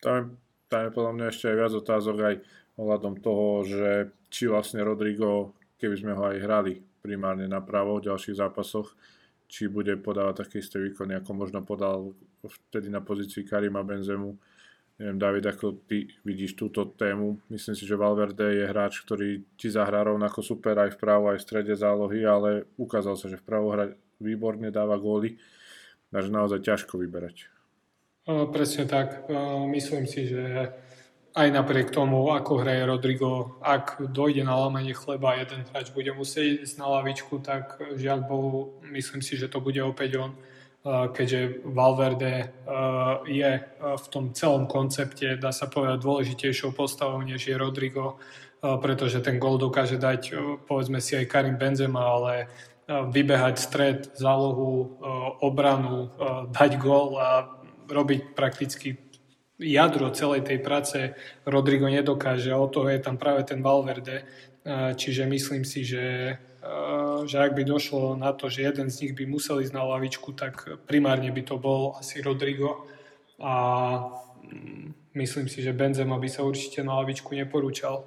Tam, 0.00 0.40
tam 0.72 0.80
je 0.88 0.96
podľa 0.96 1.12
mňa 1.12 1.26
ešte 1.28 1.52
aj 1.52 1.56
viac 1.60 1.72
otázok 1.76 2.16
aj 2.24 2.36
ohľadom 2.80 3.14
toho, 3.20 3.68
že 3.68 3.90
či 4.32 4.48
vlastne 4.48 4.80
Rodrigo, 4.80 5.52
keby 5.76 5.96
sme 6.00 6.12
ho 6.16 6.24
aj 6.24 6.38
hrali 6.40 6.89
primárne 7.00 7.48
napravo 7.48 7.98
v 7.98 8.12
ďalších 8.12 8.38
zápasoch, 8.38 8.94
či 9.50 9.66
bude 9.66 9.98
podávať 9.98 10.46
také 10.46 10.62
isté 10.62 10.78
výkony, 10.78 11.18
ako 11.18 11.30
možno 11.34 11.66
podal 11.66 12.14
vtedy 12.46 12.86
na 12.86 13.02
pozícii 13.02 13.42
Karima 13.42 13.82
Benzemu. 13.82 14.38
Neviem, 15.00 15.16
David, 15.16 15.48
ako 15.48 15.80
ty 15.88 16.12
vidíš 16.28 16.60
túto 16.60 16.84
tému. 16.84 17.40
Myslím 17.48 17.72
si, 17.72 17.88
že 17.88 17.96
Valverde 17.96 18.52
je 18.52 18.68
hráč, 18.68 19.00
ktorý 19.00 19.40
ti 19.56 19.72
zahrá 19.72 20.04
rovnako 20.04 20.44
super 20.44 20.76
aj 20.76 21.00
vpravo, 21.00 21.32
aj 21.32 21.40
v 21.40 21.46
strede 21.48 21.72
zálohy, 21.72 22.20
ale 22.20 22.68
ukázal 22.76 23.16
sa, 23.16 23.32
že 23.32 23.40
vpravo 23.40 23.72
hra 23.72 23.96
výborne 24.20 24.68
dáva 24.68 25.00
góly, 25.00 25.40
takže 26.12 26.28
naozaj 26.28 26.60
ťažko 26.60 27.00
vyberať. 27.00 27.48
Presne 28.28 28.84
tak. 28.84 29.24
Myslím 29.72 30.04
si, 30.04 30.28
že 30.28 30.68
aj 31.30 31.48
napriek 31.54 31.94
tomu, 31.94 32.26
ako 32.34 32.66
hraje 32.66 32.82
Rodrigo, 32.82 33.58
ak 33.62 34.02
dojde 34.10 34.42
na 34.42 34.58
lámanie 34.58 34.90
chleba 34.90 35.34
a 35.34 35.38
jeden 35.46 35.62
hráč 35.70 35.94
bude 35.94 36.10
musieť 36.10 36.66
ísť 36.66 36.74
na 36.82 36.90
lavičku, 36.90 37.38
tak 37.38 37.78
žiaľ 37.94 38.26
Bohu, 38.26 38.82
myslím 38.90 39.22
si, 39.22 39.38
že 39.38 39.46
to 39.46 39.62
bude 39.62 39.78
opäť 39.78 40.18
on, 40.18 40.32
keďže 41.14 41.62
Valverde 41.70 42.50
je 43.30 43.50
v 43.78 44.06
tom 44.10 44.34
celom 44.34 44.66
koncepte, 44.66 45.38
dá 45.38 45.54
sa 45.54 45.70
povedať, 45.70 46.02
dôležitejšou 46.02 46.74
postavou, 46.74 47.22
než 47.22 47.46
je 47.46 47.54
Rodrigo, 47.54 48.18
pretože 48.60 49.22
ten 49.22 49.38
gol 49.38 49.60
dokáže 49.60 50.00
dať, 50.00 50.34
povedzme 50.66 50.98
si, 50.98 51.14
aj 51.14 51.30
Karim 51.30 51.60
Benzema, 51.60 52.10
ale 52.10 52.50
vybehať 52.90 53.54
stred, 53.54 53.98
zálohu, 54.18 54.98
obranu, 55.46 56.10
dať 56.50 56.80
gol 56.80 57.22
a 57.22 57.46
robiť 57.86 58.34
prakticky 58.34 58.98
jadro 59.60 60.08
celej 60.10 60.48
tej 60.48 60.58
práce 60.64 61.12
Rodrigo 61.44 61.86
nedokáže 61.86 62.48
a 62.50 62.58
od 62.58 62.72
toho 62.72 62.88
je 62.88 62.98
tam 62.98 63.20
práve 63.20 63.44
ten 63.44 63.60
Valverde. 63.60 64.24
Čiže 64.96 65.28
myslím 65.28 65.64
si, 65.64 65.84
že, 65.84 66.36
že 67.24 67.36
ak 67.36 67.52
by 67.52 67.62
došlo 67.64 68.16
na 68.16 68.32
to, 68.32 68.48
že 68.48 68.64
jeden 68.64 68.88
z 68.88 69.06
nich 69.06 69.12
by 69.16 69.24
musel 69.28 69.60
ísť 69.60 69.76
na 69.76 69.84
lavičku, 69.84 70.32
tak 70.32 70.64
primárne 70.88 71.28
by 71.28 71.42
to 71.44 71.56
bol 71.60 71.96
asi 71.96 72.24
Rodrigo. 72.24 72.88
A 73.40 73.52
mm, 74.44 75.16
myslím 75.16 75.48
si, 75.48 75.64
že 75.64 75.72
Benzema 75.72 76.20
by 76.20 76.28
sa 76.28 76.44
určite 76.44 76.84
na 76.84 77.00
lavičku 77.00 77.32
neporúčal. 77.32 78.04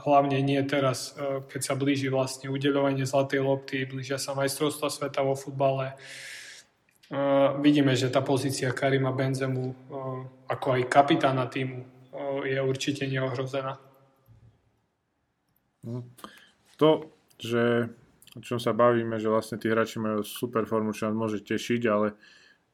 Hlavne 0.00 0.40
nie 0.40 0.60
teraz, 0.64 1.12
keď 1.52 1.60
sa 1.60 1.74
blíži 1.76 2.08
vlastne 2.08 2.48
udeľovanie 2.48 3.04
zlatej 3.04 3.44
lopty, 3.44 3.84
blížia 3.84 4.16
sa 4.16 4.32
majstrovstva 4.32 4.88
sveta 4.88 5.20
vo 5.20 5.36
futbale 5.36 5.96
Vidíme, 7.58 7.98
že 7.98 8.06
tá 8.06 8.22
pozícia 8.22 8.70
Karima 8.70 9.10
Benzemu 9.10 9.66
uh, 9.66 10.22
ako 10.46 10.78
aj 10.78 10.82
kapitána 10.86 11.50
týmu 11.50 11.82
uh, 11.82 12.46
je 12.46 12.54
určite 12.62 13.02
neohrozená. 13.10 13.82
Mhm. 15.82 16.02
To, 16.78 17.10
že 17.34 17.90
o 18.38 18.40
čom 18.40 18.62
sa 18.62 18.70
bavíme, 18.70 19.18
že 19.18 19.26
vlastne 19.26 19.58
tí 19.58 19.66
hráči 19.66 19.98
majú 19.98 20.22
super 20.22 20.64
formu, 20.70 20.94
čo 20.94 21.10
nás 21.10 21.16
môže 21.18 21.42
tešiť, 21.42 21.82
ale 21.90 22.14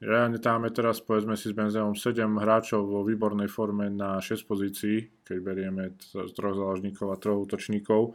reálne 0.05 0.37
tam 0.37 0.61
máme 0.61 0.69
teraz, 0.69 1.01
povedzme 1.01 1.33
si 1.33 1.49
s 1.49 1.57
Benzemom 1.57 1.97
7 1.97 2.37
hráčov 2.37 2.85
vo 2.85 3.01
výbornej 3.09 3.49
forme 3.49 3.89
na 3.89 4.21
6 4.21 4.45
pozícií, 4.45 5.25
keď 5.25 5.37
berieme 5.41 5.97
troch 6.13 6.55
záložníkov 6.55 7.09
a 7.09 7.17
troch 7.17 7.49
útočníkov. 7.49 8.13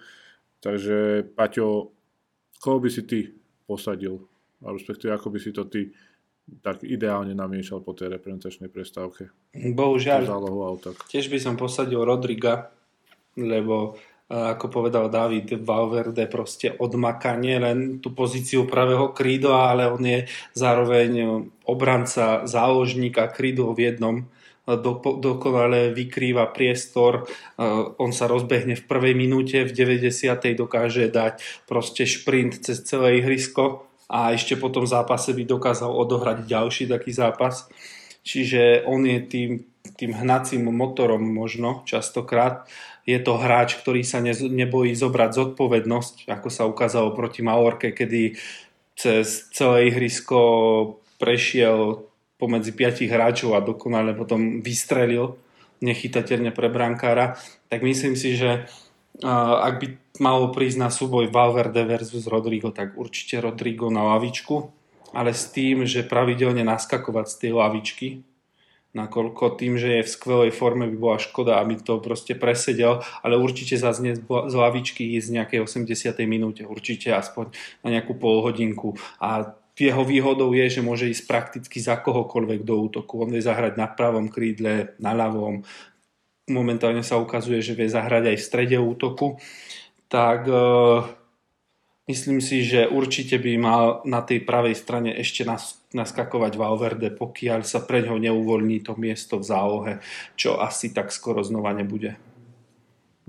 Takže, 0.62 1.26
Paťo, 1.34 1.90
koho 2.62 2.78
by 2.78 2.90
si 2.94 3.02
ty 3.10 3.20
posadil? 3.66 4.22
A 4.62 4.70
respektíve, 4.70 5.18
ako 5.18 5.34
by 5.34 5.40
si 5.42 5.50
to 5.50 5.66
ty 5.66 5.90
tak 6.60 6.84
ideálne 6.84 7.32
namiešal 7.32 7.80
po 7.80 7.96
tej 7.96 8.12
reprezentačnej 8.20 8.68
prestávke. 8.68 9.32
Bohužiaľ, 9.56 10.28
tiež 11.08 11.32
by 11.32 11.40
som 11.40 11.56
posadil 11.56 12.04
Rodriga, 12.04 12.76
lebo 13.40 13.96
ako 14.32 14.68
povedal 14.72 15.12
David, 15.12 15.64
Valverde 15.64 16.28
proste 16.28 16.72
odmakanie 16.72 17.60
len 17.60 18.00
tú 18.04 18.16
pozíciu 18.16 18.68
pravého 18.68 19.12
krído, 19.12 19.56
ale 19.56 19.92
on 19.92 20.04
je 20.04 20.24
zároveň 20.56 21.44
obranca 21.68 22.48
záložníka 22.48 23.28
krídu 23.32 23.72
v 23.76 23.92
jednom 23.92 24.28
dokonale 25.20 25.90
vykrýva 25.90 26.54
priestor, 26.54 27.26
on 27.98 28.12
sa 28.14 28.30
rozbehne 28.30 28.78
v 28.78 28.84
prvej 28.86 29.18
minúte, 29.18 29.66
v 29.66 29.74
90. 29.74 30.38
dokáže 30.54 31.10
dať 31.10 31.42
proste 31.66 32.06
šprint 32.06 32.62
cez 32.62 32.86
celé 32.86 33.20
ihrisko 33.20 33.90
a 34.12 34.36
ešte 34.36 34.60
po 34.60 34.68
tom 34.68 34.84
zápase 34.84 35.32
by 35.32 35.48
dokázal 35.48 35.88
odohrať 35.88 36.44
ďalší 36.44 36.92
taký 36.92 37.16
zápas. 37.16 37.72
Čiže 38.28 38.84
on 38.84 39.08
je 39.08 39.20
tým, 39.24 39.52
tým 39.96 40.12
hnacím 40.12 40.68
motorom 40.68 41.24
možno 41.24 41.88
častokrát 41.88 42.68
je 43.08 43.18
to 43.18 43.34
hráč, 43.38 43.82
ktorý 43.82 44.06
sa 44.06 44.22
ne, 44.22 44.36
nebojí 44.36 44.94
zobrať 44.94 45.32
zodpovednosť, 45.34 46.30
ako 46.30 46.48
sa 46.54 46.70
ukázalo 46.70 47.18
proti 47.18 47.42
Maorke, 47.42 47.98
kedy 47.98 48.38
cez 48.94 49.50
celé 49.50 49.90
ihrisko 49.90 50.38
prešiel 51.18 52.06
pomedzi 52.38 52.74
piatich 52.74 53.10
hráčov 53.10 53.58
a 53.58 53.66
dokonale 53.66 54.14
potom 54.14 54.62
vystrelil 54.62 55.38
nechytateľne 55.82 56.54
pre 56.54 56.70
brankára, 56.70 57.38
tak 57.70 57.82
myslím 57.82 58.14
si, 58.14 58.38
že 58.38 58.70
ak 59.22 59.74
by 59.80 59.88
malo 60.20 60.50
prísť 60.50 60.78
na 60.78 60.90
súboj 60.90 61.30
Valverde 61.30 61.86
versus 61.86 62.26
Rodrigo, 62.26 62.74
tak 62.74 62.98
určite 62.98 63.42
Rodrigo 63.42 63.90
na 63.94 64.18
lavičku, 64.18 64.74
ale 65.14 65.34
s 65.34 65.50
tým, 65.50 65.86
že 65.86 66.08
pravidelne 66.08 66.66
naskakovať 66.66 67.26
z 67.30 67.36
tej 67.38 67.52
lavičky, 67.58 68.08
nakoľko 68.92 69.56
tým, 69.56 69.80
že 69.80 70.00
je 70.00 70.08
v 70.08 70.14
skvelej 70.14 70.52
forme 70.52 70.88
by 70.92 70.98
bola 71.00 71.18
škoda, 71.20 71.64
aby 71.64 71.80
to 71.80 72.04
proste 72.04 72.36
presedel, 72.36 73.00
ale 73.24 73.40
určite 73.40 73.80
zaznie 73.80 74.20
z 74.20 74.56
lavičky 74.56 75.16
ísť 75.16 75.28
z 75.28 75.36
nejakej 75.40 75.60
80. 75.64 76.20
minúte, 76.28 76.68
určite 76.68 77.16
aspoň 77.16 77.56
na 77.88 77.90
nejakú 77.96 78.20
polhodinku 78.20 79.00
a 79.24 79.56
jeho 79.82 80.06
výhodou 80.06 80.54
je, 80.54 80.78
že 80.78 80.86
môže 80.86 81.10
ísť 81.10 81.26
prakticky 81.26 81.82
za 81.82 81.98
kohokoľvek 81.98 82.62
do 82.62 82.86
útoku. 82.86 83.26
On 83.26 83.34
vie 83.34 83.42
zahrať 83.42 83.82
na 83.82 83.90
pravom 83.90 84.30
krídle, 84.30 84.94
na 85.02 85.18
ľavom. 85.18 85.66
Momentálne 86.52 87.02
sa 87.02 87.16
ukazuje, 87.16 87.64
že 87.64 87.74
vie 87.74 87.88
zahrať 87.88 88.36
aj 88.36 88.38
v 88.38 88.48
strede 88.48 88.78
útoku. 88.78 89.40
Tak 90.12 90.44
uh, 90.52 91.08
Myslím 92.12 92.44
si, 92.44 92.68
že 92.68 92.92
určite 92.92 93.40
by 93.40 93.52
mal 93.56 93.86
na 94.04 94.20
tej 94.20 94.44
pravej 94.44 94.76
strane 94.76 95.16
ešte 95.16 95.48
nas, 95.48 95.80
naskakovať 95.96 96.60
Valverde, 96.60 97.08
pokiaľ 97.08 97.64
sa 97.64 97.80
pre 97.88 98.04
ňo 98.04 98.20
neuvoľní 98.20 98.84
to 98.84 99.00
miesto 99.00 99.40
v 99.40 99.48
zálohe, 99.48 99.94
čo 100.36 100.60
asi 100.60 100.92
tak 100.92 101.16
skoro 101.16 101.40
znova 101.40 101.72
nebude. 101.72 102.20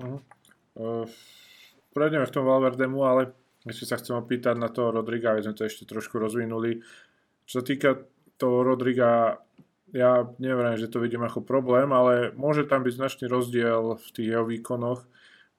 Uh-huh. 0.02 0.18
Uh, 0.74 1.06
prejdeme 1.94 2.26
v 2.26 2.34
tom 2.34 2.42
Valverdemu, 2.42 2.98
ale 3.06 3.22
ešte 3.62 3.86
sa 3.86 4.00
chcem 4.02 4.18
opýtať 4.18 4.58
na 4.58 4.66
toho 4.66 4.90
Rodriga, 4.90 5.30
aby 5.30 5.46
sme 5.46 5.54
to 5.54 5.62
ešte 5.62 5.86
trošku 5.86 6.18
rozvinuli. 6.18 6.82
Čo 7.46 7.60
sa 7.60 7.62
týka 7.62 8.02
toho 8.34 8.66
Rodriga, 8.66 9.38
ja 9.92 10.26
neviem, 10.40 10.74
že 10.80 10.88
to 10.88 10.98
vidím 10.98 11.22
ako 11.22 11.44
problém, 11.44 11.92
ale 11.92 12.32
môže 12.32 12.64
tam 12.64 12.82
byť 12.82 12.96
značný 12.96 13.24
rozdiel 13.28 14.00
v 14.00 14.08
tých 14.12 14.28
jeho 14.32 14.44
výkonoch 14.48 15.04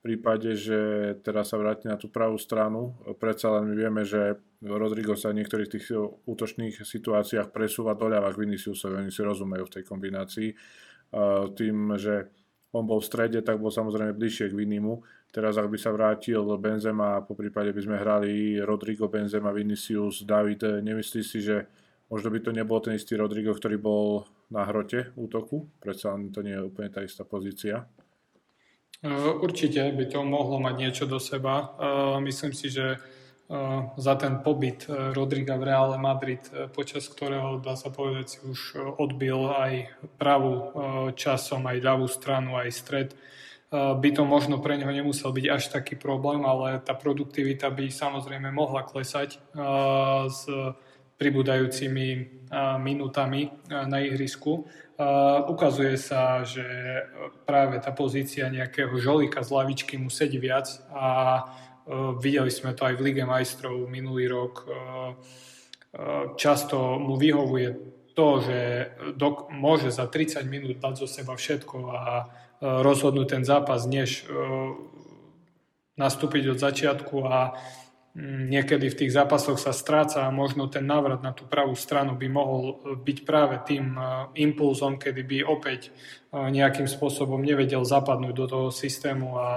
prípade, 0.04 0.52
že 0.52 0.80
teraz 1.24 1.48
sa 1.48 1.56
vráti 1.56 1.88
na 1.88 1.96
tú 1.96 2.12
pravú 2.12 2.36
stranu. 2.36 2.92
Predsa 3.16 3.56
len 3.56 3.72
my 3.72 3.74
vieme, 3.78 4.04
že 4.04 4.36
Rodrigo 4.60 5.16
sa 5.16 5.32
v 5.32 5.40
niektorých 5.40 5.72
tých 5.72 5.96
útočných 6.28 6.84
situáciách 6.84 7.48
presúva 7.48 7.96
doľava 7.96 8.28
k 8.36 8.44
Viniciusovi, 8.44 9.00
oni 9.00 9.08
si 9.08 9.24
rozumejú 9.24 9.64
v 9.64 9.74
tej 9.80 9.84
kombinácii. 9.88 10.48
Tým, 11.56 11.96
že 11.96 12.28
on 12.76 12.84
bol 12.84 13.00
v 13.00 13.08
strede, 13.08 13.40
tak 13.40 13.56
bol 13.56 13.72
samozrejme 13.72 14.12
bližšie 14.12 14.52
k 14.52 14.58
Vinimu. 14.58 15.00
Teraz 15.32 15.56
ak 15.56 15.72
by 15.72 15.78
sa 15.80 15.88
vrátil 15.88 16.44
Benzema, 16.60 17.24
po 17.24 17.32
prípade 17.32 17.72
by 17.72 17.80
sme 17.80 17.96
hrali 17.96 18.60
Rodrigo, 18.60 19.08
Benzema, 19.08 19.56
Vinicius, 19.56 20.28
David, 20.28 20.84
nemyslí 20.84 21.22
si, 21.24 21.40
že 21.40 21.64
možno 22.14 22.30
by 22.30 22.38
to 22.38 22.54
nebol 22.54 22.78
ten 22.78 22.94
istý 22.94 23.18
Rodrigo, 23.18 23.50
ktorý 23.50 23.74
bol 23.74 24.30
na 24.54 24.62
hrote 24.62 25.10
útoku? 25.18 25.66
Predsa 25.82 26.14
to 26.30 26.46
nie 26.46 26.54
je 26.54 26.62
úplne 26.62 26.94
tá 26.94 27.02
istá 27.02 27.26
pozícia. 27.26 27.90
Určite 29.42 29.90
by 29.90 30.04
to 30.06 30.22
mohlo 30.22 30.62
mať 30.62 30.74
niečo 30.78 31.04
do 31.10 31.18
seba. 31.18 31.74
Myslím 32.22 32.54
si, 32.54 32.70
že 32.70 33.02
za 33.98 34.14
ten 34.16 34.40
pobyt 34.40 34.88
Rodriga 34.88 35.58
v 35.60 35.68
Reále 35.68 35.98
Madrid, 36.00 36.40
počas 36.72 37.10
ktorého, 37.10 37.60
dá 37.60 37.76
sa 37.76 37.92
povedať, 37.92 38.26
si 38.30 38.38
už 38.46 38.78
odbil 38.96 39.50
aj 39.50 39.90
pravú 40.16 40.72
časom, 41.18 41.66
aj 41.68 41.84
ľavú 41.84 42.06
stranu, 42.08 42.56
aj 42.56 42.70
stred, 42.72 43.10
by 43.74 44.08
to 44.14 44.22
možno 44.24 44.62
pre 44.62 44.78
neho 44.78 44.88
nemusel 44.94 45.34
byť 45.34 45.46
až 45.50 45.68
taký 45.68 45.98
problém, 45.98 46.46
ale 46.46 46.78
tá 46.80 46.94
produktivita 46.94 47.68
by 47.74 47.90
samozrejme 47.90 48.48
mohla 48.54 48.86
klesať 48.86 49.36
s 50.30 50.46
pribúdajúcimi 51.18 52.06
minútami 52.78 53.50
na 53.70 53.98
ihrisku. 54.02 54.66
Ukazuje 55.50 55.98
sa, 55.98 56.46
že 56.46 56.64
práve 57.46 57.82
tá 57.82 57.90
pozícia 57.90 58.46
nejakého 58.46 58.94
žolika 58.98 59.42
z 59.42 59.50
lavičky 59.50 59.98
mu 59.98 60.10
sedí 60.10 60.38
viac 60.38 60.70
a 60.94 61.42
videli 62.22 62.50
sme 62.50 62.72
to 62.72 62.86
aj 62.86 62.94
v 62.94 63.04
Lige 63.10 63.24
majstrov 63.26 63.90
minulý 63.90 64.30
rok. 64.30 64.70
Často 66.38 66.98
mu 66.98 67.18
vyhovuje 67.18 67.68
to, 68.14 68.28
že 68.38 68.58
dok- 69.18 69.50
môže 69.50 69.90
za 69.90 70.06
30 70.06 70.46
minút 70.46 70.78
dať 70.78 70.94
zo 71.02 71.08
seba 71.10 71.34
všetko 71.34 71.76
a 71.90 72.02
rozhodnúť 72.62 73.26
ten 73.26 73.42
zápas, 73.42 73.82
než 73.90 74.30
nastúpiť 75.98 76.54
od 76.54 76.58
začiatku 76.58 77.16
a 77.26 77.38
Mm, 77.50 77.83
niekedy 78.22 78.86
v 78.94 78.98
tých 79.04 79.12
zápasoch 79.12 79.58
sa 79.58 79.74
stráca 79.74 80.22
a 80.22 80.30
možno 80.30 80.70
ten 80.70 80.86
návrat 80.86 81.18
na 81.18 81.34
tú 81.34 81.50
pravú 81.50 81.74
stranu 81.74 82.14
by 82.14 82.28
mohol 82.30 82.62
e, 82.62 82.74
byť 82.94 83.18
práve 83.26 83.58
tým 83.66 83.98
e, 83.98 84.00
impulzom, 84.38 85.02
kedy 85.02 85.22
by 85.26 85.38
opäť 85.42 85.90
e, 85.90 85.90
nejakým 86.54 86.86
spôsobom 86.86 87.42
nevedel 87.42 87.82
zapadnúť 87.82 88.34
do 88.34 88.46
toho 88.46 88.68
systému 88.70 89.34
a 89.34 89.50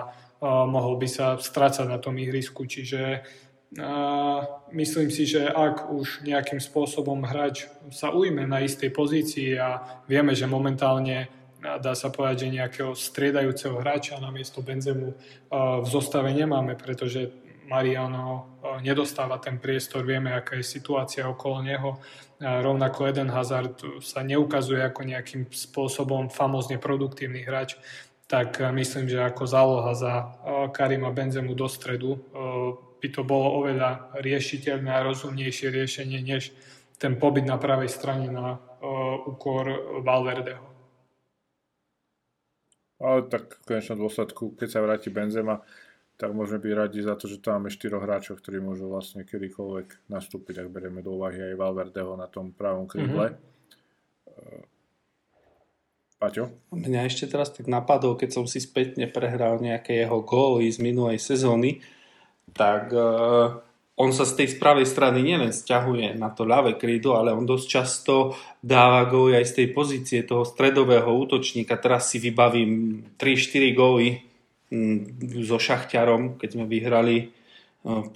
mohol 0.46 1.02
by 1.02 1.10
sa 1.10 1.28
strácať 1.42 1.90
na 1.90 1.98
tom 1.98 2.14
ihrisku. 2.14 2.70
Čiže 2.70 3.26
myslím 4.70 5.10
si, 5.10 5.26
že 5.26 5.50
ak 5.50 5.90
už 5.90 6.22
nejakým 6.22 6.62
spôsobom 6.62 7.26
hráč 7.26 7.66
sa 7.90 8.14
ujme 8.14 8.46
na 8.46 8.62
istej 8.62 8.94
pozícii 8.94 9.58
a 9.58 9.98
vieme, 10.06 10.38
že 10.38 10.46
momentálne 10.46 11.26
dá 11.58 11.98
sa 11.98 12.14
povedať, 12.14 12.46
že 12.46 12.54
nejakého 12.54 12.94
striedajúceho 12.94 13.82
hráča 13.82 14.22
na 14.22 14.30
miesto 14.30 14.62
Benzemu 14.62 15.18
v 15.50 15.88
zostave 15.90 16.30
nemáme, 16.38 16.78
pretože 16.78 17.34
Mariano 17.68 18.58
e, 18.64 18.82
nedostáva 18.82 19.38
ten 19.44 19.60
priestor, 19.60 20.08
vieme, 20.08 20.32
aká 20.32 20.56
je 20.56 20.66
situácia 20.66 21.28
okolo 21.28 21.62
neho. 21.62 22.00
Rovnako 22.38 23.10
Eden 23.10 23.34
Hazard 23.34 23.82
sa 23.98 24.22
neukazuje 24.22 24.78
ako 24.78 25.02
nejakým 25.10 25.50
spôsobom 25.50 26.30
famózne 26.30 26.78
produktívny 26.78 27.44
hráč, 27.44 27.76
tak 28.26 28.64
e, 28.64 28.72
myslím, 28.72 29.12
že 29.12 29.20
ako 29.20 29.44
záloha 29.44 29.94
za 29.94 30.14
e, 30.16 30.26
Karima 30.72 31.12
Benzemu 31.12 31.52
do 31.54 31.68
stredu 31.68 32.18
by 32.98 33.08
to 33.14 33.22
bolo 33.22 33.62
oveľa 33.62 34.18
riešiteľné 34.26 34.90
a 34.90 35.06
rozumnejšie 35.06 35.70
riešenie, 35.70 36.18
než 36.26 36.50
ten 36.98 37.14
pobyt 37.22 37.46
na 37.46 37.62
pravej 37.62 37.94
strane 37.94 38.26
na 38.34 38.58
úkor 39.30 39.70
Valverdeho. 40.02 40.66
Ale 42.98 43.30
tak 43.30 43.62
v 43.62 43.66
konečnom 43.70 44.02
dôsledku, 44.02 44.58
keď 44.58 44.68
sa 44.74 44.82
vráti 44.82 45.14
Benzema, 45.14 45.62
tak 46.18 46.34
môžeme 46.34 46.58
byť 46.58 46.74
radi 46.74 47.00
za 47.06 47.14
to, 47.14 47.30
že 47.30 47.38
tam 47.38 47.62
máme 47.62 47.70
štyroch 47.70 48.02
hráčov, 48.02 48.42
ktorí 48.42 48.58
môžu 48.58 48.90
vlastne 48.90 49.22
kedykoľvek 49.22 50.10
nastúpiť, 50.10 50.66
ak 50.66 50.74
berieme 50.74 51.06
do 51.06 51.14
úvahy 51.14 51.54
aj 51.54 51.62
Valverdeho 51.62 52.18
na 52.18 52.26
tom 52.26 52.50
pravom 52.50 52.90
krídle. 52.90 53.38
Mm-hmm. 53.38 54.66
Paťo? 56.18 56.50
Mňa 56.74 57.06
ešte 57.06 57.30
teraz 57.30 57.54
tak 57.54 57.70
napadol, 57.70 58.18
keď 58.18 58.30
som 58.34 58.46
si 58.50 58.58
spätne 58.58 59.06
prehral 59.06 59.62
nejaké 59.62 60.02
jeho 60.02 60.26
góly 60.26 60.66
z 60.74 60.82
minulej 60.82 61.22
sezóny, 61.22 61.86
tak 62.58 62.90
uh, 62.90 63.62
on 63.94 64.10
sa 64.10 64.26
z 64.26 64.42
tej 64.42 64.58
pravej 64.58 64.90
strany 64.90 65.22
nielen 65.22 65.54
stiahuje 65.54 66.18
na 66.18 66.34
to 66.34 66.50
ľavé 66.50 66.82
krídlo, 66.82 67.22
ale 67.22 67.38
on 67.38 67.46
dosť 67.46 67.66
často 67.70 68.34
dáva 68.66 69.06
góly 69.06 69.38
aj 69.38 69.46
z 69.46 69.54
tej 69.62 69.68
pozície 69.78 70.20
toho 70.26 70.42
stredového 70.42 71.14
útočníka. 71.14 71.78
Teraz 71.78 72.10
si 72.10 72.18
vybavím 72.18 73.06
3-4 73.22 73.78
góly 73.78 74.27
so 75.44 75.58
Šachťarom, 75.58 76.36
keď 76.36 76.50
sme 76.54 76.66
vyhrali 76.68 77.32
5-0 77.88 78.12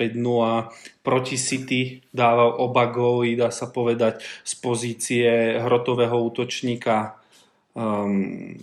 proti 0.99 1.38
City, 1.39 2.04
dával 2.12 2.60
oba 2.60 2.91
góly, 2.91 3.39
dá 3.39 3.54
sa 3.56 3.72
povedať, 3.72 4.20
z 4.43 4.54
pozície 4.60 5.28
hrotového 5.64 6.20
útočníka 6.20 7.16
um, 7.72 8.60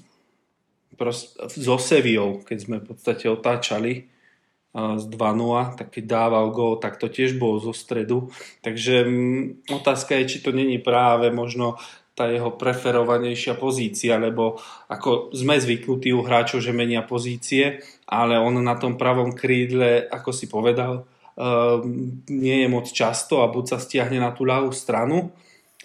so 1.49 1.79
Sevillou, 1.81 2.45
keď 2.45 2.59
sme 2.61 2.77
v 2.83 2.87
podstate 2.93 3.31
otáčali 3.31 4.05
uh, 4.05 5.01
z 5.01 5.05
2-0, 5.09 5.81
tak 5.81 5.89
keď 5.97 6.05
dával 6.05 6.53
gól, 6.53 6.77
tak 6.77 7.01
to 7.01 7.09
tiež 7.09 7.41
bolo 7.41 7.57
zo 7.57 7.73
stredu. 7.73 8.29
Takže 8.61 9.09
um, 9.09 9.65
otázka 9.71 10.13
je, 10.21 10.37
či 10.37 10.39
to 10.45 10.53
není 10.53 10.77
práve 10.77 11.33
možno 11.33 11.81
tá 12.19 12.27
jeho 12.27 12.51
preferovanejšia 12.59 13.55
pozícia, 13.55 14.19
lebo 14.19 14.59
ako 14.91 15.31
sme 15.31 15.55
zvyknutí 15.55 16.11
u 16.11 16.27
hráčov, 16.27 16.59
že 16.59 16.75
menia 16.75 17.07
pozície, 17.07 17.79
ale 18.11 18.35
on 18.43 18.59
na 18.59 18.75
tom 18.75 18.99
pravom 18.99 19.39
krídle, 19.39 20.03
ako 20.11 20.35
si 20.35 20.51
povedal, 20.51 21.07
ehm, 21.39 22.27
nie 22.27 22.67
je 22.67 22.69
moc 22.69 22.91
často 22.91 23.47
a 23.47 23.53
buď 23.55 23.65
sa 23.71 23.79
stiahne 23.79 24.19
na 24.19 24.35
tú 24.35 24.43
ľavú 24.43 24.75
stranu, 24.75 25.31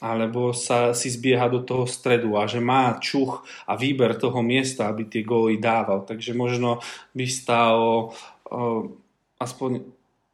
alebo 0.01 0.51
sa 0.51 0.91
si 0.91 1.07
zbieha 1.13 1.47
do 1.47 1.63
toho 1.63 1.85
stredu 1.87 2.35
a 2.35 2.49
že 2.49 2.59
má 2.59 2.97
čuch 2.99 3.45
a 3.69 3.77
výber 3.77 4.17
toho 4.17 4.43
miesta, 4.43 4.91
aby 4.91 5.07
tie 5.07 5.23
góly 5.23 5.61
dával. 5.61 6.03
Takže 6.03 6.35
možno 6.35 6.83
by 7.15 7.23
stalo 7.31 8.11
uh, 8.51 8.83
aspoň 9.39 9.79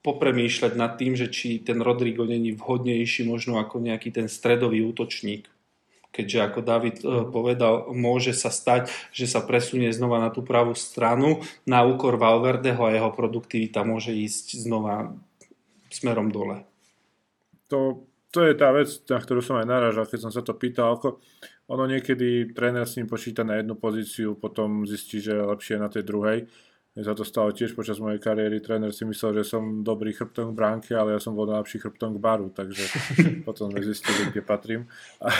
popremýšľať 0.01 0.73
nad 0.73 0.97
tým, 0.97 1.13
že 1.13 1.29
či 1.29 1.61
ten 1.61 1.85
Rodrigo 1.85 2.25
není 2.25 2.57
vhodnejší 2.57 3.29
možno 3.29 3.61
ako 3.61 3.77
nejaký 3.83 4.09
ten 4.09 4.25
stredový 4.25 4.81
útočník 4.81 5.45
keďže 6.09 6.39
ako 6.41 6.59
David 6.65 6.97
uh, 7.01 7.25
povedal, 7.29 7.89
môže 7.93 8.33
sa 8.33 8.49
stať, 8.49 8.89
že 9.13 9.29
sa 9.29 9.45
presunie 9.45 9.89
znova 9.93 10.17
na 10.17 10.29
tú 10.33 10.41
pravú 10.41 10.73
stranu 10.73 11.45
na 11.63 11.85
úkor 11.85 12.17
Valverdeho 12.17 12.81
a 12.85 12.95
jeho 12.95 13.11
produktivita 13.13 13.85
môže 13.85 14.13
ísť 14.13 14.59
znova 14.65 15.13
smerom 15.89 16.29
dole. 16.29 16.65
To, 17.69 18.05
to 18.33 18.45
je 18.45 18.53
tá 18.57 18.73
vec, 18.73 18.89
na 19.09 19.21
ktorú 19.21 19.41
som 19.41 19.61
aj 19.61 19.67
naražal, 19.69 20.05
keď 20.09 20.19
som 20.25 20.31
sa 20.33 20.41
to 20.41 20.57
pýtal, 20.57 20.97
ako 20.97 21.21
ono 21.69 21.85
niekedy 21.85 22.49
tréner 22.49 22.89
s 22.89 22.97
ním 22.97 23.05
počíta 23.05 23.45
na 23.45 23.61
jednu 23.61 23.77
pozíciu, 23.77 24.33
potom 24.33 24.89
zistí, 24.89 25.21
že 25.21 25.37
je 25.37 25.49
lepšie 25.53 25.75
na 25.77 25.89
tej 25.89 26.01
druhej. 26.01 26.49
Mne 26.99 27.07
sa 27.07 27.15
to 27.15 27.23
stalo 27.23 27.55
tiež 27.55 27.79
počas 27.79 27.95
mojej 28.03 28.19
kariéry. 28.19 28.59
Tréner 28.59 28.91
si 28.91 29.07
myslel, 29.07 29.39
že 29.39 29.55
som 29.55 29.87
dobrý 29.87 30.11
chrbtom 30.11 30.51
k 30.51 30.57
bránke, 30.59 30.91
ale 30.91 31.15
ja 31.15 31.19
som 31.23 31.31
bol 31.31 31.47
najlepší 31.47 31.79
chrbtom 31.79 32.11
k 32.11 32.19
baru, 32.19 32.51
takže 32.51 32.83
potom 33.47 33.71
sme 33.71 33.79
zistili, 33.87 34.27
kde 34.27 34.43
patrím. 34.43 34.83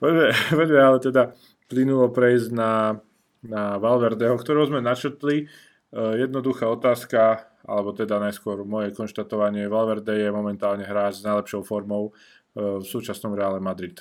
poďme 0.00 0.80
ale 0.80 1.04
teda 1.04 1.36
plynulo 1.68 2.08
prejsť 2.08 2.48
na, 2.48 2.96
na 3.44 3.76
Valverdeho, 3.76 4.40
ktorého 4.40 4.72
sme 4.72 4.80
načrtli. 4.80 5.52
Uh, 5.92 6.16
jednoduchá 6.16 6.64
otázka, 6.64 7.52
alebo 7.68 7.92
teda 7.92 8.16
najskôr 8.16 8.64
moje 8.64 8.96
konštatovanie, 8.96 9.68
Valverde 9.68 10.16
je 10.16 10.32
momentálne 10.32 10.88
hráč 10.88 11.20
s 11.20 11.28
najlepšou 11.28 11.60
formou 11.60 12.08
uh, 12.08 12.80
v 12.80 12.88
súčasnom 12.88 13.36
Reále 13.36 13.60
Madrid. 13.60 14.00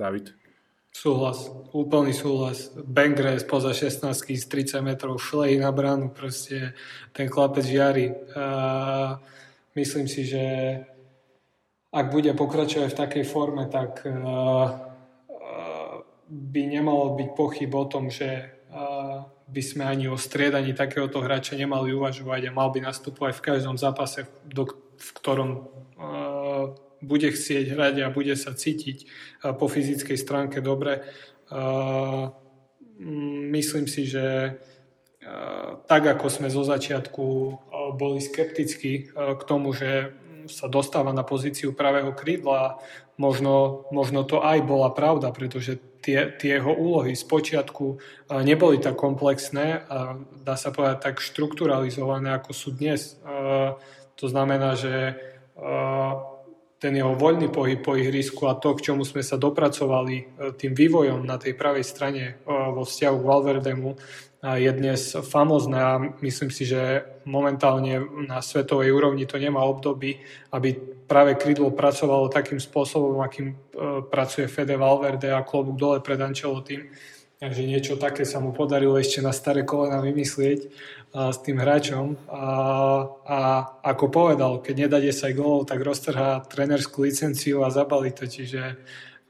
David? 0.00 0.39
Súhlas, 0.90 1.46
úplný 1.70 2.10
súhlas. 2.10 2.74
Bengre 2.74 3.38
spoza 3.38 3.70
16 3.70 4.10
z 4.10 4.46
30 4.46 4.82
metrov, 4.82 5.22
šlej 5.22 5.62
na 5.62 5.70
bránu, 5.70 6.10
proste 6.10 6.74
ten 7.14 7.30
chlapec 7.30 7.62
žiari. 7.62 8.10
A 8.34 9.16
myslím 9.78 10.10
si, 10.10 10.26
že 10.26 10.42
ak 11.94 12.10
bude 12.10 12.34
pokračovať 12.34 12.90
v 12.90 13.00
takej 13.06 13.24
forme, 13.26 13.70
tak 13.70 14.02
by 16.30 16.62
nemalo 16.66 17.14
byť 17.18 17.28
pochyb 17.38 17.70
o 17.74 17.86
tom, 17.86 18.10
že 18.10 18.50
by 19.50 19.62
sme 19.62 19.82
ani 19.82 20.06
o 20.06 20.14
striedaní 20.14 20.74
takéhoto 20.74 21.18
hráča 21.18 21.58
nemali 21.58 21.90
uvažovať 21.90 22.46
a 22.46 22.54
mal 22.54 22.70
by 22.70 22.86
nastupovať 22.86 23.34
v 23.34 23.46
každom 23.46 23.74
zápase, 23.74 24.26
v 24.46 25.10
ktorom 25.18 25.66
bude 27.00 27.32
chcieť 27.32 27.72
hrať 27.72 27.94
a 28.04 28.12
bude 28.12 28.36
sa 28.36 28.52
cítiť 28.52 29.08
po 29.56 29.66
fyzickej 29.66 30.16
stránke 30.20 30.60
dobre. 30.60 31.04
Myslím 33.50 33.88
si, 33.88 34.04
že 34.04 34.56
tak 35.84 36.02
ako 36.06 36.26
sme 36.32 36.48
zo 36.48 36.64
začiatku 36.64 37.24
boli 37.96 38.20
skeptickí 38.20 39.12
k 39.12 39.42
tomu, 39.44 39.72
že 39.76 40.16
sa 40.48 40.66
dostáva 40.72 41.12
na 41.12 41.20
pozíciu 41.20 41.76
pravého 41.76 42.16
krídla, 42.16 42.80
možno, 43.20 43.84
možno 43.92 44.24
to 44.24 44.40
aj 44.40 44.64
bola 44.64 44.90
pravda, 44.90 45.30
pretože 45.30 45.76
tie, 46.00 46.32
tie 46.32 46.58
jeho 46.58 46.72
úlohy 46.72 47.12
z 47.12 47.24
počiatku 47.28 48.00
neboli 48.40 48.80
tak 48.80 48.96
komplexné 48.96 49.84
a 49.84 50.16
dá 50.40 50.56
sa 50.56 50.72
povedať 50.72 50.98
tak 51.04 51.20
štrukturalizované, 51.20 52.32
ako 52.32 52.50
sú 52.56 52.72
dnes. 52.72 53.20
To 54.16 54.26
znamená, 54.26 54.74
že 54.80 55.20
ten 56.80 56.96
jeho 56.96 57.12
voľný 57.12 57.52
pohyb 57.52 57.84
po 57.84 57.92
ihrisku 57.92 58.48
a 58.48 58.56
to, 58.56 58.72
k 58.72 58.90
čomu 58.90 59.04
sme 59.04 59.20
sa 59.20 59.36
dopracovali 59.36 60.16
e, 60.16 60.24
tým 60.56 60.72
vývojom 60.72 61.20
na 61.28 61.36
tej 61.36 61.52
pravej 61.52 61.84
strane 61.84 62.22
e, 62.24 62.32
vo 62.48 62.88
vzťahu 62.88 63.16
k 63.20 63.28
Valverdemu, 63.28 63.90
je 64.40 64.72
dnes 64.72 64.96
famozné 65.20 65.76
a 65.76 66.00
myslím 66.24 66.48
si, 66.48 66.64
že 66.64 67.04
momentálne 67.28 68.00
na 68.24 68.40
svetovej 68.40 68.88
úrovni 68.88 69.28
to 69.28 69.36
nemá 69.36 69.60
obdoby, 69.68 70.16
aby 70.56 70.72
práve 71.04 71.36
krídlo 71.36 71.76
pracovalo 71.76 72.32
takým 72.32 72.56
spôsobom, 72.56 73.20
akým 73.20 73.52
e, 73.52 73.56
pracuje 74.08 74.48
Fede 74.48 74.80
Valverde 74.80 75.28
a 75.28 75.44
klobúk 75.44 75.76
dole 75.76 76.00
pred 76.00 76.16
Ancelotým. 76.16 76.88
Takže 77.40 77.64
niečo 77.64 77.96
také 77.96 78.28
sa 78.28 78.36
mu 78.36 78.52
podarilo 78.52 79.00
ešte 79.00 79.24
na 79.24 79.32
staré 79.32 79.64
kolena 79.64 80.04
vymyslieť 80.04 80.60
a, 81.16 81.32
s 81.32 81.40
tým 81.40 81.56
hráčom. 81.56 82.28
A, 82.28 82.44
a 83.24 83.38
ako 83.80 84.12
povedal, 84.12 84.60
keď 84.60 84.74
nedá 84.76 85.00
10 85.00 85.32
gólov, 85.32 85.64
tak 85.64 85.80
roztrhá 85.80 86.44
trenerskú 86.44 87.00
licenciu 87.08 87.64
a 87.64 87.72
zabalí 87.72 88.12
to, 88.12 88.28
čiže 88.28 88.76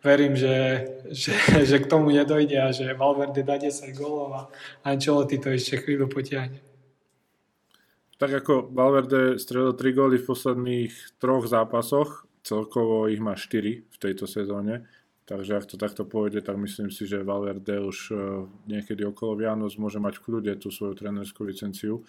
verím, 0.03 0.35
že, 0.35 0.91
že, 1.07 1.39
že 1.63 1.77
k 1.79 1.87
tomu 1.87 2.11
nedojde 2.11 2.59
a 2.59 2.75
že 2.75 2.99
Valverde 2.99 3.47
dá 3.47 3.63
10 3.63 3.95
gólov 3.95 4.31
a 4.35 4.43
Ancelotti 4.83 5.39
to 5.39 5.55
ešte 5.55 5.79
chvíľu 5.79 6.11
potiahne. 6.11 6.59
Tak 8.19 8.43
ako 8.43 8.75
Valverde 8.75 9.39
strelil 9.39 9.79
3 9.79 9.87
góly 9.95 10.19
v 10.19 10.27
posledných 10.27 10.93
troch 11.23 11.47
zápasoch, 11.47 12.27
celkovo 12.43 13.07
ich 13.07 13.23
má 13.23 13.39
4 13.39 13.87
v 13.87 13.97
tejto 14.03 14.27
sezóne, 14.27 14.91
Takže 15.31 15.63
ak 15.63 15.71
to 15.71 15.79
takto 15.79 16.03
pôjde, 16.03 16.43
tak 16.43 16.59
myslím 16.59 16.91
si, 16.91 17.07
že 17.07 17.23
Valverde 17.23 17.79
už 17.79 17.99
e, 18.11 18.15
niekedy 18.67 19.07
okolo 19.07 19.39
Vianoc 19.39 19.71
môže 19.79 20.03
mať 20.03 20.19
v 20.19 20.25
kľude 20.27 20.53
tú 20.59 20.75
svoju 20.75 20.99
trénerskú 20.99 21.47
licenciu. 21.47 22.03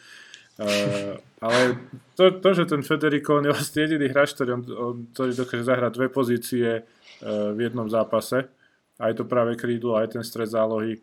Uh, 0.60 1.16
ale 1.40 1.80
to, 2.14 2.38
to, 2.38 2.50
že 2.54 2.68
ten 2.68 2.84
Federico 2.84 3.40
on 3.40 3.48
je 3.48 3.56
vlastne 3.56 3.88
jediný 3.88 4.12
hráč, 4.12 4.36
ktorý, 4.36 4.50
on, 4.60 4.64
on, 4.68 4.96
ktorý 5.16 5.32
dokáže 5.34 5.64
zahrať 5.64 5.92
dve 5.96 6.08
pozície 6.12 6.68
uh, 6.76 7.56
v 7.56 7.60
jednom 7.66 7.88
zápase, 7.88 8.52
aj 9.00 9.12
to 9.16 9.24
práve 9.26 9.56
krídlo, 9.58 9.98
aj 9.98 10.20
ten 10.20 10.24
stred 10.28 10.52
zálohy, 10.52 11.00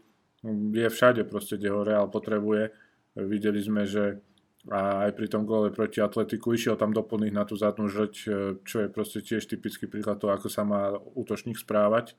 je 0.74 0.88
všade 0.92 1.26
proste, 1.26 1.58
kde 1.58 1.74
ho 1.74 1.82
Real 1.82 2.06
potrebuje. 2.06 2.70
Videli 3.18 3.58
sme, 3.58 3.82
že 3.82 4.22
a 4.68 5.08
aj 5.08 5.16
pri 5.16 5.26
tom 5.32 5.48
gole 5.48 5.72
proti 5.72 6.00
Atletiku 6.00 6.52
išiel 6.52 6.76
tam 6.76 6.92
doplniť 6.92 7.32
na 7.32 7.44
tú 7.48 7.56
zadnú 7.56 7.88
žrť, 7.88 8.14
e, 8.24 8.28
čo 8.62 8.84
je 8.84 8.88
proste 8.88 9.24
tiež 9.24 9.48
typický 9.48 9.88
príklad 9.88 10.20
toho, 10.20 10.32
ako 10.32 10.48
sa 10.52 10.64
má 10.64 10.94
útočník 11.16 11.56
správať. 11.56 12.16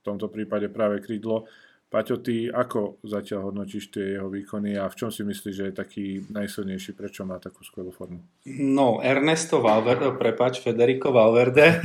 V 0.00 0.02
tomto 0.02 0.32
prípade 0.32 0.66
práve 0.72 0.98
krídlo. 1.04 1.46
Paťo, 1.90 2.22
ty 2.22 2.46
ako 2.46 3.02
zatiaľ 3.02 3.50
hodnotíš 3.50 3.90
tie 3.90 4.14
jeho 4.14 4.30
výkony 4.30 4.78
a 4.78 4.86
v 4.86 4.94
čom 4.94 5.10
si 5.10 5.26
myslíš, 5.26 5.54
že 5.58 5.64
je 5.66 5.74
taký 5.74 6.22
najsilnejší, 6.30 6.94
prečo 6.94 7.26
má 7.26 7.42
takú 7.42 7.66
skvelú 7.66 7.90
formu? 7.90 8.22
No, 8.46 9.02
Ernesto 9.02 9.58
Valverde, 9.58 10.14
prepač, 10.14 10.62
Federico 10.62 11.10
Valverde. 11.10 11.82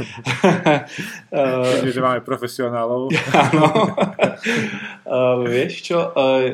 Keďže 1.82 2.02
máme 2.06 2.22
profesionálov. 2.22 3.10
Áno. 3.50 3.66
uh, 5.10 5.42
vieš 5.50 5.90
čo, 5.90 6.14
uh, 6.14 6.54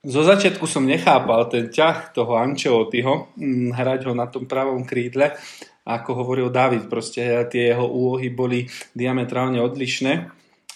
zo 0.00 0.22
začiatku 0.24 0.64
som 0.64 0.88
nechápal 0.88 1.44
ten 1.52 1.68
ťah 1.68 2.16
toho 2.16 2.40
Ancelottiho, 2.40 3.36
hm, 3.36 3.76
hrať 3.76 4.08
ho 4.08 4.12
na 4.16 4.26
tom 4.32 4.48
pravom 4.48 4.88
krídle. 4.88 5.36
Ako 5.84 6.24
hovoril 6.24 6.52
David, 6.52 6.88
proste 6.88 7.24
tie 7.48 7.72
jeho 7.72 7.84
úlohy 7.88 8.32
boli 8.32 8.68
diametrálne 8.92 9.60
odlišné, 9.60 10.12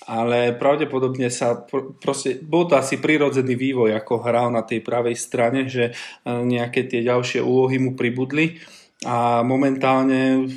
ale 0.04 0.52
pravdepodobne 0.56 1.32
sa, 1.32 1.56
proste, 2.00 2.40
bol 2.40 2.68
to 2.68 2.76
asi 2.76 3.00
prirodzený 3.00 3.56
vývoj, 3.56 3.96
ako 3.96 4.20
hral 4.20 4.52
na 4.52 4.64
tej 4.64 4.84
pravej 4.84 5.16
strane, 5.16 5.64
že 5.68 5.92
e, 5.92 5.92
nejaké 6.28 6.84
tie 6.84 7.00
ďalšie 7.00 7.40
úlohy 7.40 7.80
mu 7.80 7.96
pribudli 7.96 8.60
a 9.04 9.44
momentálne 9.44 10.48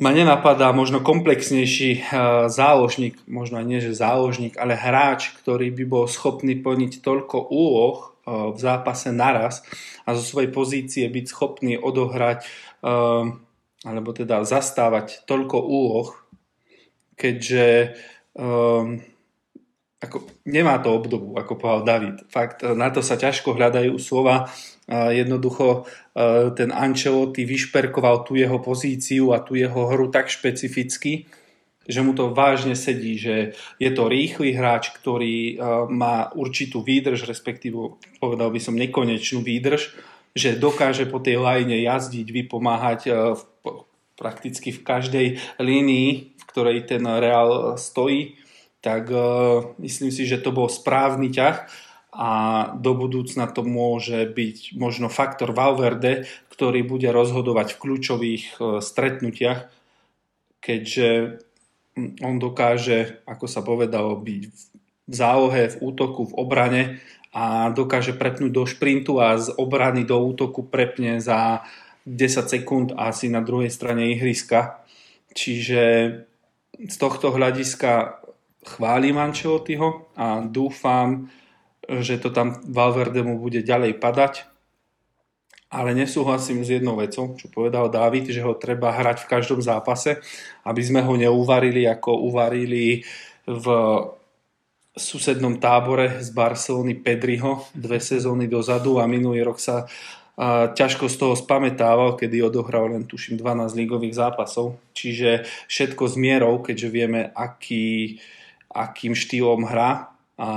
ma 0.00 0.10
nenapadá 0.16 0.72
možno 0.72 1.04
komplexnejší 1.04 1.90
eh, 2.00 2.02
záložník, 2.48 3.20
možno 3.28 3.60
aj 3.60 3.66
nie, 3.68 3.80
že 3.84 3.92
záložník, 3.92 4.56
ale 4.56 4.74
hráč, 4.74 5.36
ktorý 5.36 5.68
by 5.76 5.84
bol 5.84 6.04
schopný 6.08 6.56
plniť 6.56 7.04
toľko 7.04 7.52
úloh 7.52 8.16
eh, 8.24 8.50
v 8.50 8.58
zápase 8.58 9.12
naraz 9.12 9.62
a 10.08 10.16
zo 10.16 10.24
svojej 10.24 10.50
pozície 10.50 11.04
byť 11.06 11.24
schopný 11.28 11.76
odohrať 11.76 12.48
eh, 12.82 13.24
alebo 13.80 14.10
teda 14.12 14.44
zastávať 14.44 15.24
toľko 15.24 15.56
úloh, 15.64 16.12
keďže 17.16 17.96
ako, 20.00 20.24
nemá 20.48 20.80
to 20.80 20.96
obdobu, 20.96 21.36
ako 21.36 21.60
povedal 21.60 21.84
David. 21.84 22.16
Fakt, 22.32 22.64
na 22.64 22.88
to 22.88 23.04
sa 23.04 23.20
ťažko 23.20 23.52
hľadajú 23.52 24.00
slova. 24.00 24.48
Jednoducho 24.88 25.84
ten 26.56 26.72
Ancelotti 26.72 27.44
vyšperkoval 27.44 28.24
tú 28.24 28.34
jeho 28.34 28.58
pozíciu 28.64 29.36
a 29.36 29.44
tú 29.44 29.60
jeho 29.60 29.86
hru 29.92 30.08
tak 30.08 30.32
špecificky, 30.32 31.28
že 31.84 32.00
mu 32.00 32.16
to 32.16 32.32
vážne 32.32 32.72
sedí, 32.72 33.20
že 33.20 33.52
je 33.76 33.90
to 33.92 34.08
rýchly 34.08 34.56
hráč, 34.56 34.88
ktorý 34.96 35.60
má 35.92 36.32
určitú 36.32 36.80
výdrž, 36.80 37.28
respektíve 37.28 38.00
povedal 38.18 38.48
by 38.48 38.60
som 38.62 38.80
nekonečnú 38.80 39.44
výdrž, 39.44 39.94
že 40.32 40.56
dokáže 40.56 41.04
po 41.12 41.20
tej 41.20 41.44
lajne 41.44 41.76
jazdiť, 41.76 42.24
vypomáhať 42.24 43.00
v, 43.36 43.42
prakticky 44.16 44.72
v 44.72 44.80
každej 44.80 45.26
línii, 45.60 46.08
v 46.40 46.44
ktorej 46.48 46.88
ten 46.88 47.04
Real 47.04 47.76
stojí 47.76 48.40
tak 48.80 49.12
uh, 49.12 49.76
myslím 49.80 50.10
si, 50.12 50.24
že 50.24 50.40
to 50.40 50.52
bol 50.52 50.68
správny 50.68 51.28
ťah 51.32 51.68
a 52.10 52.30
do 52.74 52.96
budúcna 52.96 53.46
to 53.46 53.62
môže 53.62 54.26
byť 54.34 54.74
možno 54.74 55.06
faktor 55.06 55.54
Valverde, 55.54 56.26
ktorý 56.50 56.82
bude 56.82 57.06
rozhodovať 57.12 57.76
v 57.76 57.80
kľúčových 57.80 58.44
uh, 58.56 58.80
stretnutiach, 58.82 59.68
keďže 60.60 61.40
on 62.24 62.40
dokáže, 62.40 63.20
ako 63.28 63.46
sa 63.46 63.60
povedalo, 63.60 64.16
byť 64.16 64.42
v 65.10 65.14
zálohe, 65.14 65.68
v 65.74 65.76
útoku, 65.82 66.30
v 66.30 66.36
obrane 66.38 66.82
a 67.34 67.70
dokáže 67.70 68.14
prepnúť 68.14 68.50
do 68.50 68.64
šprintu 68.66 69.18
a 69.22 69.38
z 69.38 69.54
obrany 69.58 70.06
do 70.06 70.18
útoku 70.18 70.66
prepne 70.66 71.18
za 71.22 71.66
10 72.06 72.46
sekúnd 72.46 72.88
asi 72.94 73.30
na 73.30 73.42
druhej 73.42 73.70
strane 73.70 74.10
ihriska. 74.14 74.82
Čiže 75.30 75.82
z 76.80 76.96
tohto 76.96 77.30
hľadiska 77.30 78.19
chválim 78.64 79.16
Ancelottiho 79.16 80.12
a 80.16 80.44
dúfam, 80.44 81.28
že 81.88 82.20
to 82.20 82.30
tam 82.30 82.60
Valverdemu 82.64 83.40
bude 83.40 83.64
ďalej 83.64 83.98
padať. 83.98 84.46
Ale 85.70 85.94
nesúhlasím 85.94 86.66
s 86.66 86.74
jednou 86.74 86.98
vecou, 86.98 87.38
čo 87.38 87.46
povedal 87.46 87.86
David, 87.94 88.34
že 88.34 88.42
ho 88.42 88.58
treba 88.58 88.90
hrať 88.90 89.22
v 89.22 89.30
každom 89.30 89.62
zápase, 89.62 90.18
aby 90.66 90.82
sme 90.82 90.98
ho 90.98 91.14
neuvarili 91.14 91.86
ako 91.86 92.26
uvarili 92.26 93.06
v 93.46 93.66
susednom 94.90 95.62
tábore 95.62 96.18
z 96.18 96.34
Barcelony 96.34 96.98
Pedriho 96.98 97.70
dve 97.70 98.02
sezóny 98.02 98.50
dozadu 98.50 98.98
a 98.98 99.06
minulý 99.06 99.46
rok 99.46 99.62
sa 99.62 99.86
a 100.40 100.72
ťažko 100.72 101.04
z 101.12 101.16
toho 101.20 101.34
spametával, 101.36 102.16
kedy 102.16 102.40
odohral 102.40 102.88
len 102.88 103.04
tuším 103.04 103.36
12 103.36 103.76
lígových 103.76 104.16
zápasov. 104.16 104.80
Čiže 104.96 105.44
všetko 105.68 106.08
s 106.08 106.16
mierou, 106.16 106.64
keďže 106.64 106.88
vieme, 106.88 107.28
aký, 107.36 108.16
akým 108.70 109.18
štýlom 109.18 109.66
hrá 109.66 110.14
a 110.38 110.50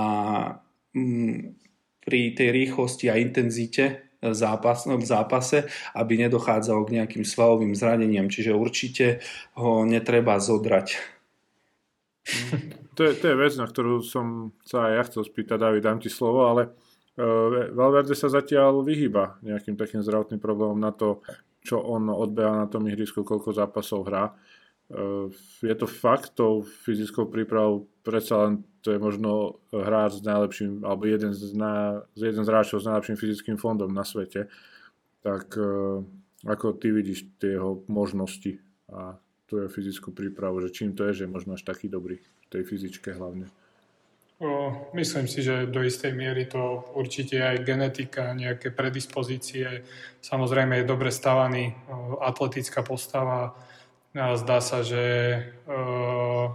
mm, 0.93 1.57
pri 2.03 2.21
tej 2.37 2.49
rýchlosti 2.53 3.09
a 3.09 3.17
intenzite 3.17 4.13
zápas, 4.31 4.87
v 4.87 5.03
zápase, 5.03 5.67
aby 5.91 6.15
nedochádzalo 6.27 6.87
k 6.87 6.95
nejakým 7.01 7.27
svalovým 7.27 7.75
zraneniam. 7.75 8.31
Čiže 8.31 8.55
určite 8.55 9.19
ho 9.59 9.83
netreba 9.83 10.39
zodrať. 10.39 10.87
To 12.93 13.01
je, 13.03 13.17
to 13.17 13.25
je 13.25 13.35
vec, 13.35 13.53
na 13.57 13.65
ktorú 13.67 14.05
som 14.05 14.55
sa 14.63 14.85
aj 14.85 14.91
ja 14.93 15.03
chcel 15.09 15.23
spýtať, 15.25 15.57
David, 15.57 15.81
dám 15.81 15.97
ti 15.97 16.13
slovo, 16.13 16.45
ale 16.45 16.69
uh, 17.17 17.73
Valverde 17.73 18.13
sa 18.13 18.29
zatiaľ 18.29 18.85
vyhýba 18.85 19.41
nejakým 19.41 19.73
takým 19.73 20.05
zdravotným 20.05 20.37
problémom 20.37 20.77
na 20.77 20.93
to, 20.93 21.25
čo 21.65 21.81
on 21.81 22.13
odbeha 22.13 22.53
na 22.53 22.67
tom 22.69 22.85
ihrisku, 22.85 23.25
koľko 23.25 23.57
zápasov 23.57 24.05
hrá. 24.05 24.29
Uh, 24.29 24.52
je 25.63 25.75
to 25.75 25.87
fakt, 25.87 26.35
tou 26.35 26.61
fyzickou 26.61 27.25
prípravou 27.25 27.87
predsa 28.03 28.45
len 28.45 28.67
to 28.83 28.91
je 28.91 28.99
možno 28.99 29.63
hráč 29.71 30.19
s 30.19 30.23
najlepším, 30.27 30.83
alebo 30.83 31.07
jeden 31.07 31.31
z, 31.31 31.55
na, 31.55 32.03
jeden 32.19 32.43
z 32.43 32.49
hráčov 32.51 32.83
s 32.83 32.87
najlepším 32.91 33.15
fyzickým 33.15 33.55
fondom 33.55 33.95
na 33.95 34.03
svete. 34.03 34.51
Tak 35.23 35.55
uh, 35.55 36.03
ako 36.43 36.75
ty 36.75 36.91
vidíš 36.91 37.31
tie 37.39 37.55
jeho 37.55 37.79
možnosti 37.87 38.59
a 38.91 39.15
tú 39.47 39.63
fyzickú 39.71 40.11
prípravu, 40.11 40.59
že 40.59 40.75
čím 40.75 40.91
to 40.91 41.07
je, 41.07 41.23
že 41.23 41.23
je 41.25 41.31
možno 41.31 41.55
až 41.55 41.63
taký 41.63 41.87
dobrý 41.87 42.19
v 42.19 42.45
tej 42.51 42.63
fyzičke 42.67 43.15
hlavne? 43.15 43.47
O, 44.43 44.75
myslím 44.91 45.31
si, 45.31 45.39
že 45.39 45.71
do 45.71 45.79
istej 45.79 46.11
miery 46.11 46.43
to 46.51 46.83
určite 46.99 47.39
aj 47.39 47.63
genetika, 47.63 48.35
nejaké 48.35 48.75
predispozície. 48.75 49.87
Samozrejme 50.19 50.83
je 50.83 50.89
dobre 50.89 51.07
stavaný, 51.07 51.71
o, 51.87 52.19
atletická 52.19 52.83
postava. 52.83 53.55
A 54.13 54.37
zdá 54.37 54.61
sa, 54.61 54.85
že 54.85 55.01
o, 55.65 56.53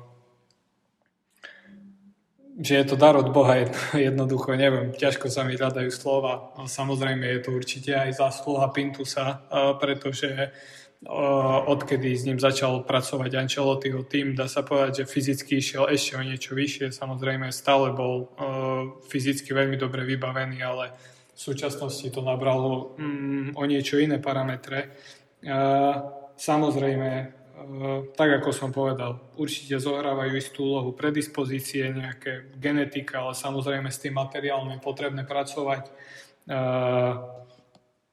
že 2.59 2.74
je 2.74 2.84
to 2.90 2.98
dar 2.98 3.14
od 3.14 3.30
Boha 3.30 3.70
jednoducho, 3.94 4.59
neviem, 4.59 4.90
ťažko 4.90 5.30
sa 5.30 5.46
mi 5.46 5.54
hľadajú 5.54 5.90
slova. 5.94 6.50
Samozrejme 6.66 7.22
je 7.22 7.40
to 7.46 7.50
určite 7.54 7.94
aj 7.94 8.18
zásluha 8.18 8.66
Pintusa, 8.74 9.46
pretože 9.78 10.50
odkedy 11.70 12.11
s 12.18 12.26
ním 12.26 12.42
začal 12.42 12.82
pracovať 12.82 13.30
Ancelottiho 13.38 14.02
tým, 14.02 14.34
dá 14.34 14.50
sa 14.50 14.66
povedať, 14.66 15.06
že 15.06 15.11
fyzicky 15.14 15.62
išiel 15.62 15.86
ešte 15.86 16.18
o 16.18 16.26
niečo 16.26 16.59
vyššie. 16.59 16.90
Samozrejme 16.90 17.54
stále 17.54 17.94
bol 17.94 18.34
fyzicky 19.06 19.54
veľmi 19.54 19.78
dobre 19.78 20.02
vybavený, 20.02 20.59
ale 20.59 20.90
v 21.30 21.38
súčasnosti 21.38 22.11
to 22.11 22.18
nabralo 22.26 22.98
mm, 22.98 23.54
o 23.54 23.62
niečo 23.70 24.02
iné 24.02 24.18
parametre. 24.18 24.90
Samozrejme 26.34 27.38
tak 28.14 28.28
ako 28.42 28.50
som 28.54 28.70
povedal, 28.70 29.18
určite 29.34 29.76
zohrávajú 29.78 30.32
istú 30.38 30.68
úlohu 30.68 30.90
predispozície, 30.94 31.90
nejaké 31.90 32.54
genetika, 32.56 33.24
ale 33.24 33.34
samozrejme 33.34 33.90
s 33.90 34.02
tým 34.02 34.16
materiálom 34.16 34.72
je 34.74 34.80
potrebné 34.80 35.22
pracovať. 35.26 35.88
Eh, 35.88 37.12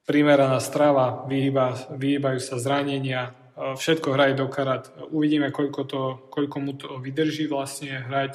primeraná 0.05 0.59
strava, 0.59 1.23
vyhýba, 1.25 1.77
vyhýbajú 1.93 2.39
sa 2.43 2.59
zranenia, 2.59 3.31
eh, 3.31 3.73
všetko 3.77 4.07
hraje 4.13 4.33
do 4.35 4.47
karat. 4.51 4.91
Uvidíme, 5.13 5.53
koľko, 5.53 5.81
to, 5.87 6.01
koľko 6.29 6.57
mu 6.59 6.73
to 6.75 6.89
vydrží 6.99 7.47
vlastne 7.47 8.05
hrať 8.05 8.33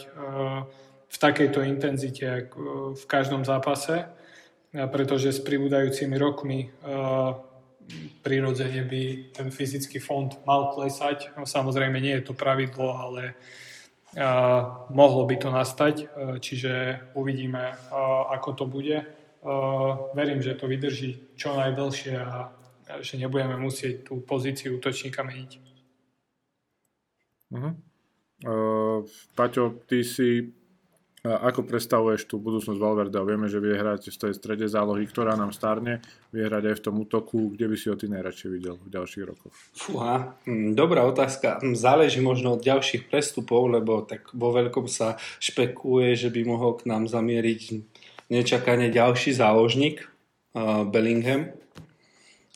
v 1.11 1.17
takejto 1.19 1.67
intenzite 1.67 2.55
v 2.95 3.05
každom 3.11 3.43
zápase, 3.43 4.07
pretože 4.71 5.35
s 5.35 5.43
pribúdajúcimi 5.43 6.15
rokmi 6.15 6.71
prirodzene 8.23 8.85
by 8.85 9.33
ten 9.35 9.49
fyzický 9.51 9.99
fond 9.99 10.31
mal 10.47 10.71
klesať. 10.77 11.35
No, 11.35 11.49
samozrejme 11.49 11.99
nie 11.99 12.15
je 12.21 12.31
to 12.31 12.35
pravidlo, 12.37 12.95
ale 12.95 13.35
uh, 14.15 14.87
mohlo 14.93 15.27
by 15.27 15.37
to 15.41 15.49
nastať, 15.51 15.95
uh, 16.05 16.09
čiže 16.39 17.03
uvidíme, 17.17 17.75
uh, 17.75 18.31
ako 18.37 18.51
to 18.53 18.65
bude. 18.69 18.99
Uh, 19.41 20.13
verím, 20.13 20.45
že 20.45 20.55
to 20.55 20.69
vydrží 20.69 21.33
čo 21.35 21.57
najdlhšie 21.57 22.15
a 22.21 22.53
že 23.01 23.17
nebudeme 23.17 23.57
musieť 23.57 24.11
tú 24.11 24.21
pozíciu 24.21 24.77
útočníka 24.77 25.23
meniť. 25.23 25.51
Uh-huh. 27.51 27.73
Uh, 28.45 28.99
Paťo, 29.35 29.81
ty 29.87 30.05
si 30.05 30.60
ako 31.21 31.69
predstavuješ 31.69 32.25
tú 32.25 32.41
budúcnosť 32.41 32.81
Valverde? 32.81 33.21
Vieme, 33.21 33.45
že 33.45 33.61
vie 33.61 33.77
hrať 33.77 34.09
v 34.09 34.17
tej 34.17 34.33
strede 34.33 34.65
zálohy, 34.65 35.05
ktorá 35.05 35.37
nám 35.37 35.53
starne, 35.53 36.01
vie 36.33 36.49
hrať 36.49 36.73
aj 36.73 36.77
v 36.81 36.85
tom 36.89 36.97
útoku. 36.97 37.53
Kde 37.53 37.67
by 37.69 37.77
si 37.77 37.87
ho 37.93 37.97
ty 38.01 38.09
najradšej 38.09 38.49
videl 38.49 38.81
v 38.81 38.89
ďalších 38.89 39.25
rokoch? 39.29 39.53
Fúha, 39.77 40.33
hm, 40.49 40.73
dobrá 40.73 41.05
otázka. 41.05 41.61
Hm, 41.61 41.77
záleží 41.77 42.25
možno 42.25 42.57
od 42.57 42.65
ďalších 42.65 43.13
prestupov, 43.13 43.69
lebo 43.69 44.01
tak 44.01 44.33
vo 44.33 44.49
veľkom 44.57 44.89
sa 44.89 45.21
špekuje, 45.45 46.17
že 46.17 46.33
by 46.33 46.41
mohol 46.49 46.81
k 46.81 46.89
nám 46.89 47.05
zamieriť 47.05 47.63
nečakane 48.33 48.89
ďalší 48.89 49.37
záložník, 49.37 50.07
uh, 50.57 50.87
Bellingham. 50.89 51.53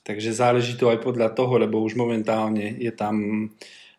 Takže 0.05 0.37
záleží 0.37 0.77
to 0.77 0.93
aj 0.93 1.01
podľa 1.01 1.33
toho, 1.33 1.57
lebo 1.57 1.81
už 1.81 1.97
momentálne 1.97 2.77
je 2.77 2.93
tam 2.93 3.49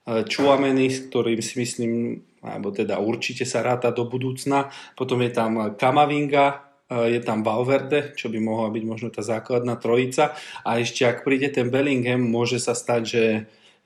Čuameny, 0.05 0.93
s 0.93 1.09
ktorým 1.09 1.41
si 1.41 1.57
myslím 1.57 2.21
alebo 2.45 2.69
teda 2.69 3.01
určite 3.01 3.43
sa 3.43 3.65
ráta 3.65 3.89
do 3.89 4.05
budúcna. 4.05 4.69
Potom 4.93 5.17
je 5.25 5.33
tam 5.33 5.73
Kamavinga, 5.73 6.45
e, 6.85 7.17
je 7.17 7.21
tam 7.25 7.41
Valverde, 7.41 8.13
čo 8.13 8.29
by 8.29 8.37
mohla 8.37 8.69
byť 8.69 8.83
možno 8.85 9.09
tá 9.09 9.25
základná 9.25 9.73
trojica. 9.81 10.37
A 10.61 10.77
ešte 10.77 11.09
ak 11.09 11.25
príde 11.25 11.49
ten 11.49 11.73
Bellingham, 11.73 12.21
môže 12.21 12.61
sa 12.61 12.77
stať, 12.77 13.01
že 13.01 13.23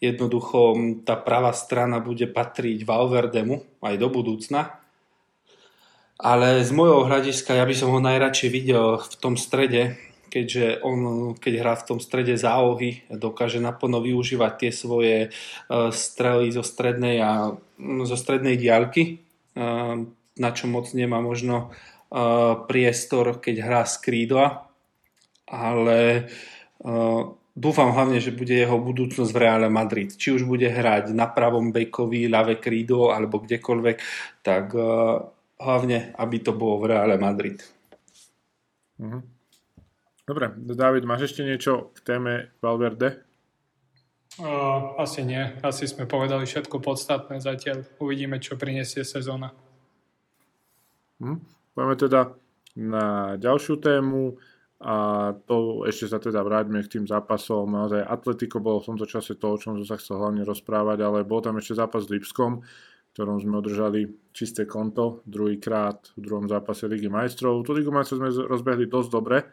jednoducho 0.04 0.76
tá 1.08 1.16
pravá 1.16 1.56
strana 1.56 2.04
bude 2.04 2.28
patriť 2.28 2.84
Valverdemu 2.84 3.80
aj 3.80 3.96
do 3.96 4.08
budúcna. 4.12 4.76
Ale 6.20 6.60
z 6.68 6.72
môjho 6.76 7.08
hľadiska 7.08 7.56
ja 7.56 7.64
by 7.64 7.76
som 7.76 7.96
ho 7.96 8.00
najradšej 8.04 8.50
videl 8.52 9.00
v 9.00 9.16
tom 9.24 9.40
strede, 9.40 9.96
keďže 10.30 10.86
on, 10.86 11.34
keď 11.36 11.54
hrá 11.60 11.74
v 11.76 11.88
tom 11.90 12.00
strede 12.00 12.38
zálohy, 12.38 13.04
dokáže 13.10 13.58
naplno 13.58 14.00
využívať 14.00 14.54
tie 14.56 14.72
svoje 14.72 15.18
e, 15.26 15.30
strely 15.90 16.54
zo 16.54 16.62
strednej 16.62 17.18
a 17.20 17.58
mm, 17.58 18.06
zo 18.06 18.16
strednej 18.16 18.56
diaľky, 18.56 19.04
e, 19.04 19.66
na 20.40 20.50
čo 20.54 20.66
moc 20.70 20.94
nemá 20.94 21.20
možno 21.20 21.68
e, 21.68 22.22
priestor, 22.70 23.42
keď 23.42 23.56
hrá 23.66 23.84
z 23.90 23.96
krídla, 24.00 24.70
ale 25.50 26.30
dúfam 27.58 27.90
hlavne, 27.92 28.22
že 28.22 28.32
bude 28.32 28.54
jeho 28.54 28.78
budúcnosť 28.78 29.34
v 29.34 29.42
Reále 29.42 29.68
Madrid. 29.68 30.14
Či 30.14 30.38
už 30.38 30.46
bude 30.46 30.70
hrať 30.70 31.12
na 31.12 31.26
pravom 31.26 31.74
bekovi, 31.74 32.30
ľavé 32.30 32.62
krídlo 32.62 33.10
alebo 33.10 33.42
kdekoľvek, 33.42 33.98
tak 34.46 34.78
hlavne, 35.60 36.14
aby 36.16 36.38
to 36.40 36.54
bolo 36.56 36.86
v 36.86 36.96
Reále 36.96 37.18
Madrid. 37.18 37.60
Uh-huh. 39.00 39.24
Dobre, 40.30 40.54
David, 40.54 41.10
máš 41.10 41.34
ešte 41.34 41.42
niečo 41.42 41.90
k 41.98 42.06
téme 42.06 42.54
Valverde? 42.62 43.26
Uh, 44.38 44.94
asi 45.02 45.26
nie. 45.26 45.42
Asi 45.66 45.90
sme 45.90 46.06
povedali 46.06 46.46
všetko 46.46 46.78
podstatné 46.78 47.42
zatiaľ. 47.42 47.82
Uvidíme, 47.98 48.38
čo 48.38 48.54
prinesie 48.54 49.02
sezóna. 49.02 49.50
Hm. 51.18 51.42
Poďme 51.74 51.96
teda 51.98 52.22
na 52.78 53.34
ďalšiu 53.42 53.82
tému 53.82 54.38
a 54.86 55.34
to 55.50 55.82
ešte 55.90 56.06
sa 56.14 56.22
teda 56.22 56.46
vráťme 56.46 56.78
k 56.86 57.02
tým 57.02 57.06
zápasom. 57.10 57.66
Naozaj 57.66 58.06
Atletico 58.06 58.62
bolo 58.62 58.86
v 58.86 58.94
tomto 58.94 59.10
čase 59.10 59.34
to, 59.34 59.50
o 59.50 59.58
čom 59.58 59.82
som 59.82 59.88
sa 59.90 59.98
chcel 59.98 60.22
hlavne 60.22 60.46
rozprávať, 60.46 61.10
ale 61.10 61.26
bol 61.26 61.42
tam 61.42 61.58
ešte 61.58 61.74
zápas 61.74 62.06
s 62.06 62.14
Lipskom, 62.14 62.62
ktorom 63.18 63.42
sme 63.42 63.66
udržali 63.66 64.30
čisté 64.30 64.70
konto, 64.70 65.26
druhýkrát 65.26 66.14
v 66.14 66.20
druhom 66.22 66.46
zápase 66.46 66.86
Ligy 66.86 67.10
majstrov. 67.10 67.66
Tu 67.66 67.74
Ligu 67.74 67.90
majstrov 67.90 68.22
sme 68.22 68.30
rozbehli 68.46 68.86
dosť 68.86 69.10
dobre, 69.10 69.50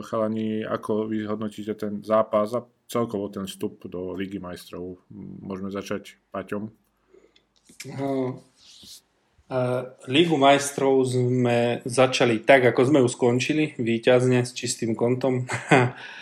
chalani, 0.00 0.64
ako 0.64 1.12
vy 1.12 1.28
hodnotíte 1.28 1.76
ten 1.76 2.00
zápas 2.00 2.56
a 2.56 2.64
celkovo 2.88 3.28
ten 3.28 3.44
vstup 3.44 3.84
do 3.88 4.12
Ligy 4.16 4.40
majstrov? 4.40 5.00
Môžeme 5.44 5.68
začať 5.68 6.16
Paťom? 6.32 6.72
Uh, 9.52 9.84
Ligu 10.08 10.36
majstrov 10.40 11.04
sme 11.04 11.84
začali 11.84 12.40
tak, 12.40 12.72
ako 12.72 12.80
sme 12.88 12.98
ju 13.04 13.08
skončili, 13.08 13.64
výťazne 13.76 14.44
s 14.44 14.56
čistým 14.56 14.96
kontom. 14.96 15.44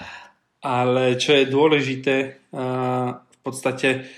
Ale 0.67 1.15
čo 1.15 1.39
je 1.39 1.47
dôležité, 1.47 2.17
uh, 2.51 3.23
v 3.23 3.39
podstate 3.41 4.11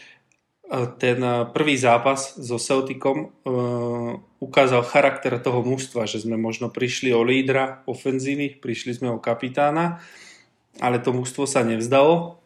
ten 0.97 1.21
prvý 1.53 1.77
zápas 1.77 2.33
so 2.41 2.57
Celticom 2.57 3.29
ukázal 4.41 4.83
charakter 4.89 5.37
toho 5.37 5.61
mužstva, 5.61 6.09
že 6.09 6.25
sme 6.25 6.41
možno 6.41 6.73
prišli 6.73 7.13
o 7.13 7.21
lídra 7.21 7.85
ofenzívy, 7.85 8.57
prišli 8.57 8.97
sme 8.97 9.13
o 9.13 9.21
kapitána, 9.21 10.01
ale 10.81 10.97
to 11.05 11.13
mužstvo 11.13 11.45
sa 11.45 11.61
nevzdalo 11.61 12.43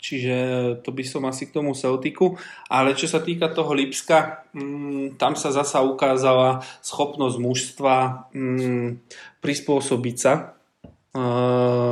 Čiže 0.00 0.36
to 0.80 0.96
by 0.96 1.04
som 1.04 1.28
asi 1.28 1.46
k 1.46 1.60
tomu 1.60 1.76
Celticu. 1.76 2.40
Ale 2.72 2.96
čo 2.96 3.04
sa 3.04 3.20
týka 3.20 3.52
toho 3.52 3.76
Lipska, 3.76 4.48
mm, 4.56 5.20
tam 5.20 5.36
sa 5.36 5.52
zasa 5.52 5.84
ukázala 5.84 6.64
schopnosť 6.80 7.36
mužstva 7.36 7.96
mm, 8.32 8.88
prispôsobiť 9.44 10.16
sa 10.16 10.56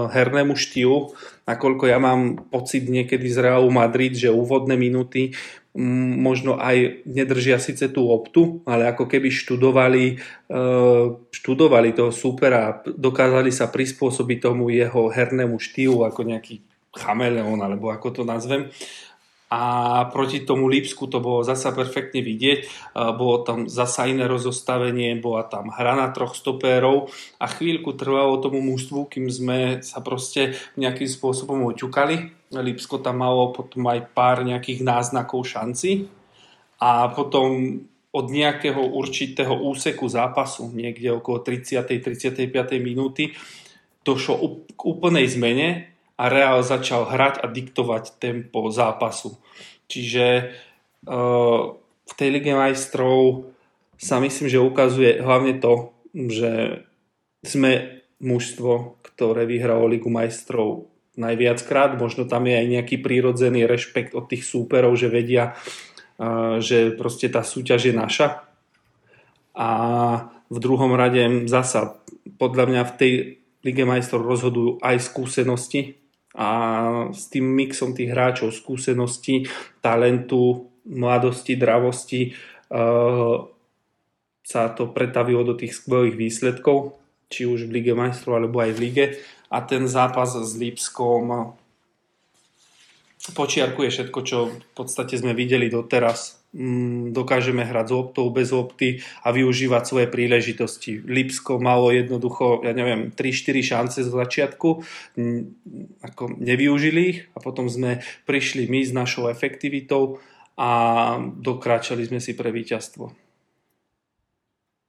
hernému 0.08 0.54
štýlu, 0.54 1.10
nakoľko 1.42 1.84
ja 1.90 1.98
mám 1.98 2.38
pocit 2.54 2.86
niekedy 2.86 3.26
z 3.26 3.50
Realu 3.50 3.66
Madrid, 3.66 4.14
že 4.14 4.30
úvodné 4.30 4.78
minúty 4.78 5.34
mm, 5.74 6.22
možno 6.22 6.54
aj 6.54 7.02
nedržia 7.02 7.58
síce 7.58 7.90
tú 7.90 8.14
optu, 8.14 8.62
ale 8.62 8.86
ako 8.86 9.10
keby 9.10 9.26
študovali, 9.34 10.22
uh, 10.54 11.18
študovali 11.34 11.98
toho 11.98 12.14
supera 12.14 12.78
dokázali 12.86 13.50
sa 13.50 13.66
prispôsobiť 13.66 14.38
tomu 14.38 14.70
jeho 14.70 15.10
hernému 15.10 15.58
štýlu 15.58 16.06
ako 16.06 16.22
nejaký 16.22 16.62
chameleón, 16.94 17.58
alebo 17.58 17.90
ako 17.90 18.22
to 18.22 18.22
nazvem. 18.22 18.70
A 19.48 20.04
proti 20.12 20.44
tomu 20.44 20.68
Lipsku 20.68 21.08
to 21.08 21.24
bolo 21.24 21.40
zasa 21.40 21.72
perfektne 21.72 22.20
vidieť. 22.20 22.92
Bolo 23.16 23.48
tam 23.48 23.64
zasa 23.64 24.04
iné 24.04 24.28
rozostavenie, 24.28 25.16
bola 25.16 25.48
tam 25.48 25.72
hra 25.72 25.96
na 25.96 26.12
troch 26.12 26.36
stopérov 26.36 27.08
a 27.40 27.48
chvíľku 27.48 27.96
trvalo 27.96 28.44
tomu 28.44 28.60
mužstvu, 28.60 29.08
kým 29.08 29.32
sme 29.32 29.80
sa 29.80 30.04
proste 30.04 30.52
nejakým 30.76 31.08
spôsobom 31.08 31.64
oťukali. 31.72 32.36
Lipsko 32.52 33.00
tam 33.00 33.24
malo 33.24 33.56
potom 33.56 33.88
aj 33.88 34.12
pár 34.12 34.44
nejakých 34.44 34.84
náznakov 34.84 35.48
šanci 35.48 36.12
a 36.80 37.08
potom 37.08 37.80
od 38.08 38.26
nejakého 38.32 38.80
určitého 38.80 39.52
úseku 39.52 40.08
zápasu, 40.08 40.68
niekde 40.72 41.12
okolo 41.12 41.44
30. 41.44 41.88
35. 41.88 42.52
minúty, 42.80 43.32
došlo 44.04 44.64
k 44.72 44.80
úplnej 44.84 45.28
zmene 45.28 45.97
a 46.18 46.24
Real 46.26 46.66
začal 46.66 47.06
hrať 47.06 47.40
a 47.40 47.46
diktovať 47.46 48.18
tempo 48.18 48.66
zápasu. 48.74 49.38
Čiže 49.86 50.50
uh, 51.06 51.78
v 51.78 52.12
tej 52.18 52.28
Lige 52.34 52.52
majstrov 52.58 53.46
sa 53.94 54.18
myslím, 54.18 54.50
že 54.50 54.58
ukazuje 54.58 55.22
hlavne 55.22 55.62
to, 55.62 55.94
že 56.10 56.82
sme 57.46 58.02
mužstvo, 58.18 58.98
ktoré 59.06 59.46
vyhralo 59.46 59.86
Ligu 59.86 60.10
majstrov 60.10 60.90
najviackrát. 61.14 61.94
Možno 61.94 62.26
tam 62.26 62.50
je 62.50 62.54
aj 62.58 62.66
nejaký 62.66 62.96
prírodzený 62.98 63.70
rešpekt 63.70 64.18
od 64.18 64.26
tých 64.26 64.42
súperov, 64.42 64.98
že 64.98 65.06
vedia, 65.06 65.54
uh, 65.54 66.58
že 66.58 66.98
proste 66.98 67.30
tá 67.30 67.46
súťaž 67.46 67.88
je 67.88 67.94
naša. 67.94 68.42
A 69.54 69.70
v 70.50 70.58
druhom 70.58 70.98
rade 70.98 71.46
zasa 71.46 71.94
podľa 72.42 72.64
mňa 72.66 72.82
v 72.90 72.96
tej 72.98 73.12
Lige 73.62 73.82
majstrov 73.82 74.22
rozhodujú 74.22 74.78
aj 74.82 75.02
skúsenosti 75.02 75.98
a 76.38 76.50
s 77.10 77.26
tým 77.26 77.50
mixom 77.50 77.98
tých 77.98 78.14
hráčov, 78.14 78.54
skúseností, 78.54 79.50
talentu, 79.82 80.70
mladosti, 80.86 81.58
dravosti 81.58 82.30
uh, 82.70 83.42
sa 84.46 84.62
to 84.72 84.88
pretavilo 84.94 85.42
do 85.42 85.58
tých 85.58 85.74
skvelých 85.74 86.14
výsledkov, 86.14 86.96
či 87.26 87.44
už 87.44 87.66
v 87.66 87.82
Lige 87.82 87.92
majstrov 87.92 88.38
alebo 88.38 88.62
aj 88.62 88.70
v 88.70 88.80
Lige. 88.86 89.06
A 89.50 89.66
ten 89.66 89.90
zápas 89.90 90.38
s 90.38 90.54
Lipskom 90.54 91.52
počiarkuje 93.34 93.88
všetko, 93.92 94.18
čo 94.24 94.38
v 94.48 94.72
podstate 94.72 95.18
sme 95.20 95.36
videli 95.36 95.68
doteraz 95.68 96.47
dokážeme 97.14 97.62
hrať 97.62 97.86
s 97.86 97.94
loptou, 97.94 98.26
bez 98.34 98.50
lopty 98.50 98.98
a 99.22 99.30
využívať 99.30 99.82
svoje 99.86 100.06
príležitosti. 100.10 100.98
Lipsko 100.98 101.62
malo 101.62 101.94
jednoducho, 101.94 102.66
ja 102.66 102.74
neviem, 102.74 103.14
3-4 103.14 103.62
šance 103.62 103.98
zo 104.02 104.10
začiatku, 104.18 104.82
mm, 105.14 105.42
ako 106.02 106.34
nevyužili 106.42 107.00
ich 107.06 107.18
a 107.32 107.38
potom 107.38 107.70
sme 107.70 108.02
prišli 108.26 108.66
my 108.66 108.82
s 108.82 108.90
našou 108.90 109.30
efektivitou 109.30 110.18
a 110.58 110.70
dokráčali 111.22 112.02
sme 112.02 112.18
si 112.18 112.34
pre 112.34 112.50
víťazstvo. 112.50 113.14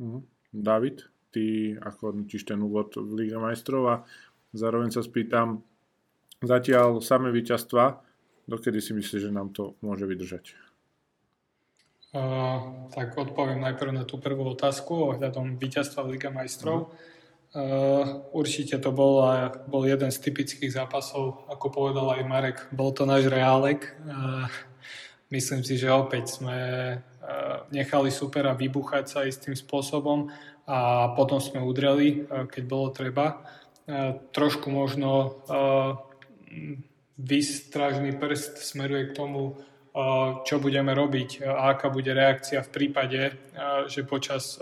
Mhm. 0.02 0.20
David, 0.50 1.06
ty 1.30 1.78
ako 1.78 2.10
hodnotíš 2.10 2.50
ten 2.50 2.58
úvod 2.66 2.98
v 2.98 3.26
Liga 3.26 3.38
majstrov 3.38 3.84
a 3.86 3.96
zároveň 4.58 4.90
sa 4.90 5.06
spýtam, 5.06 5.62
zatiaľ 6.42 7.06
samé 7.06 7.30
víťazstva, 7.30 8.02
dokedy 8.50 8.82
si 8.82 8.98
myslíš, 8.98 9.30
že 9.30 9.36
nám 9.36 9.54
to 9.54 9.78
môže 9.86 10.10
vydržať? 10.10 10.69
Uh, 12.10 12.90
tak 12.90 13.14
odpoviem 13.14 13.62
najprv 13.62 13.94
na 13.94 14.02
tú 14.02 14.18
prvú 14.18 14.58
otázku 14.58 15.14
ohľadom 15.14 15.62
víťazstva 15.62 16.10
Liga 16.10 16.34
majstrov. 16.34 16.90
Uh, 17.54 18.26
určite 18.34 18.82
to 18.82 18.90
bol, 18.90 19.22
bol 19.70 19.86
jeden 19.86 20.10
z 20.10 20.18
typických 20.18 20.74
zápasov, 20.74 21.46
ako 21.54 21.70
povedal 21.70 22.10
aj 22.18 22.26
Marek, 22.26 22.58
bol 22.74 22.90
to 22.98 23.06
náš 23.06 23.30
reálek. 23.30 23.94
Uh, 24.02 24.50
myslím 25.30 25.62
si, 25.62 25.78
že 25.78 25.94
opäť 25.94 26.42
sme 26.42 26.58
nechali 27.70 28.10
supera 28.10 28.58
vybuchať 28.58 29.06
sa 29.06 29.22
istým 29.22 29.54
spôsobom 29.54 30.34
a 30.66 31.14
potom 31.14 31.38
sme 31.38 31.62
udreli, 31.62 32.26
keď 32.26 32.64
bolo 32.66 32.90
treba. 32.90 33.46
Trošku 34.34 34.74
možno 34.74 35.46
výstražný 37.22 38.18
prst 38.18 38.66
smeruje 38.66 39.14
k 39.14 39.16
tomu, 39.22 39.62
čo 40.46 40.56
budeme 40.64 40.96
robiť 40.96 41.44
a 41.44 41.76
aká 41.76 41.92
bude 41.92 42.14
reakcia 42.14 42.64
v 42.64 42.74
prípade, 42.74 43.22
že 43.92 44.08
počas 44.08 44.56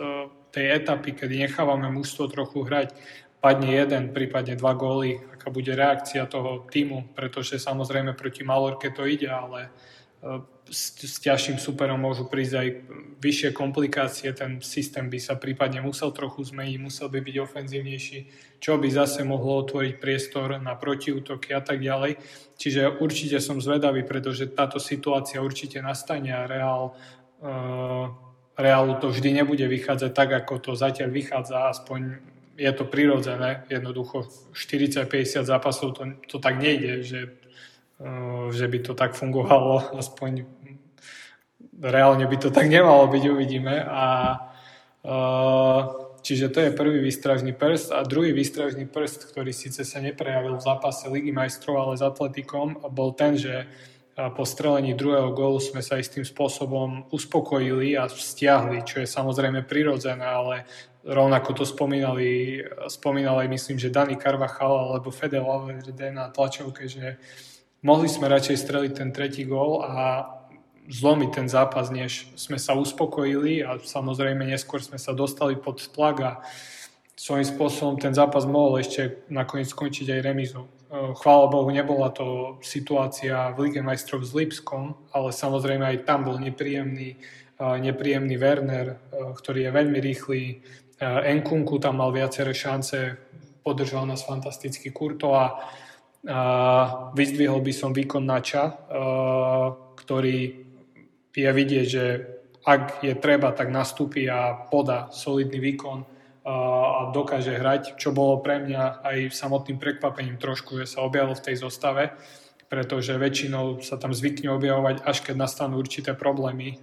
tej 0.49 0.65
etapy, 0.81 1.13
kedy 1.13 1.45
nechávame 1.45 1.91
mužstvo 1.93 2.25
trochu 2.31 2.65
hrať, 2.65 2.95
padne 3.38 3.69
jeden, 3.69 4.09
prípadne 4.15 4.57
dva 4.57 4.73
góly, 4.73 5.19
aká 5.33 5.53
bude 5.53 5.69
reakcia 5.75 6.25
toho 6.25 6.65
týmu, 6.65 7.13
pretože 7.13 7.61
samozrejme 7.61 8.17
proti 8.17 8.41
Malorke 8.41 8.89
to 8.89 9.05
ide, 9.05 9.29
ale 9.29 9.69
s, 10.70 10.99
s 10.99 11.18
ťažším 11.24 11.57
superom 11.57 11.99
môžu 11.99 12.28
prísť 12.28 12.53
aj 12.55 12.68
vyššie 13.18 13.49
komplikácie, 13.53 14.30
ten 14.38 14.61
systém 14.61 15.09
by 15.09 15.18
sa 15.18 15.34
prípadne 15.36 15.82
musel 15.82 16.13
trochu 16.13 16.45
zmeniť, 16.45 16.78
musel 16.78 17.09
by 17.09 17.20
byť 17.22 17.36
ofenzívnejší, 17.41 18.20
čo 18.61 18.78
by 18.78 18.88
zase 18.93 19.26
mohlo 19.26 19.65
otvoriť 19.65 19.93
priestor 19.97 20.61
na 20.61 20.78
protiútoky 20.78 21.53
a 21.53 21.61
tak 21.61 21.82
ďalej. 21.82 22.22
Čiže 22.57 23.01
určite 23.01 23.41
som 23.41 23.57
zvedavý, 23.57 24.05
pretože 24.05 24.49
táto 24.53 24.78
situácia 24.78 25.41
určite 25.41 25.82
nastane 25.82 26.30
a 26.30 26.45
Reál, 26.45 26.93
uh, 27.41 28.05
Reálu 28.57 29.01
to 29.01 29.09
vždy 29.09 29.41
nebude 29.41 29.65
vychádzať 29.65 30.11
tak, 30.13 30.30
ako 30.34 30.53
to 30.61 30.72
zatiaľ 30.78 31.09
vychádza, 31.09 31.74
aspoň 31.74 32.22
je 32.57 32.72
to 32.74 32.89
prirodzené, 32.89 33.65
jednoducho 33.70 34.26
40-50 34.53 35.45
zápasov 35.45 35.93
to, 35.93 36.18
to 36.26 36.38
tak 36.41 36.57
nejde, 36.57 37.05
že, 37.05 37.22
uh, 38.01 38.49
že 38.53 38.65
by 38.70 38.78
to 38.82 38.93
tak 38.93 39.13
fungovalo, 39.18 39.97
aspoň 39.97 40.56
reálne 41.82 42.25
by 42.25 42.38
to 42.38 42.49
tak 42.49 42.69
nemalo 42.69 43.07
byť, 43.07 43.23
uvidíme. 43.30 43.86
A 43.86 44.05
uh, 45.05 46.07
Čiže 46.28 46.51
to 46.51 46.59
je 46.59 46.75
prvý 46.75 46.99
výstražný 46.99 47.55
prst 47.55 47.95
a 47.95 48.03
druhý 48.03 48.36
výstražný 48.36 48.84
prst, 48.84 49.32
ktorý 49.32 49.55
síce 49.55 49.88
sa 49.88 50.03
neprejavil 50.03 50.59
v 50.59 50.65
zápase 50.67 51.07
Ligy 51.07 51.32
majstrov, 51.32 51.80
ale 51.80 51.95
s 51.95 52.03
Atletikom, 52.03 52.84
bol 52.91 53.15
ten, 53.15 53.39
že 53.39 53.63
po 54.36 54.43
strelení 54.43 54.91
druhého 54.91 55.32
gólu 55.32 55.63
sme 55.63 55.80
sa 55.80 55.95
istým 55.95 56.28
spôsobom 56.28 57.07
uspokojili 57.15 57.95
a 57.95 58.11
stiahli, 58.11 58.84
čo 58.84 58.99
je 58.99 59.07
samozrejme 59.07 59.63
prirodzené, 59.63 60.28
ale 60.28 60.67
rovnako 61.07 61.63
to 61.63 61.63
spomínali, 61.63 62.59
spomínali 62.91 63.47
myslím, 63.47 63.80
že 63.80 63.93
Dani 63.93 64.19
Carvachal 64.19 64.91
alebo 64.91 65.15
Fede 65.15 65.39
Valverde 65.39 66.11
na 66.11 66.28
tlačovke, 66.28 66.91
že 66.91 67.23
mohli 67.88 68.11
sme 68.11 68.28
radšej 68.28 68.57
streliť 68.67 68.91
ten 68.99 69.15
tretí 69.15 69.47
gól 69.47 69.80
a 69.80 70.28
zlomiť 70.88 71.29
ten 71.35 71.47
zápas, 71.51 71.91
než 71.91 72.31
sme 72.39 72.55
sa 72.55 72.71
uspokojili 72.73 73.59
a 73.59 73.75
samozrejme 73.77 74.47
neskôr 74.47 74.79
sme 74.79 74.95
sa 74.95 75.11
dostali 75.11 75.59
pod 75.59 75.83
tlak 75.91 76.17
a 76.23 76.31
svojím 77.17 77.43
spôsobom 77.43 77.95
ten 77.99 78.15
zápas 78.15 78.47
mohol 78.47 78.79
ešte 78.79 79.27
nakoniec 79.27 79.67
skončiť 79.67 80.07
aj 80.15 80.21
remizou. 80.23 80.65
E, 80.88 81.11
chvála 81.17 81.51
Bohu, 81.51 81.67
nebola 81.73 82.13
to 82.13 82.55
situácia 82.63 83.51
v 83.51 83.67
Lige 83.67 83.83
majstrov 83.83 84.23
s 84.23 84.31
Lipskom, 84.31 84.95
ale 85.11 85.35
samozrejme 85.35 85.83
aj 85.83 86.07
tam 86.07 86.23
bol 86.23 86.39
nepríjemný, 86.39 87.17
e, 87.17 87.67
nepríjemný 87.83 88.38
Werner, 88.39 88.88
e, 88.95 88.97
ktorý 89.35 89.67
je 89.67 89.71
veľmi 89.75 89.99
rýchly. 89.99 90.41
Enkunku 90.97 91.77
tam 91.77 92.01
mal 92.01 92.09
viaceré 92.09 92.57
šance, 92.57 93.21
podržal 93.61 94.09
nás 94.09 94.25
fantasticky 94.25 94.89
Kurto 94.89 95.38
a 95.38 95.53
vyzdvihol 97.13 97.61
by 97.61 97.69
som 97.69 97.93
výkon 97.93 98.25
Nača, 98.25 98.73
ktorý 99.93 100.66
je 101.38 101.45
vidieť, 101.45 101.85
že 101.85 102.05
ak 102.65 103.05
je 103.05 103.13
treba, 103.13 103.53
tak 103.53 103.69
nastúpi 103.69 104.25
a 104.25 104.67
poda 104.67 105.13
solidný 105.13 105.61
výkon 105.61 106.03
a 106.47 107.11
dokáže 107.11 107.59
hrať, 107.59 107.99
čo 107.99 108.15
bolo 108.15 108.39
pre 108.41 108.59
mňa 108.63 109.05
aj 109.05 109.17
samotným 109.35 109.77
prekvapením 109.77 110.39
trošku, 110.39 110.79
že 110.81 110.89
sa 110.89 111.03
objavil 111.03 111.35
v 111.35 111.45
tej 111.45 111.55
zostave, 111.59 112.15
pretože 112.67 113.15
väčšinou 113.15 113.83
sa 113.83 113.95
tam 113.99 114.11
zvykne 114.11 114.51
objavovať, 114.55 115.03
až 115.03 115.23
keď 115.23 115.35
nastanú 115.35 115.79
určité 115.79 116.15
problémy, 116.15 116.79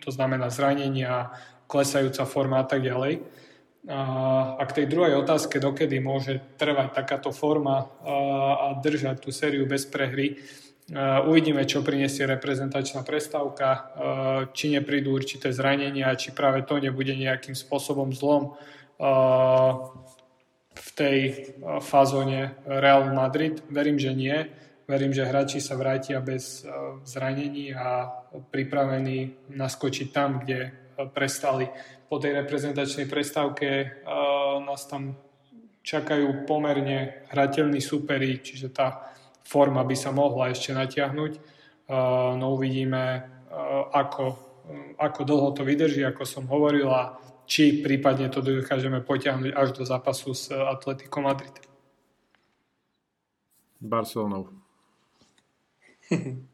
to 0.00 0.10
znamená 0.12 0.52
zranenia, 0.52 1.32
klesajúca 1.68 2.24
forma 2.28 2.60
a 2.60 2.66
tak 2.68 2.84
ďalej. 2.84 3.24
A 3.88 4.60
k 4.68 4.76
tej 4.76 4.86
druhej 4.92 5.16
otázke, 5.16 5.56
dokedy 5.56 6.04
môže 6.04 6.40
trvať 6.60 6.92
takáto 6.92 7.32
forma 7.32 7.88
a 8.04 8.76
držať 8.76 9.24
tú 9.24 9.32
sériu 9.32 9.64
bez 9.64 9.88
prehry, 9.88 10.40
uvidíme, 11.26 11.62
čo 11.66 11.86
prinesie 11.86 12.26
reprezentačná 12.26 13.06
prestávka, 13.06 13.94
či 14.50 14.74
neprídu 14.74 15.14
určité 15.14 15.54
zranenia, 15.54 16.18
či 16.18 16.34
práve 16.34 16.66
to 16.66 16.82
nebude 16.82 17.14
nejakým 17.14 17.54
spôsobom 17.54 18.10
zlom 18.10 18.58
v 20.70 20.90
tej 20.98 21.18
fazóne 21.82 22.58
Real 22.66 23.06
Madrid. 23.14 23.62
Verím, 23.70 24.02
že 24.02 24.10
nie. 24.14 24.50
Verím, 24.90 25.14
že 25.14 25.22
hráči 25.22 25.62
sa 25.62 25.78
vrátia 25.78 26.18
bez 26.18 26.66
zranení 27.06 27.70
a 27.70 28.10
pripravení 28.50 29.46
naskočiť 29.54 30.08
tam, 30.10 30.42
kde 30.42 30.74
prestali 31.14 31.70
po 32.10 32.18
tej 32.18 32.42
reprezentačnej 32.42 33.06
prestávke 33.06 34.02
nás 34.66 34.90
tam 34.90 35.14
čakajú 35.86 36.42
pomerne 36.42 37.22
hrateľní 37.30 37.78
superi, 37.78 38.42
čiže 38.42 38.74
tá 38.74 39.14
forma 39.44 39.84
by 39.84 39.96
sa 39.96 40.10
mohla 40.10 40.50
ešte 40.50 40.74
natiahnuť. 40.74 41.32
No 42.38 42.54
uvidíme, 42.54 43.26
ako, 43.90 44.24
ako 44.96 45.20
dlho 45.26 45.48
to 45.52 45.62
vydrží, 45.66 46.06
ako 46.06 46.22
som 46.22 46.44
hovoril, 46.46 46.86
a 46.90 47.18
či 47.50 47.82
prípadne 47.82 48.30
to 48.30 48.38
dokážeme 48.42 49.02
potiahnuť 49.02 49.50
až 49.54 49.68
do 49.74 49.82
zápasu 49.82 50.30
s 50.34 50.54
Atletico 50.54 51.18
Madrid. 51.18 51.52
Barcelonou. 53.80 54.52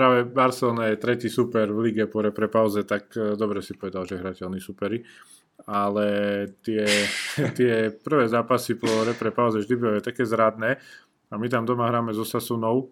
práve 0.00 0.24
Barcelona 0.24 0.88
je 0.88 0.96
tretí 0.96 1.28
super 1.28 1.68
v 1.68 1.92
lige 1.92 2.08
po 2.08 2.22
pauze, 2.48 2.86
tak 2.88 3.12
e, 3.12 3.36
dobre 3.36 3.60
si 3.60 3.76
povedal, 3.76 4.06
že 4.06 4.16
hrateľní 4.16 4.56
superi. 4.56 5.02
Ale 5.66 6.06
tie, 6.64 6.86
tie 7.58 7.90
prvé 7.90 8.28
zápasy 8.28 8.76
po 8.76 8.88
repre 9.04 9.34
pauze 9.34 9.60
vždy 9.60 9.74
boli 9.76 10.00
také 10.00 10.24
zradné. 10.24 10.80
A 11.30 11.34
my 11.38 11.46
tam 11.46 11.66
doma 11.66 11.86
hráme 11.86 12.14
so 12.14 12.26
Sasunou. 12.26 12.90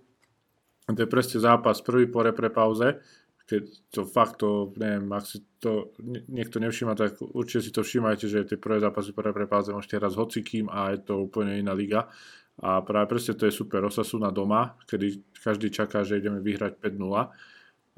To 0.88 0.96
je 0.96 1.10
presne 1.10 1.38
zápas 1.40 1.84
prvý 1.84 2.08
po 2.08 2.24
repre 2.24 2.48
pauze. 2.48 3.00
Keď 3.48 3.64
to 3.88 4.04
fakt 4.04 4.44
to, 4.44 4.76
neviem, 4.76 5.08
ak 5.08 5.24
si 5.24 5.40
to 5.56 5.96
niekto 6.28 6.60
nevšíma, 6.60 6.92
tak 6.92 7.16
určite 7.20 7.64
si 7.64 7.70
to 7.72 7.80
všímajte, 7.80 8.28
že 8.28 8.44
tie 8.44 8.60
prvé 8.60 8.80
zápasy 8.80 9.16
po 9.16 9.24
repre 9.24 9.48
pauze 9.48 9.72
môžete 9.72 9.96
hrať 9.96 10.12
s 10.12 10.20
hocikým 10.20 10.66
a 10.68 10.92
je 10.92 11.00
to 11.00 11.24
úplne 11.24 11.56
iná 11.56 11.72
liga. 11.72 12.12
A 12.58 12.82
práve 12.84 13.08
presne 13.08 13.38
to 13.38 13.46
je 13.48 13.54
super. 13.54 13.80
Osasuna 13.86 14.34
doma, 14.34 14.76
kedy 14.84 15.22
každý 15.38 15.70
čaká, 15.72 16.04
že 16.04 16.20
ideme 16.20 16.42
vyhrať 16.42 16.76
5-0 16.82 17.32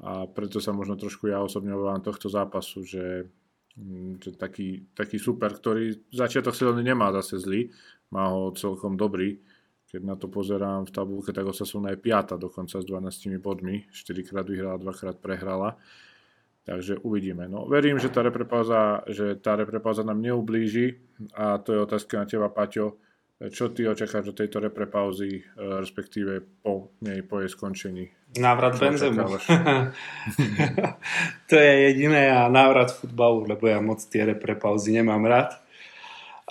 a 0.01 0.25
preto 0.25 0.57
sa 0.57 0.73
možno 0.73 0.97
trošku 0.97 1.29
ja 1.29 1.41
osobne 1.45 1.77
obávam 1.77 2.01
tohto 2.01 2.25
zápasu, 2.25 2.81
že, 2.81 3.29
mm, 3.77 4.23
že 4.23 4.31
taký, 4.35 4.91
taký 4.95 5.17
super, 5.19 5.53
ktorý 5.55 6.11
začiatok 6.11 6.55
sezóny 6.55 6.83
nemá 6.83 7.11
zase 7.15 7.39
zlý, 7.39 7.71
má 8.11 8.27
ho 8.31 8.51
celkom 8.51 8.99
dobrý. 8.99 9.39
Keď 9.91 10.01
na 10.07 10.15
to 10.15 10.31
pozerám 10.31 10.87
v 10.87 10.95
tabulke, 10.95 11.35
tak 11.35 11.43
Osasuna 11.43 11.91
je 11.91 11.99
5 11.99 12.39
dokonca 12.39 12.79
s 12.79 12.85
12 12.87 13.43
bodmi, 13.43 13.83
4 13.91 14.23
krát 14.23 14.47
vyhrala, 14.47 14.79
2 14.79 14.87
krát 14.95 15.17
prehrala. 15.19 15.75
Takže 16.61 17.01
uvidíme. 17.01 17.49
No, 17.49 17.65
verím, 17.65 17.97
že 17.97 18.13
tá 18.13 18.21
reprepauza, 18.21 19.01
že 19.09 19.35
tá 19.41 19.57
reprepauza 19.57 20.05
nám 20.05 20.21
neublíži 20.21 20.93
a 21.33 21.57
to 21.57 21.73
je 21.73 21.79
otázka 21.81 22.21
na 22.21 22.25
teba, 22.29 22.53
Paťo 22.53 23.01
čo 23.49 23.73
ty 23.73 23.89
očakáš 23.89 24.29
do 24.29 24.33
tejto 24.37 24.61
repre 24.61 24.85
pauzy, 24.85 25.41
e, 25.41 25.43
respektíve 25.57 26.61
po 26.61 26.93
nej, 27.01 27.25
po 27.25 27.41
jej 27.41 27.49
skončení? 27.49 28.05
Návrat 28.37 28.77
Benzemu. 28.77 29.25
to 31.49 31.55
je 31.57 31.73
jediné 31.89 32.29
a 32.29 32.45
návrat 32.53 32.93
futbalu, 32.93 33.49
lebo 33.49 33.65
ja 33.65 33.81
moc 33.81 33.97
tie 34.05 34.29
repre 34.29 34.53
pauzy 34.53 34.93
nemám 34.93 35.25
rád. 35.25 35.57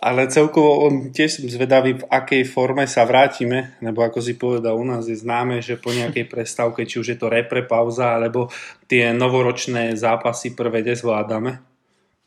Ale 0.01 0.33
celkovo 0.33 0.89
on 0.89 1.13
tiež 1.13 1.39
som 1.39 1.47
zvedavý, 1.47 2.01
v 2.01 2.09
akej 2.09 2.49
forme 2.49 2.89
sa 2.89 3.05
vrátime, 3.05 3.77
lebo 3.85 4.01
ako 4.01 4.19
si 4.25 4.35
povedal, 4.35 4.75
u 4.75 4.83
nás 4.83 5.05
je 5.07 5.15
známe, 5.15 5.61
že 5.61 5.79
po 5.79 5.95
nejakej 5.95 6.27
prestávke, 6.33 6.89
či 6.91 6.99
už 6.99 7.15
je 7.15 7.19
to 7.21 7.31
repre 7.31 7.63
pauza, 7.69 8.19
alebo 8.19 8.51
tie 8.91 9.15
novoročné 9.15 9.95
zápasy 9.95 10.59
prvé 10.59 10.83
nezvládame 10.83 11.70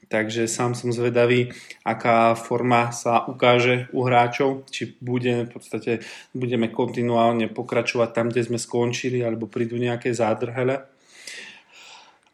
Takže 0.08 0.48
sám 0.48 0.76
som 0.76 0.92
zvedavý, 0.92 1.52
aká 1.86 2.36
forma 2.36 2.92
sa 2.92 3.24
ukáže 3.26 3.88
u 3.96 4.04
hráčov, 4.04 4.68
či 4.70 4.96
bude, 5.00 5.48
v 5.48 5.52
podstate 5.52 5.92
budeme 6.36 6.70
kontinuálne 6.70 7.50
pokračovať 7.50 8.10
tam, 8.12 8.28
kde 8.30 8.42
sme 8.44 8.60
skončili, 8.60 9.24
alebo 9.24 9.50
prídu 9.50 9.80
nejaké 9.80 10.12
zádrhele. 10.12 10.86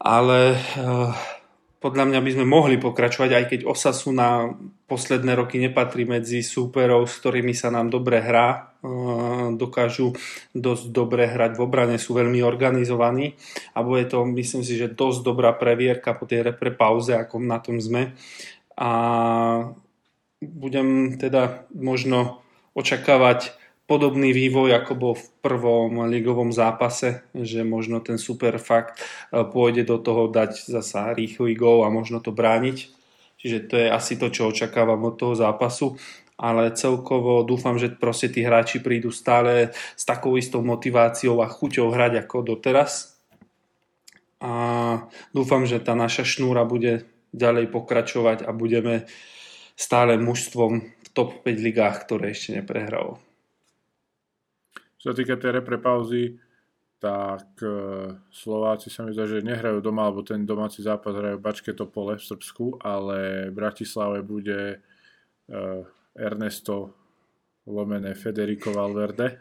Ale 0.00 0.56
uh, 0.56 1.12
podľa 1.80 2.12
mňa 2.12 2.20
by 2.20 2.30
sme 2.36 2.46
mohli 2.46 2.76
pokračovať, 2.76 3.30
aj 3.32 3.44
keď 3.48 3.60
Osasuna 3.64 4.52
posledné 4.84 5.32
roky 5.32 5.56
nepatrí 5.56 6.04
medzi 6.04 6.44
súperov, 6.44 7.08
s 7.08 7.16
ktorými 7.24 7.56
sa 7.56 7.72
nám 7.72 7.88
dobre 7.88 8.20
hrá. 8.20 8.68
Dokážu 9.60 10.16
dosť 10.56 10.84
dobre 10.92 11.28
hrať 11.28 11.56
v 11.56 11.64
obrane, 11.64 11.96
sú 12.00 12.16
veľmi 12.16 12.40
organizovaní 12.40 13.36
a 13.76 13.84
bude 13.84 14.08
to, 14.08 14.24
myslím 14.24 14.64
si, 14.64 14.80
že 14.80 14.88
dosť 14.88 15.20
dobrá 15.20 15.52
previerka 15.52 16.16
po 16.16 16.24
tej 16.24 16.48
repre 16.48 16.72
pauze, 16.72 17.12
ako 17.12 17.44
na 17.44 17.60
tom 17.60 17.76
sme. 17.76 18.16
A 18.80 18.90
budem 20.40 21.20
teda 21.20 21.68
možno 21.76 22.40
očakávať 22.72 23.59
podobný 23.90 24.30
vývoj, 24.30 24.70
ako 24.78 24.92
bol 24.94 25.14
v 25.18 25.26
prvom 25.42 26.06
ligovom 26.06 26.54
zápase, 26.54 27.26
že 27.34 27.66
možno 27.66 27.98
ten 27.98 28.22
super 28.22 28.62
fakt 28.62 29.02
e, 29.02 29.42
pôjde 29.42 29.82
do 29.82 29.98
toho 29.98 30.30
dať 30.30 30.70
zasa 30.70 31.10
rýchly 31.10 31.58
gól 31.58 31.82
a 31.82 31.90
možno 31.90 32.22
to 32.22 32.30
brániť. 32.30 32.86
Čiže 33.42 33.58
to 33.66 33.74
je 33.74 33.88
asi 33.90 34.14
to, 34.14 34.30
čo 34.30 34.54
očakávam 34.54 35.02
od 35.10 35.18
toho 35.18 35.34
zápasu. 35.34 35.98
Ale 36.38 36.70
celkovo 36.70 37.42
dúfam, 37.42 37.82
že 37.82 37.90
proste 37.90 38.30
tí 38.30 38.46
hráči 38.46 38.78
prídu 38.78 39.10
stále 39.10 39.74
s 39.74 40.06
takou 40.06 40.38
istou 40.38 40.62
motiváciou 40.62 41.42
a 41.42 41.50
chuťou 41.50 41.90
hrať 41.90 42.24
ako 42.24 42.46
doteraz. 42.46 43.18
A 44.38 44.52
dúfam, 45.34 45.66
že 45.66 45.82
tá 45.82 45.98
naša 45.98 46.22
šnúra 46.22 46.62
bude 46.62 47.10
ďalej 47.34 47.68
pokračovať 47.74 48.46
a 48.46 48.54
budeme 48.54 49.10
stále 49.74 50.14
mužstvom 50.16 50.72
v 50.80 51.08
top 51.10 51.42
5 51.42 51.66
ligách, 51.66 52.06
ktoré 52.06 52.32
ešte 52.32 52.56
neprehralo. 52.56 53.20
Čo 55.00 55.10
sa 55.10 55.16
týka 55.16 55.40
tej 55.40 55.56
repre 55.56 55.80
pauzy, 55.80 56.36
tak 57.00 57.56
e, 57.64 57.72
Slováci 58.28 58.92
sa 58.92 59.08
mi 59.08 59.16
zdá, 59.16 59.24
že 59.24 59.40
nehrajú 59.40 59.80
doma, 59.80 60.04
alebo 60.04 60.20
ten 60.20 60.44
domáci 60.44 60.84
zápas 60.84 61.16
hrajú 61.16 61.40
Bačke 61.40 61.72
Topole 61.72 62.20
v 62.20 62.26
Srbsku, 62.28 62.84
ale 62.84 63.48
v 63.48 63.56
Bratislave 63.56 64.20
bude 64.20 64.76
e, 64.76 64.78
Ernesto 66.12 66.92
lomené 67.64 68.12
Federico 68.12 68.76
Valverde. 68.76 69.40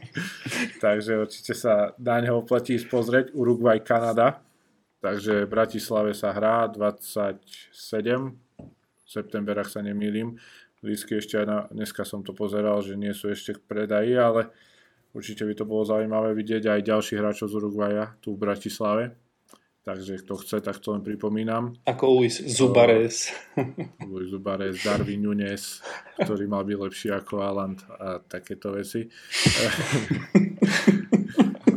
Takže 0.84 1.28
určite 1.28 1.52
sa 1.52 1.92
na 2.00 2.24
neho 2.24 2.40
platí 2.40 2.80
pozrieť. 2.80 3.36
Uruguay, 3.36 3.84
Kanada. 3.84 4.40
Takže 5.04 5.44
v 5.44 5.52
Bratislave 5.52 6.16
sa 6.16 6.32
hrá 6.32 6.64
27. 6.68 7.36
september, 9.04 9.56
ak 9.60 9.68
sa 9.68 9.84
nemýlim. 9.84 10.40
Lísky 10.80 11.20
ešte 11.20 11.36
aj 11.40 11.46
na, 11.48 11.58
dneska 11.68 12.08
som 12.08 12.24
to 12.24 12.32
pozeral, 12.32 12.80
že 12.80 12.96
nie 12.96 13.12
sú 13.12 13.28
ešte 13.28 13.56
k 13.56 13.64
predaji, 13.68 14.16
ale 14.16 14.48
Určite 15.10 15.42
by 15.42 15.54
to 15.58 15.66
bolo 15.66 15.82
zaujímavé 15.82 16.38
vidieť 16.38 16.70
aj 16.70 16.86
ďalších 16.86 17.18
hráčov 17.18 17.50
z 17.50 17.54
Uruguaya 17.58 18.14
tu 18.22 18.38
v 18.38 18.42
Bratislave. 18.46 19.04
Takže 19.80 20.22
kto 20.22 20.36
chce, 20.38 20.60
tak 20.60 20.76
to 20.78 20.92
len 20.92 21.02
pripomínam. 21.02 21.74
Ako 21.88 22.20
Luis 22.20 22.38
Zubares. 22.38 23.32
Luis 24.12 24.30
Zubares, 24.30 24.78
Darwin 24.84 25.24
Nunes, 25.24 25.82
ktorý 26.20 26.46
mal 26.46 26.62
byť 26.62 26.78
lepší 26.78 27.08
ako 27.10 27.42
Aland 27.42 27.82
a 27.88 28.20
takéto 28.22 28.76
veci. 28.76 29.08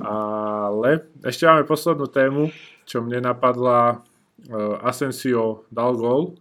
Ale 0.04 1.10
ešte 1.24 1.48
máme 1.48 1.64
poslednú 1.64 2.12
tému, 2.12 2.52
čo 2.86 3.02
mne 3.02 3.24
napadla. 3.24 4.04
Uh, 4.44 4.76
Asensio 4.84 5.64
dal 5.72 5.96
gol, 5.96 6.36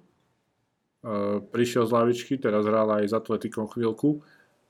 uh, 1.06 1.38
prišiel 1.38 1.86
z 1.86 1.94
lavičky, 1.94 2.34
teraz 2.42 2.66
hral 2.66 2.90
aj 2.90 3.06
s 3.06 3.14
Atletikom 3.14 3.70
chvíľku 3.70 4.18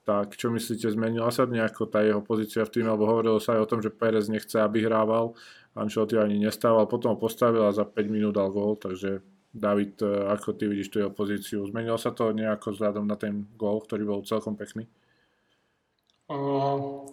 tak 0.02 0.34
čo 0.34 0.50
myslíte, 0.50 0.90
zmenila 0.90 1.30
sa 1.30 1.46
nejako 1.46 1.86
tá 1.86 2.02
jeho 2.02 2.18
pozícia 2.22 2.66
v 2.66 2.72
tým, 2.74 2.86
alebo 2.90 3.06
hovorilo 3.06 3.38
sa 3.38 3.54
aj 3.54 3.60
o 3.62 3.70
tom, 3.70 3.80
že 3.80 3.94
Perez 3.94 4.26
nechce, 4.26 4.58
aby 4.58 4.82
hrával, 4.82 5.38
Ancelotti 5.78 6.18
ani 6.18 6.42
nestával, 6.42 6.90
potom 6.90 7.14
ho 7.14 7.18
postavil 7.18 7.62
a 7.64 7.72
za 7.72 7.86
5 7.86 8.10
minút 8.10 8.34
dal 8.34 8.50
gól, 8.50 8.76
takže 8.76 9.22
David, 9.54 10.02
e, 10.02 10.10
ako 10.32 10.58
ty 10.58 10.64
vidíš 10.66 10.88
tú 10.90 10.96
jeho 11.00 11.12
pozíciu? 11.14 11.64
Zmenilo 11.64 11.96
sa 11.96 12.10
to 12.10 12.34
nejako 12.34 12.74
vzhľadom 12.74 13.06
na 13.06 13.14
ten 13.14 13.46
gól, 13.54 13.80
ktorý 13.80 14.02
bol 14.04 14.20
celkom 14.26 14.58
pekný? 14.58 14.90
Uh, 16.26 17.06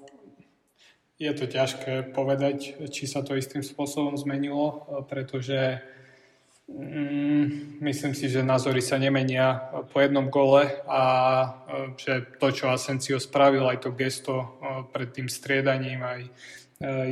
je 1.19 1.31
to 1.35 1.45
ťažké 1.45 2.15
povedať, 2.15 2.89
či 2.89 3.05
sa 3.05 3.21
to 3.21 3.35
istým 3.35 3.61
spôsobom 3.61 4.15
zmenilo, 4.15 4.87
pretože 5.07 5.77
Mm, 5.77 5.98
myslím 7.79 8.13
si, 8.13 8.29
že 8.29 8.45
názory 8.45 8.81
sa 8.81 9.01
nemenia 9.01 9.73
po 9.89 9.99
jednom 9.99 10.29
gole 10.29 10.69
a 10.85 11.01
e, 11.03 11.47
že 11.97 12.13
to, 12.37 12.53
čo 12.53 12.69
Asensio 12.69 13.17
spravil, 13.17 13.65
aj 13.65 13.83
to 13.83 13.91
gesto 13.91 14.35
e, 14.37 14.45
pred 14.93 15.09
tým 15.09 15.27
striedaním, 15.27 16.01
aj 16.05 16.21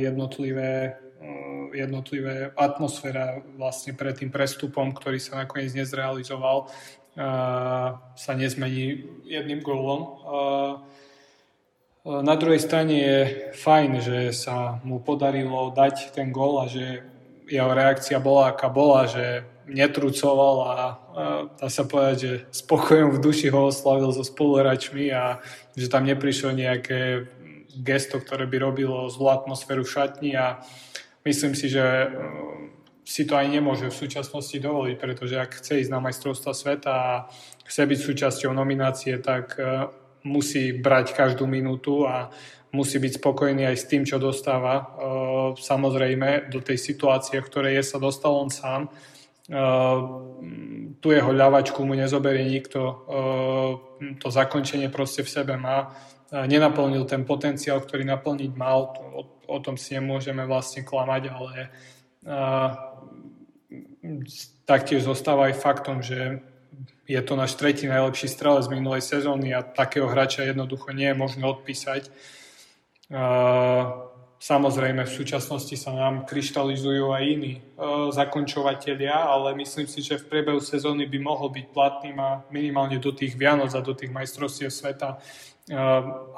jednotlivé, 0.00 0.96
jednotlivé 1.76 2.56
atmosféra 2.56 3.44
vlastne 3.60 3.92
pred 3.92 4.16
tým 4.16 4.32
prestupom, 4.32 4.96
ktorý 4.96 5.20
sa 5.20 5.44
nakoniec 5.44 5.76
nezrealizoval, 5.76 6.72
sa 8.16 8.32
nezmení 8.32 9.04
jedným 9.28 9.60
gólom. 9.60 10.24
Na 12.08 12.34
druhej 12.40 12.64
strane 12.64 12.94
je 12.96 13.18
fajn, 13.60 13.90
že 14.00 14.18
sa 14.32 14.80
mu 14.80 15.04
podarilo 15.04 15.68
dať 15.68 16.16
ten 16.16 16.32
gól 16.32 16.64
a 16.64 16.70
že 16.70 17.04
jeho 17.48 17.72
reakcia 17.72 18.20
bola, 18.20 18.52
aká 18.52 18.68
bola, 18.68 19.08
že 19.08 19.44
netrucoval 19.68 20.56
a, 20.64 20.68
a 20.72 20.76
dá 21.60 21.68
sa 21.68 21.84
povedať, 21.84 22.16
že 22.16 22.32
spokojom 22.52 23.16
v 23.16 23.22
duši 23.24 23.52
ho 23.52 23.68
oslavil 23.68 24.08
so 24.12 24.24
spoluhráčmi 24.24 25.12
a 25.12 25.40
že 25.76 25.92
tam 25.92 26.08
neprišlo 26.08 26.56
nejaké 26.56 27.28
gesto, 27.76 28.18
ktoré 28.18 28.48
by 28.48 28.56
robilo 28.58 29.06
zlú 29.12 29.28
atmosféru 29.28 29.84
v 29.84 29.92
šatni 29.92 30.32
a 30.34 30.64
myslím 31.24 31.52
si, 31.52 31.68
že 31.68 31.84
e, 31.84 32.08
si 33.04 33.28
to 33.28 33.36
aj 33.36 33.46
nemôže 33.48 33.86
v 33.88 34.00
súčasnosti 34.08 34.56
dovoliť, 34.56 34.96
pretože 34.96 35.36
ak 35.36 35.60
chce 35.60 35.84
ísť 35.84 35.92
na 35.92 36.00
majstrovstva 36.00 36.52
sveta 36.56 36.92
a 36.92 37.12
chce 37.64 37.82
byť 37.84 37.98
súčasťou 38.00 38.50
nominácie, 38.56 39.20
tak 39.20 39.56
e, 39.60 39.88
musí 40.26 40.74
brať 40.74 41.14
každú 41.14 41.46
minútu 41.46 42.08
a 42.08 42.32
musí 42.72 43.00
byť 43.00 43.12
spokojný 43.20 43.64
aj 43.64 43.76
s 43.76 43.88
tým, 43.88 44.04
čo 44.04 44.20
dostáva. 44.20 44.74
E, 44.76 44.84
samozrejme, 45.56 46.52
do 46.52 46.60
tej 46.60 46.76
situácie, 46.76 47.40
v 47.40 47.48
ktorej 47.48 47.72
je 47.80 47.84
sa 47.84 47.98
dostal 48.00 48.36
on 48.36 48.52
sám, 48.52 48.88
e, 48.88 48.90
tu 51.00 51.08
jeho 51.08 51.32
ľavačku 51.32 51.80
mu 51.84 51.96
nezoberie 51.96 52.44
nikto, 52.44 52.80
e, 52.80 52.92
to 54.20 54.28
zakončenie 54.28 54.92
proste 54.92 55.24
v 55.24 55.32
sebe 55.32 55.56
má. 55.56 55.96
Nenaplnil 56.28 57.08
ten 57.08 57.24
potenciál, 57.24 57.80
ktorý 57.80 58.04
naplniť 58.04 58.52
mal, 58.52 58.92
o, 59.16 59.24
o 59.48 59.58
tom 59.64 59.80
si 59.80 59.96
nemôžeme 59.96 60.44
vlastne 60.44 60.84
klamať, 60.84 61.32
ale 61.32 61.72
taktiež 64.68 65.08
zostáva 65.08 65.48
aj 65.48 65.56
faktom, 65.56 66.04
že 66.04 66.44
je 67.08 67.20
to 67.24 67.32
náš 67.32 67.56
tretí 67.56 67.88
najlepší 67.88 68.28
strelec 68.28 68.68
z 68.68 68.72
minulej 68.76 69.00
sezóny 69.00 69.56
a 69.56 69.64
takého 69.64 70.04
hráča 70.04 70.44
jednoducho 70.44 70.92
nie 70.92 71.08
je 71.08 71.16
možné 71.16 71.48
odpísať. 71.48 72.12
Samozrejme, 74.38 75.02
v 75.02 75.16
súčasnosti 75.18 75.74
sa 75.74 75.90
nám 75.90 76.22
kryštalizujú 76.22 77.10
aj 77.10 77.22
iní 77.26 77.58
e, 77.58 77.60
zakončovateľia, 78.14 79.10
ale 79.10 79.58
myslím 79.58 79.90
si, 79.90 79.98
že 79.98 80.14
v 80.14 80.30
priebehu 80.30 80.62
sezóny 80.62 81.10
by 81.10 81.18
mohol 81.18 81.50
byť 81.50 81.66
platným 81.74 82.14
a 82.22 82.46
minimálne 82.54 83.02
do 83.02 83.10
tých 83.10 83.34
Vianoc 83.34 83.74
a 83.74 83.82
do 83.82 83.98
tých 83.98 84.14
majstrovstiev 84.14 84.70
sveta 84.70 85.18
e, 85.66 85.74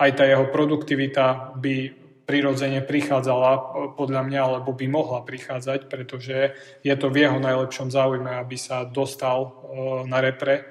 aj 0.00 0.10
tá 0.16 0.24
jeho 0.24 0.48
produktivita 0.48 1.60
by 1.60 1.92
prirodzene 2.24 2.80
prichádzala 2.80 3.50
e, 3.52 3.60
podľa 4.00 4.22
mňa, 4.32 4.40
alebo 4.48 4.72
by 4.72 4.86
mohla 4.88 5.20
prichádzať, 5.20 5.92
pretože 5.92 6.56
je 6.80 6.94
to 6.96 7.12
v 7.12 7.28
jeho 7.28 7.36
najlepšom 7.36 7.92
záujme, 7.92 8.32
aby 8.32 8.56
sa 8.56 8.88
dostal 8.88 9.60
na 10.08 10.24
repre. 10.24 10.64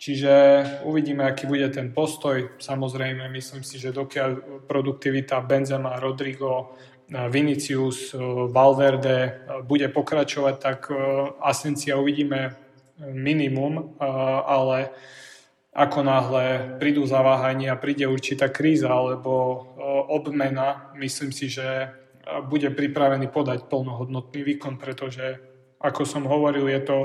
Čiže 0.00 0.32
uvidíme, 0.88 1.28
aký 1.28 1.44
bude 1.44 1.68
ten 1.68 1.92
postoj. 1.92 2.56
Samozrejme, 2.56 3.28
myslím 3.28 3.60
si, 3.60 3.76
že 3.76 3.92
dokiaľ 3.92 4.64
produktivita 4.64 5.44
Benzema, 5.44 6.00
Rodrigo, 6.00 6.72
Vinicius, 7.10 8.16
Valverde 8.48 9.44
bude 9.68 9.92
pokračovať, 9.92 10.54
tak 10.56 10.88
Asencia 11.44 12.00
uvidíme 12.00 12.56
minimum, 13.12 14.00
ale 14.48 14.88
ako 15.76 16.00
náhle 16.00 16.44
prídu 16.80 17.04
zaváhania, 17.04 17.76
príde 17.76 18.08
určitá 18.08 18.48
kríza 18.48 18.88
alebo 18.88 19.68
obmena, 20.08 20.96
myslím 20.96 21.28
si, 21.28 21.52
že 21.52 21.92
bude 22.48 22.72
pripravený 22.72 23.28
podať 23.28 23.68
plnohodnotný 23.68 24.40
výkon, 24.48 24.80
pretože, 24.80 25.36
ako 25.76 26.08
som 26.08 26.24
hovoril, 26.24 26.72
je 26.72 26.80
to, 26.88 26.98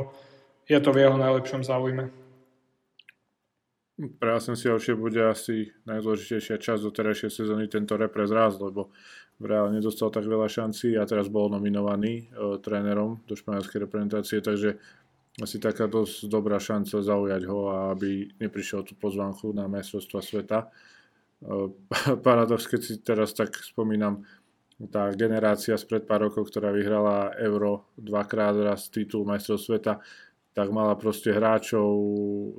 je 0.69 0.79
to 0.79 0.89
v 0.95 1.01
jeho 1.01 1.17
najlepšom 1.19 1.65
záujme. 1.65 2.23
Pre 3.95 4.31
že 4.35 4.91
bude 4.99 5.23
asi 5.23 5.71
najdôležitejšia 5.87 6.59
časť 6.59 6.81
do 6.83 6.91
terajšej 6.91 7.31
sezóny 7.31 7.71
tento 7.71 7.95
repres 7.95 8.27
raz, 8.27 8.59
lebo 8.59 8.91
reálne 9.39 9.79
nedostal 9.79 10.11
tak 10.11 10.27
veľa 10.27 10.51
šancí 10.51 10.99
a 10.99 11.07
teraz 11.07 11.31
bol 11.31 11.47
nominovaný 11.47 12.27
e, 12.27 12.59
trénerom 12.59 13.23
do 13.23 13.39
španielskej 13.39 13.87
reprezentácie, 13.87 14.43
takže 14.43 14.75
asi 15.39 15.63
taká 15.63 15.87
dosť 15.87 16.27
dobrá 16.27 16.59
šanca 16.59 16.99
zaujať 16.99 17.41
ho 17.47 17.59
aby 17.95 18.35
neprišiel 18.35 18.83
tú 18.83 18.99
pozvánku 18.99 19.55
na 19.55 19.71
majstrovstva 19.71 20.19
sveta. 20.19 20.59
E, 20.59 20.67
paradox, 22.27 22.67
keď 22.67 22.81
si 22.83 22.99
teraz 22.99 23.31
tak 23.31 23.55
spomínam, 23.63 24.27
tá 24.91 25.07
generácia 25.15 25.79
spred 25.79 26.03
pár 26.03 26.27
rokov, 26.27 26.51
ktorá 26.51 26.67
vyhrala 26.75 27.31
Euro 27.39 27.95
dvakrát 27.95 28.59
raz 28.59 28.91
titul 28.91 29.23
majstrov 29.23 29.55
sveta, 29.55 30.03
tak 30.51 30.67
mala 30.67 30.99
proste 30.99 31.31
hráčov 31.31 31.95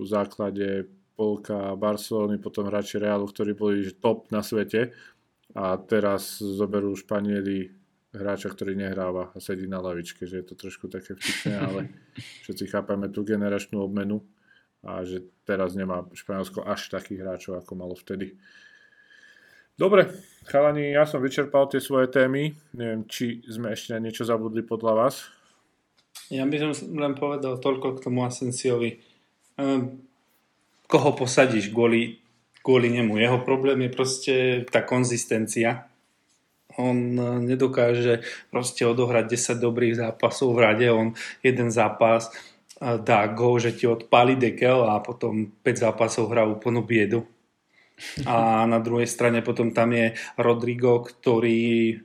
v 0.01 0.05
základe 0.09 0.89
polka 1.16 1.72
Barcelony, 1.74 2.36
potom 2.36 2.68
hráči 2.68 3.00
Realu, 3.00 3.26
ktorí 3.26 3.56
boli 3.56 3.88
top 3.96 4.28
na 4.28 4.44
svete 4.44 4.92
a 5.56 5.80
teraz 5.80 6.38
zoberú 6.38 6.92
Španieli 6.92 7.72
hráča, 8.12 8.52
ktorý 8.52 8.76
nehráva 8.76 9.32
a 9.32 9.38
sedí 9.40 9.64
na 9.64 9.80
lavičke, 9.80 10.28
že 10.28 10.44
je 10.44 10.46
to 10.52 10.54
trošku 10.56 10.92
také 10.92 11.16
vtipné, 11.16 11.54
ale 11.56 11.80
všetci 12.44 12.68
chápame 12.68 13.08
tú 13.08 13.24
generačnú 13.24 13.80
obmenu 13.80 14.20
a 14.84 15.02
že 15.02 15.24
teraz 15.48 15.72
nemá 15.72 16.04
Španielsko 16.12 16.62
až 16.62 16.92
takých 16.92 17.24
hráčov, 17.24 17.52
ako 17.58 17.72
malo 17.74 17.96
vtedy. 17.96 18.36
Dobre, 19.76 20.08
chalani, 20.48 20.96
ja 20.96 21.04
som 21.04 21.20
vyčerpal 21.20 21.68
tie 21.68 21.84
svoje 21.84 22.08
témy. 22.08 22.56
Neviem, 22.72 23.04
či 23.04 23.44
sme 23.44 23.76
ešte 23.76 23.92
na 23.92 24.00
niečo 24.00 24.24
zabudli 24.24 24.64
podľa 24.64 24.92
vás. 24.96 25.28
Ja 26.32 26.48
by 26.48 26.56
som 26.72 26.96
len 26.96 27.12
povedal 27.12 27.60
toľko 27.60 28.00
k 28.00 28.02
tomu 28.08 28.24
Asensiovi. 28.24 29.04
Ehm, 29.60 30.05
koho 30.87 31.14
posadíš 31.14 31.70
kvôli, 31.70 32.22
kvôli 32.62 32.91
nemu. 32.91 33.18
Jeho 33.18 33.39
problém 33.43 33.87
je 33.87 33.91
proste 33.91 34.34
tá 34.70 34.82
konzistencia. 34.82 35.91
On 36.78 36.95
e, 36.95 37.22
nedokáže 37.43 38.22
proste 38.51 38.87
odohrať 38.87 39.59
10 39.59 39.62
dobrých 39.62 39.95
zápasov 39.99 40.55
v 40.55 40.62
rade. 40.62 40.87
On 40.91 41.14
jeden 41.43 41.68
zápas 41.70 42.30
e, 42.30 42.32
dá 43.03 43.26
go, 43.30 43.59
že 43.59 43.74
ti 43.74 43.87
odpáli 43.87 44.39
dekel 44.39 44.87
a 44.87 45.03
potom 45.03 45.51
5 45.62 45.84
zápasov 45.91 46.30
hrá 46.30 46.47
úplnú 46.47 46.82
biedu. 46.87 47.26
A 48.28 48.68
na 48.68 48.76
druhej 48.76 49.09
strane 49.09 49.41
potom 49.41 49.72
tam 49.72 49.97
je 49.97 50.12
Rodrigo, 50.37 51.01
ktorý 51.01 51.97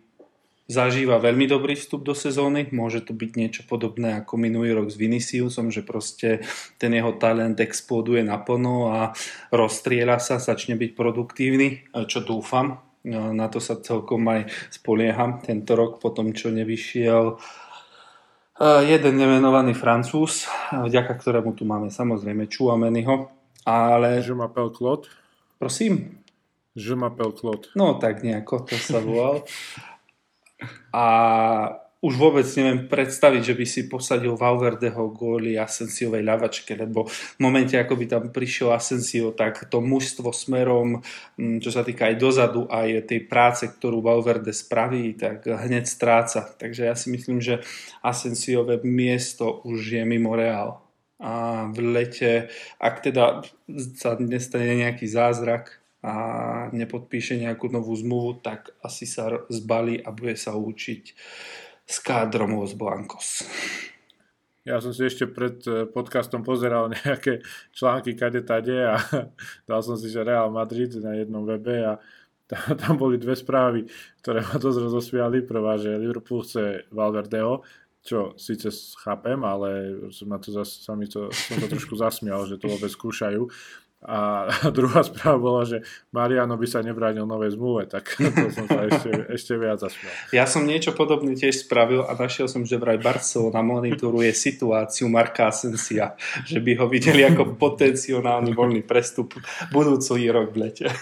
zažíva 0.71 1.19
veľmi 1.19 1.51
dobrý 1.51 1.75
vstup 1.75 2.07
do 2.07 2.15
sezóny. 2.15 2.71
Môže 2.71 3.03
to 3.03 3.11
byť 3.11 3.31
niečo 3.35 3.61
podobné 3.67 4.23
ako 4.23 4.39
minulý 4.39 4.71
rok 4.71 4.87
s 4.87 4.95
Viniciusom, 4.95 5.67
že 5.67 5.83
proste 5.83 6.39
ten 6.79 6.95
jeho 6.95 7.19
talent 7.19 7.59
exploduje 7.59 8.23
naplno 8.23 8.95
a 8.95 9.11
rozstriela 9.51 10.15
sa, 10.23 10.39
začne 10.39 10.79
byť 10.79 10.91
produktívny, 10.95 11.91
čo 12.07 12.23
dúfam. 12.23 12.79
No, 13.03 13.33
na 13.35 13.49
to 13.51 13.59
sa 13.59 13.81
celkom 13.81 14.23
aj 14.29 14.47
spolieham 14.71 15.41
tento 15.41 15.73
rok, 15.73 15.97
po 15.97 16.13
tom, 16.13 16.37
čo 16.37 16.53
nevyšiel 16.53 17.33
e, 17.33 17.35
jeden 18.85 19.17
nemenovaný 19.17 19.73
Francúz, 19.73 20.45
vďaka 20.69 21.17
ktorému 21.17 21.57
tu 21.57 21.65
máme 21.65 21.89
samozrejme 21.89 22.45
Čuameniho. 22.45 23.33
Ale... 23.65 24.21
Je 24.21 24.37
m'appelle 24.37 24.69
Claude. 24.69 25.09
Prosím? 25.57 26.21
Je 26.77 26.93
m'appelle 26.93 27.33
Claude. 27.33 27.73
No 27.73 27.97
tak 27.97 28.21
nejako 28.21 28.69
to 28.69 28.77
sa 28.77 29.01
volal. 29.01 29.41
a 30.93 31.05
už 32.01 32.17
vôbec 32.17 32.49
neviem 32.57 32.89
predstaviť, 32.89 33.53
že 33.53 33.53
by 33.53 33.65
si 33.69 33.81
posadil 33.85 34.33
Valverdeho 34.33 35.13
góly 35.13 35.53
Asensiovej 35.53 36.25
ľavačke, 36.25 36.73
lebo 36.73 37.05
v 37.05 37.37
momente, 37.37 37.77
ako 37.77 37.93
by 37.93 38.05
tam 38.09 38.23
prišiel 38.33 38.73
Asensio, 38.73 39.29
tak 39.37 39.69
to 39.69 39.85
mužstvo 39.85 40.33
smerom, 40.33 41.05
mm, 41.37 41.61
čo 41.61 41.69
sa 41.69 41.85
týka 41.85 42.09
aj 42.09 42.17
dozadu, 42.17 42.65
aj 42.73 43.05
tej 43.05 43.29
práce, 43.29 43.69
ktorú 43.69 44.01
Valverde 44.01 44.49
spraví, 44.49 45.13
tak 45.13 45.45
hneď 45.45 45.85
stráca. 45.85 46.49
Takže 46.57 46.89
ja 46.89 46.97
si 46.97 47.13
myslím, 47.13 47.37
že 47.37 47.61
Asensiové 48.01 48.81
miesto 48.81 49.61
už 49.61 50.01
je 50.01 50.01
mimo 50.01 50.33
Real. 50.33 50.81
A 51.21 51.69
v 51.69 51.85
lete, 51.85 52.49
ak 52.81 53.05
teda 53.05 53.45
sa 53.93 54.17
nestane 54.17 54.73
nejaký 54.73 55.05
zázrak, 55.05 55.80
a 56.01 56.13
nepodpíše 56.73 57.37
nejakú 57.37 57.69
novú 57.69 57.93
zmluvu, 57.93 58.41
tak 58.41 58.73
asi 58.81 59.05
sa 59.05 59.45
zbalí 59.53 60.01
a 60.01 60.09
bude 60.09 60.33
sa 60.33 60.57
učiť 60.57 61.03
s 61.85 61.97
kádrom 62.01 62.57
Los 62.57 62.73
Blancos. 62.73 63.45
Ja 64.61 64.77
som 64.77 64.93
si 64.93 65.05
ešte 65.09 65.25
pred 65.25 65.61
eh, 65.65 65.89
podcastom 65.89 66.45
pozeral 66.45 66.89
nejaké 66.93 67.41
články 67.73 68.13
kade 68.13 68.45
tade 68.45 68.77
a 68.77 68.97
dal 69.69 69.81
som 69.81 69.97
si, 69.97 70.09
že 70.09 70.25
Real 70.25 70.49
Madrid 70.53 70.93
na 71.01 71.17
jednom 71.17 71.45
webe 71.45 71.85
a 71.85 71.93
tam 72.81 72.97
boli 72.97 73.15
dve 73.21 73.37
správy, 73.37 73.87
ktoré 74.21 74.45
ma 74.45 74.57
dosť 74.57 74.77
rozosviali. 74.89 75.45
Prvá, 75.45 75.77
že 75.81 75.97
Liverpool 75.97 76.45
chce 76.45 76.85
Valverdeho 76.93 77.63
čo 78.01 78.33
síce 78.33 78.73
chápem, 78.97 79.37
ale 79.45 79.93
som 80.09 80.25
na 80.25 80.41
to 80.41 80.49
zas, 80.49 80.81
sami 80.81 81.05
to, 81.05 81.29
som 81.29 81.61
to 81.61 81.69
trošku 81.69 81.93
zasmial, 81.93 82.49
že 82.49 82.57
to 82.57 82.65
vôbec 82.65 82.89
skúšajú. 82.89 83.45
A 84.01 84.49
druhá 84.77 85.05
správa 85.05 85.37
bola, 85.37 85.61
že 85.61 85.85
Mariano 86.09 86.57
by 86.57 86.65
sa 86.65 86.81
nebránil 86.81 87.29
novej 87.29 87.53
zmluve, 87.53 87.85
tak 87.85 88.09
to 88.17 88.49
som 88.49 88.65
sa 88.65 88.89
ešte, 88.89 89.09
ešte 89.29 89.53
viac 89.61 89.77
zasmial. 89.77 90.13
Ja 90.33 90.49
som 90.49 90.65
niečo 90.65 90.97
podobné 90.97 91.37
tiež 91.37 91.69
spravil 91.69 92.01
a 92.09 92.17
našiel 92.17 92.49
som, 92.49 92.65
že 92.65 92.81
vraj 92.81 92.97
Barcelona 92.97 93.61
monitoruje 93.61 94.33
situáciu 94.33 95.05
Marka 95.05 95.53
Asensia, 95.53 96.17
že 96.49 96.57
by 96.57 96.81
ho 96.81 96.89
videli 96.89 97.21
ako 97.21 97.53
potenciálny 97.61 98.57
voľný 98.57 98.81
prestup 98.81 99.37
budúci 99.69 100.25
rok 100.33 100.49
v 100.49 100.57
lete. 100.57 100.89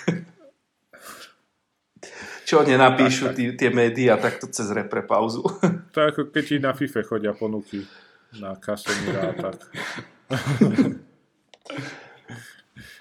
Čo 2.49 2.65
nenapíšu 2.65 3.37
tí, 3.37 3.53
tie 3.53 3.69
médiá 3.69 4.17
takto 4.17 4.49
cez 4.49 4.73
repre 4.73 5.05
pauzu. 5.05 5.45
To 5.93 5.99
ako 6.01 6.33
keď 6.33 6.43
ti 6.49 6.57
na 6.57 6.73
FIFA 6.73 7.01
chodia 7.05 7.29
ponuky 7.37 7.85
na 8.41 8.57
Casemira 8.57 9.29
a 9.29 9.33
tak. 9.37 9.69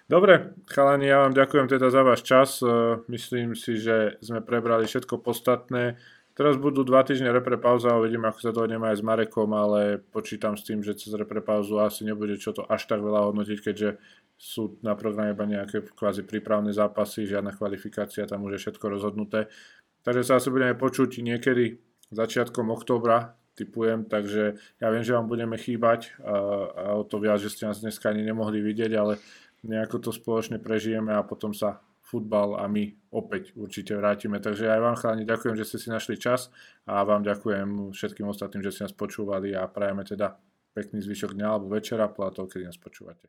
Dobre, 0.09 0.57
chalani, 0.73 1.05
ja 1.05 1.21
vám 1.21 1.37
ďakujem 1.37 1.69
teda 1.69 1.93
za 1.93 2.01
váš 2.01 2.25
čas. 2.25 2.65
E, 2.65 2.97
myslím 3.13 3.53
si, 3.53 3.77
že 3.77 4.17
sme 4.25 4.41
prebrali 4.41 4.89
všetko 4.89 5.21
podstatné. 5.21 6.01
Teraz 6.33 6.57
budú 6.57 6.81
dva 6.81 7.05
týždne 7.05 7.29
repre 7.29 7.61
pauza 7.61 7.93
a 7.93 8.01
uvidíme, 8.01 8.33
ako 8.33 8.41
sa 8.41 8.57
dohodneme 8.57 8.89
aj 8.89 8.97
s 8.97 9.05
Marekom, 9.05 9.53
ale 9.53 10.01
počítam 10.01 10.57
s 10.57 10.65
tým, 10.65 10.81
že 10.81 10.97
cez 10.97 11.13
repre 11.13 11.45
pauzu 11.45 11.77
asi 11.85 12.09
nebude 12.09 12.41
čo 12.41 12.57
to 12.57 12.65
až 12.65 12.89
tak 12.89 13.05
veľa 13.05 13.29
hodnotiť, 13.29 13.59
keďže 13.61 14.01
sú 14.41 14.81
na 14.81 14.97
programe 14.97 15.37
iba 15.37 15.45
nejaké 15.45 15.85
kvázi 15.93 16.25
prípravné 16.25 16.73
zápasy, 16.73 17.29
žiadna 17.29 17.53
kvalifikácia, 17.53 18.25
tam 18.25 18.49
už 18.49 18.57
je 18.57 18.61
všetko 18.65 18.89
rozhodnuté. 18.89 19.53
Takže 20.09 20.25
sa 20.25 20.41
asi 20.41 20.49
budeme 20.49 20.73
počuť 20.73 21.21
niekedy 21.21 21.85
začiatkom 22.17 22.73
októbra, 22.73 23.37
typujem, 23.59 24.07
takže 24.07 24.57
ja 24.79 24.89
viem, 24.95 25.03
že 25.03 25.19
vám 25.19 25.27
budeme 25.27 25.59
chýbať 25.59 26.15
a, 26.23 26.33
a 26.71 26.83
o 26.95 27.03
to 27.03 27.19
viac, 27.19 27.43
že 27.43 27.51
ste 27.51 27.67
nás 27.67 27.83
dneska 27.83 28.15
ani 28.15 28.23
nemohli 28.23 28.63
vidieť, 28.63 28.95
ale 28.95 29.19
nejako 29.67 29.99
to 29.99 30.11
spoločne 30.15 30.63
prežijeme 30.63 31.11
a 31.15 31.27
potom 31.27 31.51
sa 31.51 31.83
futbal 32.09 32.57
a 32.57 32.65
my 32.71 32.89
opäť 33.13 33.53
určite 33.59 33.93
vrátime. 33.93 34.41
Takže 34.41 34.71
aj 34.71 34.81
vám 34.81 34.97
chalani 34.97 35.25
ďakujem, 35.29 35.55
že 35.59 35.67
ste 35.69 35.79
si 35.83 35.89
našli 35.93 36.17
čas 36.17 36.49
a 36.89 37.05
vám 37.05 37.21
ďakujem 37.27 37.93
všetkým 37.93 38.27
ostatným, 38.31 38.65
že 38.65 38.73
ste 38.73 38.85
nás 38.89 38.97
počúvali 38.97 39.53
a 39.53 39.69
prajeme 39.69 40.07
teda 40.07 40.39
pekný 40.73 41.03
zvyšok 41.03 41.35
dňa 41.35 41.47
alebo 41.51 41.75
večera, 41.75 42.07
podľa 42.07 42.31
toho, 42.39 42.47
kedy 42.47 42.65
nás 42.71 42.79
počúvate. 42.79 43.27